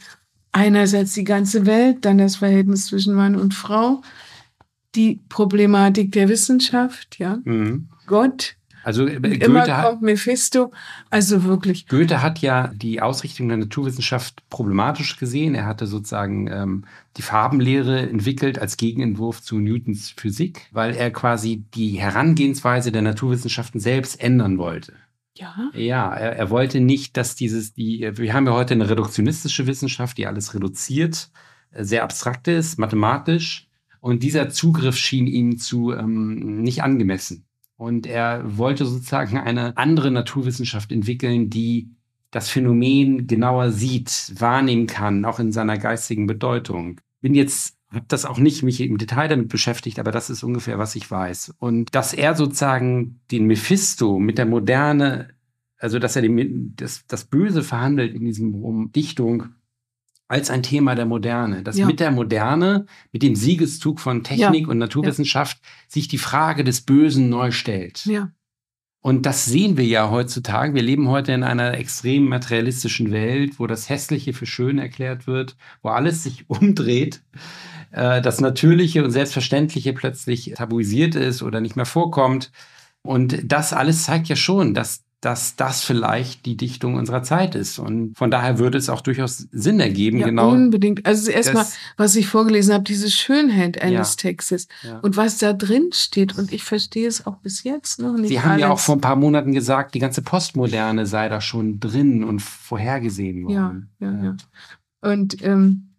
einerseits 0.51 1.13
die 1.13 1.26
ganze 1.26 1.65
Welt, 1.65 2.05
dann 2.05 2.17
das 2.17 2.38
Verhältnis 2.38 2.88
zwischen 2.88 3.13
Mann 3.13 3.36
und 3.36 3.53
Frau, 3.53 4.01
die 4.96 5.22
Problematik 5.30 6.12
der 6.12 6.30
Wissenschaft, 6.30 7.20
ja, 7.20 7.39
mhm. 7.43 7.89
Gott, 8.08 8.56
also 8.86 9.08
äh, 9.08 9.20
Goethe 9.20 9.46
immer 9.46 9.66
kommt 9.66 10.04
Mephisto, 10.04 10.72
also 11.10 11.43
wirklich. 11.43 11.88
Goethe 11.88 12.22
hat 12.22 12.39
ja 12.39 12.68
die 12.68 13.02
Ausrichtung 13.02 13.48
der 13.50 13.58
Naturwissenschaft 13.58 14.48
problematisch 14.52 15.18
gesehen. 15.18 15.56
Er 15.56 15.66
hatte 15.66 15.88
sozusagen 15.88 16.48
ähm, 16.48 16.86
die 17.18 17.24
Farbenlehre 17.24 18.08
entwickelt 18.08 18.60
als 18.60 18.78
Gegenentwurf 18.78 19.41
zu 19.41 19.58
Newtons 19.58 20.14
Physik, 20.16 20.68
weil 20.72 20.96
er 20.96 21.10
quasi 21.10 21.64
die 21.74 22.00
Herangehensweise 22.00 22.91
der 22.91 23.02
Naturwissenschaften 23.02 23.80
selbst 23.80 24.22
ändern 24.22 24.60
wollte. 24.60 24.93
Ja. 25.36 25.72
Ja, 25.74 26.14
er, 26.14 26.38
er 26.38 26.50
wollte 26.52 26.80
nicht, 26.80 27.18
dass 27.18 27.36
dieses, 27.36 27.74
die, 27.74 28.08
wir 28.14 28.34
haben 28.36 28.46
ja 28.46 28.54
heute 28.54 28.76
eine 28.76 28.88
reduktionistische 28.88 29.66
Wissenschaft, 29.66 30.18
die 30.20 30.28
alles 30.28 30.54
reduziert, 30.54 31.32
äh, 31.72 31.84
sehr 31.84 32.04
abstrakt 32.04 32.48
ist, 32.48 32.78
mathematisch. 32.78 33.64
Und 34.06 34.22
dieser 34.22 34.49
Zugriff 34.49 34.97
schien 34.97 35.26
ihm 35.26 35.58
zu 35.58 35.91
ähm, 35.91 36.62
nicht 36.62 36.84
angemessen. 36.84 37.47
Und 37.76 38.06
er 38.06 38.43
wollte 38.56 38.86
sozusagen 38.86 39.39
eine 39.39 39.76
andere 39.78 40.12
Naturwissenschaft 40.12 40.91
entwickeln, 40.91 41.49
die 41.49 41.89
das 42.30 42.47
Phänomen 42.47 43.26
genauer 43.26 43.72
sieht, 43.72 44.32
wahrnehmen 44.38 44.86
kann, 44.86 45.26
auch 45.26 45.39
in 45.39 45.51
seiner 45.51 45.80
geistigen 45.80 46.28
Bedeutung. 46.28 47.01
Bin 47.22 47.34
jetzt 47.34 47.78
habe 47.89 48.06
das 48.08 48.26
auch 48.26 48.38
nicht 48.38 48.62
mich 48.62 48.80
im 48.80 48.99
Detail 48.99 49.28
damit 49.28 49.49
beschäftigt, 49.49 49.97
aber 49.97 50.12
das 50.12 50.30
ist 50.30 50.43
ungefähr, 50.43 50.78
was 50.78 50.95
ich 50.95 51.10
weiß. 51.10 51.56
Und 51.58 51.95
dass 51.95 52.14
er 52.14 52.36
sozusagen 52.36 53.22
den 53.32 53.47
Mephisto 53.47 54.20
mit 54.20 54.38
der 54.38 54.45
Moderne, 54.45 55.30
also 55.80 55.97
dass 55.97 56.16
er 56.16 56.22
den, 56.22 56.76
das, 56.76 57.08
das 57.08 57.26
Böse 57.26 57.64
verhandelt 57.64 58.14
in 58.14 58.24
diesem 58.24 58.91
Dichtung, 58.91 59.56
als 60.28 60.49
ein 60.49 60.63
Thema 60.63 60.95
der 60.95 61.05
Moderne, 61.05 61.61
dass 61.61 61.78
ja. 61.78 61.86
mit 61.86 61.99
der 61.99 62.11
Moderne, 62.11 62.86
mit 63.11 63.21
dem 63.21 63.36
Siegeszug 63.36 63.99
von 63.99 64.23
Technik 64.23 64.63
ja. 64.63 64.67
und 64.67 64.78
Naturwissenschaft 64.80 65.59
ja. 65.61 65.69
sich 65.88 66.07
die 66.07 66.17
Frage 66.17 66.63
des 66.63 66.82
Bösen 66.82 67.30
neu 67.30 67.51
stellt. 67.51 68.05
Ja. 68.05 68.32
Und 69.01 69.28
das 69.28 69.45
sehen 69.45 69.78
wir 69.78 69.86
ja 69.86 70.09
heutzutage. 70.09 70.73
Wir 70.73 70.82
leben 70.82 71.09
heute 71.09 71.32
in 71.32 71.43
einer 71.43 71.76
extrem 71.76 72.28
materialistischen 72.28 73.11
Welt, 73.11 73.59
wo 73.59 73.67
das 73.67 73.88
Hässliche 73.88 74.34
für 74.34 74.47
schön 74.47 74.80
erklärt 74.80 75.28
wird, 75.28 75.55
wo 75.84 75.89
alles 75.89 76.23
sich 76.23 76.45
umdreht, 76.49 77.21
äh, 77.91 78.19
das 78.19 78.41
Natürliche 78.41 79.03
und 79.03 79.11
Selbstverständliche 79.11 79.93
plötzlich 79.93 80.53
tabuisiert 80.55 81.13
ist 81.13 81.43
oder 81.43 81.61
nicht 81.61 81.76
mehr 81.76 81.86
vorkommt. 81.86 82.51
Und 83.03 83.39
das 83.43 83.73
alles 83.73 84.05
zeigt 84.05 84.28
ja 84.28 84.36
schon, 84.36 84.73
dass 84.73 85.03
dass 85.26 85.55
das 85.55 85.84
vielleicht 85.84 86.45
die 86.45 86.55
Dichtung 86.55 86.93
unserer 86.95 87.23
Zeit 87.23 87.55
ist. 87.55 87.80
Und 87.80 88.15
von 88.15 88.30
daher 88.30 88.59
würde 88.59 88.78
es 88.78 88.89
auch 88.89 89.01
durchaus 89.01 89.47
Sinn 89.51 89.80
ergeben, 89.80 90.19
ja, 90.19 90.28
genau. 90.28 90.51
Unbedingt. 90.51 91.05
Also 91.05 91.32
erstmal, 91.32 91.65
was 91.97 92.15
ich 92.15 92.28
vorgelesen 92.28 92.73
habe, 92.73 92.84
diese 92.84 93.09
Schönheit 93.09 93.82
eines 93.82 94.11
Ja. 94.11 94.17
Textes 94.30 94.67
Ja. 94.84 94.99
und 94.99 95.17
was 95.17 95.39
da 95.39 95.53
drin 95.53 95.89
steht. 95.93 96.38
Und 96.38 96.53
ich 96.53 96.63
verstehe 96.63 97.07
es 97.07 97.26
auch 97.26 97.38
bis 97.38 97.63
jetzt 97.63 97.99
noch 97.99 98.15
nicht. 98.15 98.28
Sie 98.30 98.39
haben 98.41 98.59
ja 98.59 98.69
auch 98.69 98.80
vor 98.80 98.95
ein 98.97 99.01
paar 99.01 99.15
Monaten 99.15 99.51
gesagt, 99.53 99.95
die 99.95 99.99
ganze 99.99 100.21
Postmoderne 100.21 101.05
sei 101.07 101.28
da 101.28 101.41
schon 101.41 101.80
drin 101.80 102.23
und 102.23 102.41
vorhergesehen 102.41 103.49
Ja, 103.49 103.63
worden. 103.63 103.89
ja, 103.99 104.23
ja. 104.23 104.36
Und 105.01 105.41
ähm, 105.43 105.89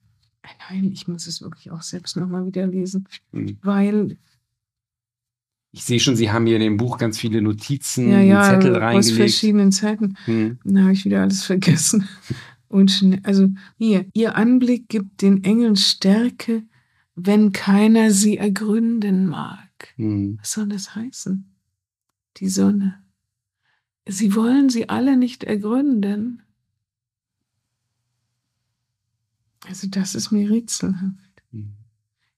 nein, 0.70 0.90
ich 0.92 1.08
muss 1.08 1.26
es 1.26 1.42
wirklich 1.42 1.70
auch 1.72 1.82
selbst 1.82 2.16
nochmal 2.16 2.46
wieder 2.46 2.66
lesen, 2.66 3.08
Mhm. 3.32 3.58
weil 3.62 4.16
Ich 5.76 5.84
sehe 5.84 6.00
schon, 6.00 6.16
Sie 6.16 6.30
haben 6.30 6.46
hier 6.46 6.56
in 6.56 6.62
dem 6.62 6.78
Buch 6.78 6.96
ganz 6.96 7.18
viele 7.18 7.42
Notizen, 7.42 8.10
ja, 8.10 8.22
ja, 8.22 8.44
Zettel 8.44 8.76
aus 8.76 8.80
reingelegt. 8.80 9.16
verschiedenen 9.18 9.72
Zeiten. 9.72 10.16
Hm. 10.24 10.58
Dann 10.64 10.80
habe 10.80 10.92
ich 10.94 11.04
wieder 11.04 11.20
alles 11.20 11.44
vergessen. 11.44 12.08
Und 12.68 12.90
schnell, 12.90 13.20
also 13.24 13.50
hier, 13.76 14.06
ihr 14.14 14.36
Anblick 14.36 14.88
gibt 14.88 15.20
den 15.20 15.44
Engeln 15.44 15.76
Stärke, 15.76 16.62
wenn 17.14 17.52
keiner 17.52 18.10
sie 18.10 18.38
ergründen 18.38 19.26
mag. 19.26 19.92
Hm. 19.96 20.38
Was 20.40 20.52
soll 20.52 20.66
das 20.66 20.94
heißen? 20.94 21.44
Die 22.38 22.48
Sonne. 22.48 22.98
Sie 24.08 24.34
wollen 24.34 24.70
sie 24.70 24.88
alle 24.88 25.18
nicht 25.18 25.44
ergründen. 25.44 26.42
Also 29.68 29.88
das 29.90 30.14
ist 30.14 30.30
mir 30.30 30.48
rätselhaft. 30.48 31.42
Hm. 31.52 31.74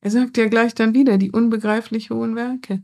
Er 0.01 0.11
sagt 0.11 0.37
ja 0.39 0.49
gleich 0.49 0.75
dann 0.75 0.93
wieder 0.93 1.19
die 1.19 1.31
unbegreiflich 1.31 2.11
hohen 2.11 2.35
Werke. 2.35 2.83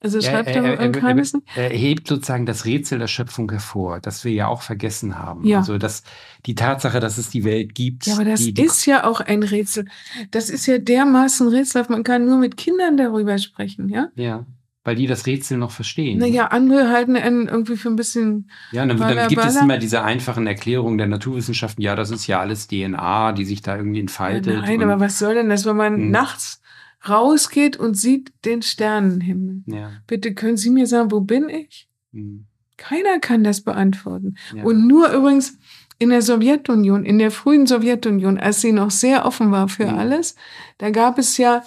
Also 0.00 0.18
Ja, 0.18 0.30
schreibt 0.30 0.48
er, 0.50 0.62
er, 0.62 0.78
er, 0.78 0.94
er, 0.94 1.70
er, 1.70 1.70
hebt 1.70 2.06
sozusagen 2.06 2.44
das 2.44 2.66
Rätsel 2.66 2.98
der 2.98 3.06
Schöpfung 3.06 3.50
hervor, 3.50 3.98
das 4.00 4.24
wir 4.24 4.32
ja 4.32 4.46
auch 4.46 4.60
vergessen 4.60 5.18
haben. 5.18 5.46
Ja. 5.46 5.58
Also 5.58 5.78
dass 5.78 6.02
die 6.44 6.54
Tatsache, 6.54 7.00
dass 7.00 7.16
es 7.16 7.30
die 7.30 7.44
Welt 7.44 7.74
gibt. 7.74 8.06
Ja, 8.06 8.14
aber 8.14 8.26
das 8.26 8.40
die, 8.40 8.52
die, 8.52 8.62
ist 8.62 8.84
ja 8.84 9.04
auch 9.04 9.20
ein 9.20 9.42
Rätsel. 9.42 9.86
Das 10.30 10.50
ist 10.50 10.66
ja 10.66 10.78
dermaßen 10.78 11.48
rätselhaft. 11.48 11.88
Man 11.88 12.04
kann 12.04 12.26
nur 12.26 12.36
mit 12.36 12.58
Kindern 12.58 12.98
darüber 12.98 13.38
sprechen, 13.38 13.88
ja? 13.88 14.08
Ja, 14.16 14.44
weil 14.84 14.96
die 14.96 15.06
das 15.06 15.26
Rätsel 15.26 15.56
noch 15.56 15.70
verstehen. 15.70 16.18
Naja, 16.18 16.48
andere 16.48 16.90
halten 16.90 17.16
einen 17.16 17.48
irgendwie 17.48 17.76
für 17.76 17.88
ein 17.88 17.96
bisschen. 17.96 18.50
Ja, 18.72 18.84
dann, 18.84 18.98
dann 18.98 19.28
gibt 19.28 19.44
es 19.44 19.56
immer 19.56 19.78
diese 19.78 20.04
einfachen 20.04 20.46
Erklärungen 20.46 20.98
der 20.98 21.08
Naturwissenschaften. 21.08 21.82
Ja, 21.82 21.96
das 21.96 22.10
ist 22.10 22.26
ja 22.26 22.38
alles 22.38 22.68
DNA, 22.68 23.32
die 23.32 23.46
sich 23.46 23.62
da 23.62 23.76
irgendwie 23.76 24.00
entfaltet. 24.00 24.60
Nein, 24.60 24.76
und, 24.76 24.84
aber 24.84 25.00
was 25.00 25.18
soll 25.18 25.34
denn 25.34 25.48
das, 25.48 25.64
wenn 25.64 25.76
man 25.76 25.94
Hm. 25.94 26.10
nachts 26.10 26.60
rausgeht 27.08 27.76
und 27.76 27.96
sieht 27.96 28.32
den 28.44 28.62
Sternenhimmel? 28.62 29.62
Ja. 29.66 29.90
Bitte 30.06 30.34
können 30.34 30.56
Sie 30.56 30.70
mir 30.70 30.86
sagen, 30.86 31.10
wo 31.10 31.20
bin 31.20 31.48
ich? 31.48 31.88
hm, 32.12 32.46
Keiner 32.76 33.18
kann 33.20 33.42
das 33.44 33.60
beantworten. 33.62 34.36
ja. 34.54 34.62
Und 34.64 34.86
nur 34.86 35.10
übrigens 35.10 35.58
in 35.98 36.10
der 36.10 36.20
Sowjetunion, 36.22 37.04
in 37.06 37.18
der 37.18 37.30
frühen 37.30 37.66
Sowjetunion, 37.66 38.38
als 38.38 38.60
sie 38.60 38.72
noch 38.72 38.90
sehr 38.90 39.24
offen 39.24 39.50
war 39.50 39.68
für 39.68 39.86
Mhm. 39.86 39.98
alles, 39.98 40.34
da 40.78 40.90
gab 40.90 41.18
es 41.18 41.38
ja 41.38 41.64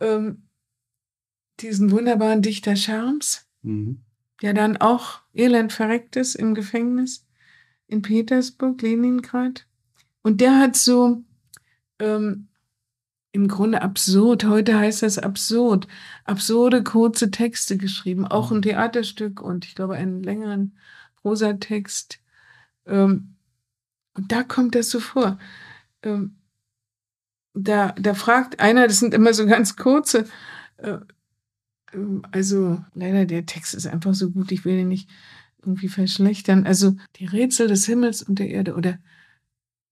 ähm, 0.00 0.42
diesen 1.60 1.90
wunderbaren 1.90 2.42
Dichter 2.42 2.76
Charms, 2.76 3.46
Mhm. 3.62 4.00
der 4.42 4.54
dann 4.54 4.76
auch 4.78 5.20
elend 5.34 5.72
verreckt 5.72 6.16
ist 6.16 6.34
im 6.36 6.54
Gefängnis 6.54 7.26
in 7.88 8.02
Petersburg, 8.02 8.80
Leningrad. 8.82 9.66
Und 10.22 10.40
der 10.40 10.58
hat 10.58 10.76
so 10.76 11.22
ähm, 11.98 12.48
im 13.36 13.48
Grunde 13.48 13.82
absurd, 13.82 14.44
heute 14.44 14.78
heißt 14.78 15.02
das 15.02 15.18
absurd, 15.18 15.86
absurde 16.24 16.82
kurze 16.82 17.30
Texte 17.30 17.76
geschrieben, 17.76 18.26
auch 18.26 18.50
ein 18.50 18.62
Theaterstück 18.62 19.42
und 19.42 19.66
ich 19.66 19.74
glaube 19.74 19.94
einen 19.94 20.22
längeren 20.22 20.74
Prosatext. 21.16 22.18
Ähm, 22.86 23.36
und 24.14 24.32
da 24.32 24.42
kommt 24.42 24.74
das 24.74 24.88
so 24.88 25.00
vor. 25.00 25.38
Ähm, 26.02 26.36
da, 27.52 27.92
da 27.92 28.14
fragt 28.14 28.58
einer, 28.58 28.86
das 28.86 29.00
sind 29.00 29.12
immer 29.12 29.34
so 29.34 29.46
ganz 29.46 29.76
kurze, 29.76 30.24
äh, 30.78 30.98
ähm, 31.92 32.22
also 32.32 32.82
leider 32.94 33.26
der 33.26 33.44
Text 33.44 33.74
ist 33.74 33.86
einfach 33.86 34.14
so 34.14 34.30
gut, 34.30 34.50
ich 34.50 34.64
will 34.64 34.78
ihn 34.78 34.88
nicht 34.88 35.10
irgendwie 35.58 35.88
verschlechtern. 35.88 36.66
Also 36.66 36.96
die 37.16 37.26
Rätsel 37.26 37.68
des 37.68 37.84
Himmels 37.84 38.22
und 38.22 38.38
der 38.38 38.48
Erde 38.48 38.76
oder 38.76 38.98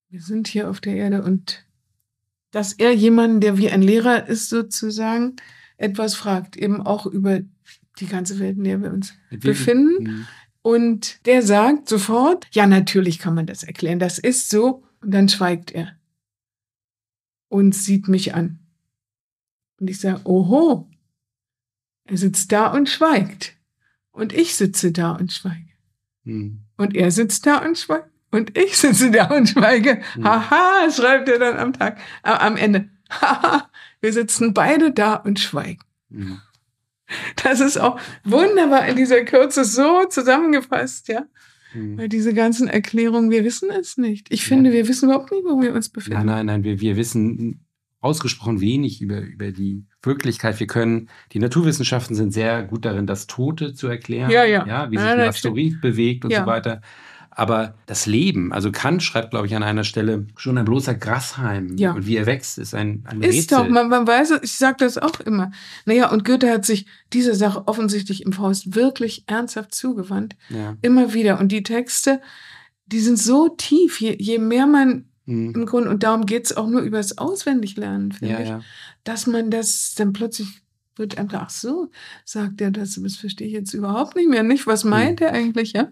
wir 0.09 0.22
sind 0.22 0.49
hier 0.49 0.70
auf 0.70 0.80
der 0.80 0.97
Erde 0.97 1.22
und 1.22 1.64
dass 2.55 2.73
er 2.73 2.95
jemanden, 2.95 3.41
der 3.41 3.59
wie 3.59 3.69
ein 3.69 3.83
Lehrer 3.83 4.29
ist 4.29 4.49
sozusagen, 4.49 5.35
etwas 5.77 6.15
fragt, 6.15 6.57
eben 6.57 6.81
auch 6.81 7.05
über 7.05 7.41
die 7.99 8.07
ganze 8.07 8.39
Welt, 8.39 8.57
in 8.57 8.65
der 8.65 8.81
wir 8.81 8.93
uns 8.93 9.13
befinden. 9.31 10.27
Und 10.63 11.27
der 11.27 11.43
sagt 11.43 11.89
sofort, 11.89 12.47
ja, 12.53 12.69
natürlich 12.69 13.19
kann 13.19 13.35
man 13.35 13.47
das 13.47 13.65
erklären, 13.65 13.99
das 13.99 14.21
ist 14.21 14.51
so. 14.51 14.85
Und 15.01 15.11
dann 15.11 15.29
schweigt 15.29 15.73
er 15.73 15.97
und 17.49 17.75
sieht 17.75 18.07
mich 18.07 18.35
an. 18.35 18.61
Und 19.81 19.91
ich 19.91 19.99
sage, 19.99 20.21
oho, 20.23 20.89
er 22.05 22.17
sitzt 22.17 22.53
da 22.53 22.69
und 22.69 22.89
schweigt. 22.89 23.57
Und 24.13 24.33
ich 24.33 24.55
sitze 24.55 24.93
da 24.93 25.13
und 25.13 25.33
schweige. 25.33 25.73
Mhm. 26.23 26.61
Und 26.77 26.95
er 26.95 27.11
sitzt 27.11 27.47
da 27.47 27.59
und 27.59 27.77
schweigt. 27.77 28.14
Und 28.35 28.59
ich 28.59 28.76
sitze 28.76 29.12
da 29.12 29.26
und 29.26 29.49
schweige. 29.49 30.01
Mhm. 30.16 30.24
Haha, 30.24 30.91
schreibt 30.91 31.28
er 31.28 31.39
dann 31.39 31.57
am 31.57 31.72
Tag, 31.72 31.99
äh, 32.24 32.30
am 32.30 32.57
Ende. 32.57 32.89
Haha, 33.09 33.70
wir 34.01 34.12
sitzen 34.12 34.53
beide 34.55 34.91
da 34.91 35.14
und 35.14 35.39
schweigen. 35.39 35.82
Mhm. 36.09 36.41
Das 37.45 37.61
ist 37.61 37.78
auch 37.78 38.01
wunderbar 38.24 38.89
in 38.89 38.97
dieser 38.97 39.24
Kürze 39.24 39.64
so 39.64 40.05
zusammengefasst, 40.09 41.07
ja. 41.09 41.26
Mhm. 41.74 41.97
Weil 41.99 42.09
diese 42.09 42.35
ganzen 42.35 42.66
Erklärungen, 42.66 43.30
wir 43.30 43.45
wissen 43.45 43.70
es 43.70 43.99
nicht. 43.99 44.32
Ich 44.32 44.45
finde, 44.45 44.72
wir 44.72 44.89
wissen 44.89 45.09
überhaupt 45.09 45.30
nicht, 45.30 45.45
wo 45.45 45.61
wir 45.62 45.72
uns 45.72 45.91
befinden. 45.91 46.18
Nein, 46.18 46.26
nein, 46.26 46.47
nein, 46.47 46.64
wir, 46.64 46.80
wir 46.80 46.97
wissen 46.97 47.64
ausgesprochen 48.01 48.61
wenig 48.61 49.01
über, 49.01 49.20
über 49.20 49.53
die 49.53 49.87
Wirklichkeit. 50.03 50.61
Wir 50.61 50.66
können, 50.66 51.09
die 51.32 51.39
Naturwissenschaften 51.39 52.14
sind 52.16 52.32
sehr 52.32 52.62
gut 52.64 52.85
darin, 52.85 53.07
das 53.07 53.26
Tote 53.26 53.74
zu 53.74 53.87
erklären. 53.87 54.30
Ja, 54.30 54.45
ja. 54.45 54.66
ja 54.66 54.91
wie 54.91 54.97
Ja, 54.97 55.01
sich 55.03 55.11
ein 55.11 55.18
natürlich. 55.18 55.28
Asteroid 55.28 55.80
bewegt 55.80 56.24
und 56.24 56.30
Ja. 56.30 56.41
so 56.41 56.47
weiter. 56.47 56.82
Aber 57.37 57.74
das 57.87 58.07
Leben, 58.07 58.53
also 58.53 58.70
Kant 58.70 59.03
schreibt, 59.03 59.30
glaube 59.30 59.47
ich, 59.47 59.55
an 59.57 59.62
einer 59.62 59.85
Stelle, 59.85 60.26
schon 60.37 60.57
ein 60.57 60.64
bloßer 60.64 60.95
Grashalm 60.95 61.76
Ja. 61.76 61.93
und 61.93 62.07
wie 62.07 62.16
er 62.16 62.26
wächst, 62.26 62.59
ist 62.59 62.74
ein, 62.74 63.05
ein 63.07 63.22
Ist 63.22 63.35
Rätsel. 63.51 63.59
doch, 63.59 63.68
man, 63.68 63.89
man 63.89 64.07
weiß 64.07 64.30
es, 64.30 64.43
ich 64.45 64.53
sage 64.57 64.76
das 64.78 64.99
auch 64.99 65.18
immer. 65.20 65.51
Naja, 65.85 66.11
und 66.11 66.24
Goethe 66.24 66.51
hat 66.51 66.64
sich 66.64 66.87
dieser 67.12 67.35
Sache 67.35 67.66
offensichtlich 67.66 68.22
im 68.24 68.32
Faust 68.32 68.74
wirklich 68.76 69.24
ernsthaft 69.26 69.74
zugewandt. 69.74 70.37
ja. 70.49 70.76
Immer 70.82 71.12
wieder. 71.14 71.41
Und 71.41 71.51
die 71.51 71.62
Texte, 71.64 72.20
die 72.87 73.01
sind 73.01 73.18
so 73.18 73.49
tief, 73.49 74.01
je, 74.01 74.16
je 74.18 74.39
mehr 74.39 74.66
man 74.66 75.07
Mhm. 75.26 75.55
im 75.55 75.64
Grunde, 75.66 75.89
und 75.89 76.03
darum 76.03 76.26
geht's 76.26 76.55
auch 76.55 76.66
nur 76.68 76.82
übers 76.82 77.16
Auswendiglernen, 77.16 78.12
finde 78.12 78.35
ja, 78.35 78.41
ich, 78.41 78.49
ja. 78.51 78.61
dass 79.05 79.26
man 79.26 79.51
das 79.51 79.95
dann 79.97 80.12
plötzlich 80.12 80.49
wird 80.97 81.16
klar, 81.16 81.45
ach 81.47 81.51
so, 81.51 81.91
sagt 82.26 82.61
er 82.61 82.70
das, 82.70 83.01
das 83.03 83.16
verstehe 83.16 83.47
ich 83.49 83.53
jetzt 83.55 83.72
überhaupt 83.74 84.14
nicht 84.16 84.28
mehr, 84.28 84.43
nicht? 84.43 84.66
Was 84.66 84.85
meint 84.85 85.20
er 85.22 85.32
eigentlich, 85.32 85.72
ja? 85.72 85.89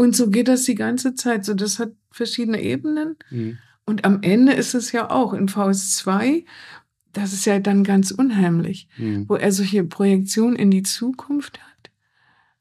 Und 0.00 0.16
so 0.16 0.30
geht 0.30 0.48
das 0.48 0.64
die 0.64 0.76
ganze 0.76 1.14
Zeit. 1.14 1.44
So, 1.44 1.52
das 1.52 1.78
hat 1.78 1.92
verschiedene 2.10 2.62
Ebenen. 2.62 3.16
Mhm. 3.28 3.58
Und 3.84 4.06
am 4.06 4.22
Ende 4.22 4.54
ist 4.54 4.72
es 4.72 4.92
ja 4.92 5.10
auch 5.10 5.34
in 5.34 5.46
Faust 5.46 5.94
2, 5.96 6.46
das 7.12 7.34
ist 7.34 7.44
ja 7.44 7.58
dann 7.58 7.84
ganz 7.84 8.10
unheimlich, 8.10 8.88
Mhm. 8.96 9.28
wo 9.28 9.34
er 9.34 9.52
solche 9.52 9.84
Projektionen 9.84 10.56
in 10.56 10.70
die 10.70 10.84
Zukunft 10.84 11.60
hat. 11.60 11.90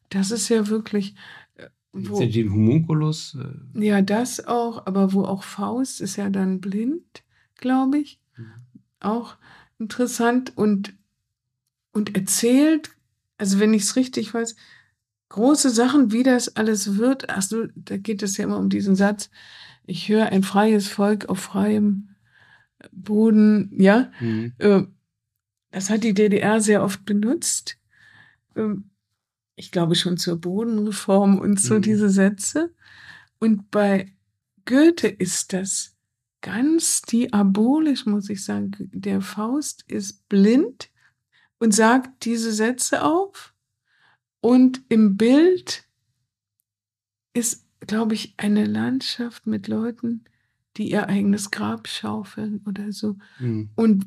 Das 0.10 0.32
ist 0.32 0.50
ja 0.50 0.68
wirklich, 0.68 1.16
äh, 1.56 1.70
wo, 1.94 2.20
die 2.20 2.30
den 2.30 2.52
Homunculus? 2.52 3.38
äh, 3.40 3.86
ja, 3.86 4.02
das 4.02 4.46
auch, 4.46 4.86
aber 4.86 5.14
wo 5.14 5.24
auch 5.24 5.44
Faust 5.44 6.02
ist 6.02 6.18
ja 6.18 6.30
dann 6.30 6.60
blind, 6.60 7.24
glaube 7.56 8.00
ich. 8.00 8.20
Mhm. 8.36 8.52
Auch 9.00 9.38
interessant 9.78 10.58
und, 10.58 10.94
und 11.94 12.18
erzählt, 12.18 12.90
also 13.38 13.62
wenn 13.62 13.74
ich 13.74 13.84
es 13.84 13.96
richtig 13.96 14.34
weiß, 14.34 14.58
große 15.30 15.70
Sachen, 15.70 16.12
wie 16.12 16.24
das 16.24 16.56
alles 16.56 16.98
wird. 16.98 17.30
Ach 17.30 17.42
so, 17.42 17.66
da 17.76 17.98
geht 17.98 18.24
es 18.24 18.38
ja 18.38 18.46
immer 18.46 18.58
um 18.58 18.70
diesen 18.70 18.96
Satz. 18.96 19.30
Ich 19.86 20.10
höre 20.10 20.28
ein 20.28 20.44
freies 20.44 20.88
Volk 20.88 21.28
auf 21.30 21.40
freiem 21.40 22.10
Boden, 22.92 23.72
ja. 23.78 24.12
Mhm. 24.20 24.54
Äh, 24.58 24.84
Das 25.72 25.90
hat 25.92 26.04
die 26.04 26.14
DDR 26.16 26.62
sehr 26.62 26.84
oft 26.84 27.06
benutzt. 27.06 27.78
Ähm, 28.56 28.90
Ich 29.56 29.72
glaube 29.72 29.96
schon 29.96 30.16
zur 30.18 30.38
Bodenreform 30.40 31.38
und 31.38 31.60
so 31.60 31.76
Mhm. 31.76 31.82
diese 31.82 32.10
Sätze. 32.10 32.74
Und 33.40 33.70
bei 33.72 34.14
Goethe 34.66 35.08
ist 35.10 35.52
das 35.54 35.96
ganz 36.42 37.02
diabolisch, 37.02 38.06
muss 38.06 38.30
ich 38.30 38.44
sagen. 38.44 38.72
Der 38.94 39.20
Faust 39.22 39.84
ist 39.88 40.28
blind 40.30 40.90
und 41.60 41.74
sagt 41.76 42.24
diese 42.26 42.54
Sätze 42.54 43.04
auf. 43.04 43.54
Und 44.42 44.82
im 44.90 45.18
Bild 45.18 45.84
ist, 47.34 47.66
glaube 47.82 48.14
ich, 48.14 48.34
eine 48.38 48.66
Landschaft 48.66 49.48
mit 49.48 49.68
Leuten, 49.68 50.24
die 50.78 50.92
ihr 50.92 51.08
eigenes 51.08 51.52
Grab 51.52 51.88
schaufeln 51.88 52.62
oder 52.66 52.92
so. 52.92 53.18
Mhm. 53.40 53.70
Und 53.76 54.06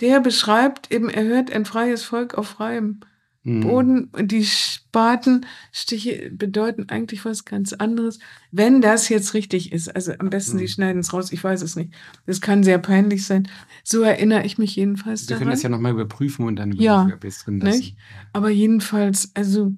der 0.00 0.20
beschreibt 0.20 0.92
eben, 0.92 1.08
er 1.08 1.24
hört 1.24 1.50
ein 1.50 1.64
freies 1.64 2.04
Volk 2.04 2.34
auf 2.34 2.48
freiem 2.48 3.00
Mhm. 3.48 3.60
Boden, 3.60 4.12
die 4.20 4.44
Spatenstiche 4.44 6.30
bedeuten 6.30 6.90
eigentlich 6.90 7.24
was 7.24 7.46
ganz 7.46 7.72
anderes. 7.72 8.18
Wenn 8.50 8.82
das 8.82 9.08
jetzt 9.08 9.32
richtig 9.32 9.72
ist, 9.72 9.94
also 9.94 10.12
am 10.18 10.28
besten 10.28 10.56
mhm. 10.56 10.60
Sie 10.60 10.68
schneiden 10.68 11.00
es 11.00 11.14
raus, 11.14 11.32
ich 11.32 11.42
weiß 11.42 11.62
es 11.62 11.74
nicht. 11.74 11.94
Das 12.26 12.42
kann 12.42 12.62
sehr 12.62 12.78
peinlich 12.78 13.24
sein. 13.24 13.48
So 13.84 14.02
erinnere 14.02 14.44
ich 14.44 14.58
mich 14.58 14.76
jedenfalls 14.76 15.22
Sie 15.22 15.26
daran. 15.28 15.40
können 15.40 15.50
das 15.52 15.62
ja 15.62 15.70
nochmal 15.70 15.92
überprüfen 15.92 16.44
und 16.44 16.56
dann 16.56 16.72
ja, 16.72 17.04
drin 17.06 17.58
nicht? 17.58 17.96
Aber 18.34 18.50
jedenfalls, 18.50 19.30
also 19.34 19.72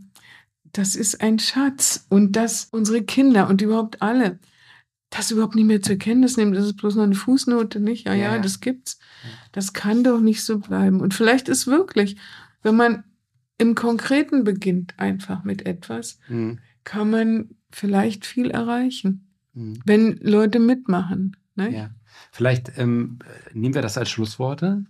das 0.73 0.97
ist 0.97 1.21
ein 1.21 1.39
Schatz 1.39 2.07
und 2.09 2.35
dass 2.35 2.69
unsere 2.73 3.03
Kinder 3.03 3.49
und 3.49 3.63
überhaupt 3.63 4.03
alle 4.03 4.41
das 5.11 5.33
überhaupt 5.33 5.57
nicht 5.57 5.67
mehr 5.67 5.83
zur 5.83 5.97
Kenntnis 5.97 6.37
nehmen, 6.37 6.53
das 6.53 6.67
ist 6.67 6.77
bloß 6.77 6.95
noch 6.95 7.03
eine 7.03 7.17
Fußnote, 7.17 7.81
nicht? 7.81 8.07
Ja, 8.07 8.15
ja, 8.15 8.35
ja 8.35 8.39
das 8.39 8.61
gibt's. 8.61 9.01
Das 9.51 9.73
kann 9.73 10.05
doch 10.05 10.21
nicht 10.21 10.45
so 10.45 10.61
bleiben. 10.61 11.01
Und 11.01 11.15
vielleicht 11.15 11.49
ist 11.49 11.67
wirklich, 11.67 12.17
wenn 12.63 12.77
man 12.77 13.03
im 13.61 13.75
Konkreten 13.75 14.43
beginnt 14.43 14.99
einfach 14.99 15.45
mit 15.45 15.67
etwas, 15.67 16.19
mhm. 16.29 16.59
kann 16.85 17.11
man 17.11 17.51
vielleicht 17.71 18.25
viel 18.25 18.51
erreichen, 18.51 19.29
mhm. 19.53 19.81
wenn 19.85 20.17
Leute 20.23 20.59
mitmachen. 20.59 21.37
Ne? 21.55 21.73
Ja. 21.73 21.91
Vielleicht 22.33 22.79
ähm, 22.79 23.19
nehmen 23.53 23.75
wir 23.75 23.83
das 23.83 23.99
als 23.99 24.11
Schlussworte. 24.11 24.85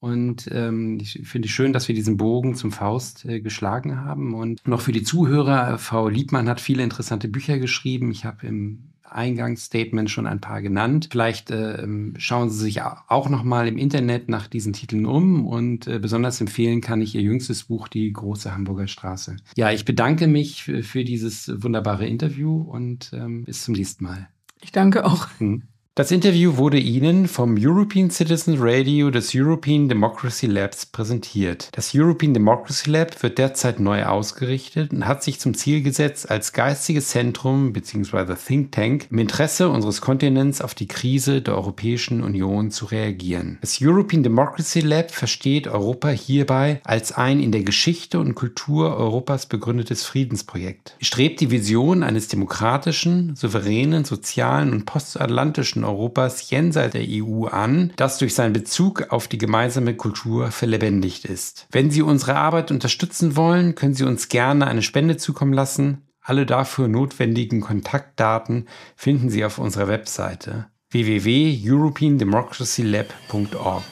Und 0.00 0.48
ähm, 0.50 0.98
ich 1.00 1.20
finde 1.22 1.46
es 1.46 1.52
schön, 1.52 1.72
dass 1.72 1.86
wir 1.86 1.94
diesen 1.94 2.16
Bogen 2.16 2.56
zum 2.56 2.72
Faust 2.72 3.24
äh, 3.24 3.40
geschlagen 3.40 4.00
haben. 4.00 4.34
Und 4.34 4.66
noch 4.66 4.80
für 4.80 4.90
die 4.90 5.04
Zuhörer, 5.04 5.78
Frau 5.78 6.08
Liebmann 6.08 6.48
hat 6.48 6.60
viele 6.60 6.82
interessante 6.82 7.28
Bücher 7.28 7.60
geschrieben. 7.60 8.10
Ich 8.10 8.24
habe 8.24 8.44
im 8.44 8.91
Eingangsstatement 9.14 10.10
schon 10.10 10.26
ein 10.26 10.40
paar 10.40 10.62
genannt. 10.62 11.08
Vielleicht 11.10 11.50
äh, 11.50 11.86
schauen 12.18 12.50
Sie 12.50 12.58
sich 12.58 12.82
auch 12.82 13.28
noch 13.28 13.42
mal 13.42 13.68
im 13.68 13.78
Internet 13.78 14.28
nach 14.28 14.46
diesen 14.46 14.72
Titeln 14.72 15.06
um 15.06 15.46
und 15.46 15.86
äh, 15.86 15.98
besonders 15.98 16.40
empfehlen 16.40 16.80
kann 16.80 17.00
ich 17.00 17.14
Ihr 17.14 17.22
jüngstes 17.22 17.64
Buch 17.64 17.88
Die 17.88 18.12
große 18.12 18.54
Hamburger 18.54 18.86
Straße. 18.86 19.36
Ja, 19.56 19.70
ich 19.70 19.84
bedanke 19.84 20.26
mich 20.26 20.64
für, 20.64 20.82
für 20.82 21.04
dieses 21.04 21.50
wunderbare 21.62 22.06
Interview 22.06 22.60
und 22.62 23.10
ähm, 23.12 23.44
bis 23.44 23.64
zum 23.64 23.74
nächsten 23.74 24.04
Mal. 24.04 24.28
Ich 24.60 24.72
danke 24.72 25.04
auch. 25.04 25.28
Hm. 25.38 25.62
Das 25.94 26.10
Interview 26.10 26.56
wurde 26.56 26.78
Ihnen 26.78 27.28
vom 27.28 27.54
European 27.60 28.08
Citizen 28.08 28.56
Radio 28.58 29.10
des 29.10 29.32
European 29.34 29.90
Democracy 29.90 30.46
Labs 30.46 30.86
präsentiert. 30.86 31.68
Das 31.72 31.90
European 31.94 32.32
Democracy 32.32 32.88
Lab 32.88 33.22
wird 33.22 33.36
derzeit 33.36 33.78
neu 33.78 34.02
ausgerichtet 34.06 34.90
und 34.94 35.06
hat 35.06 35.22
sich 35.22 35.38
zum 35.38 35.52
Ziel 35.52 35.82
gesetzt, 35.82 36.30
als 36.30 36.54
geistiges 36.54 37.08
Zentrum 37.08 37.74
bzw. 37.74 38.36
Think 38.36 38.72
Tank 38.72 39.08
im 39.10 39.18
Interesse 39.18 39.68
unseres 39.68 40.00
Kontinents 40.00 40.62
auf 40.62 40.74
die 40.74 40.88
Krise 40.88 41.42
der 41.42 41.56
Europäischen 41.56 42.22
Union 42.22 42.70
zu 42.70 42.86
reagieren. 42.86 43.58
Das 43.60 43.76
European 43.82 44.22
Democracy 44.22 44.80
Lab 44.80 45.10
versteht 45.10 45.68
Europa 45.68 46.08
hierbei 46.08 46.80
als 46.84 47.12
ein 47.12 47.38
in 47.38 47.52
der 47.52 47.64
Geschichte 47.64 48.18
und 48.18 48.34
Kultur 48.34 48.96
Europas 48.96 49.44
begründetes 49.44 50.06
Friedensprojekt. 50.06 50.96
Es 51.02 51.08
strebt 51.08 51.40
die 51.40 51.50
Vision 51.50 52.02
eines 52.02 52.28
demokratischen, 52.28 53.36
souveränen, 53.36 54.06
sozialen 54.06 54.72
und 54.72 54.86
postatlantischen 54.86 55.81
Menschen 55.82 55.84
Europas 55.84 56.50
jenseits 56.50 56.92
der 56.92 57.04
EU 57.08 57.46
an, 57.46 57.92
das 57.96 58.18
durch 58.18 58.34
seinen 58.34 58.52
Bezug 58.52 59.06
auf 59.10 59.26
die 59.28 59.38
gemeinsame 59.38 59.94
Kultur 59.94 60.50
verlebendigt 60.50 61.24
ist. 61.24 61.68
Wenn 61.70 61.90
Sie 61.90 62.02
unsere 62.02 62.34
Arbeit 62.36 62.70
unterstützen 62.70 63.36
wollen, 63.36 63.74
können 63.74 63.94
Sie 63.94 64.04
uns 64.04 64.28
gerne 64.28 64.66
eine 64.66 64.82
Spende 64.82 65.16
zukommen 65.16 65.54
lassen. 65.54 66.06
Alle 66.20 66.44
dafür 66.46 66.86
notwendigen 66.88 67.60
Kontaktdaten 67.60 68.68
finden 68.96 69.28
Sie 69.28 69.44
auf 69.44 69.58
unserer 69.58 69.88
Webseite 69.88 70.68
www.europeandemocracylab.org. 70.90 73.82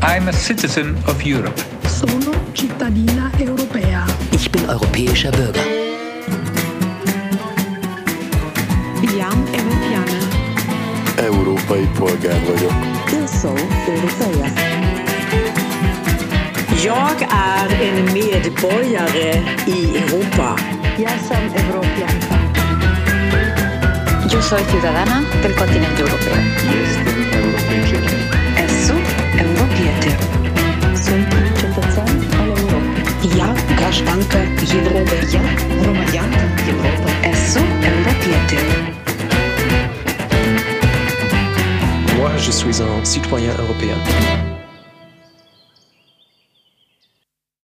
I'm 0.00 0.28
a 0.28 0.32
citizen 0.32 0.94
of 1.06 1.16
Europe. 1.24 1.60
Sono 1.86 2.32
cittadina 2.54 3.32
europea. 3.40 4.06
Ich 4.32 4.50
bin 4.50 4.68
europäischer 4.68 5.30
Bürger. 5.32 5.77
Európai 11.27 11.87
polgár 11.99 12.39
vagyok. 12.47 12.73
Jag 13.11 13.29
soy 13.29 13.61
europea. 13.87 14.47
Jag 16.83 17.21
är 17.29 17.69
en 17.87 18.03
medborgare 18.13 19.31
i 19.65 19.97
Europa. 19.97 20.59
Jag 20.97 21.19
som 21.27 21.43
europeanka. 21.63 22.35
Yo 24.33 24.41
soy 24.41 24.63
ciudadana 24.71 25.23
del 25.41 25.53
continente 25.55 26.01
europeo. 26.01 26.35
Jestem 26.71 27.17
Europejczykiem. 27.39 28.19
Esu 28.65 28.95
europietyr. 29.43 30.17
Sunt 31.05 31.27
cetățean 31.59 32.17
al 32.39 32.47
Europei. 32.47 33.37
Я 33.37 33.55
гражданка 33.77 34.37
Европы. 34.77 35.15
Я 35.31 35.41
громадянка 35.81 36.43
Європи. 36.67 37.11
Esu 37.31 37.61
europietyr. 37.91 39.06
Je 42.38 42.50
suis 42.50 42.82
un 42.82 43.04
citoyen 43.04 43.52
européen. 43.58 44.57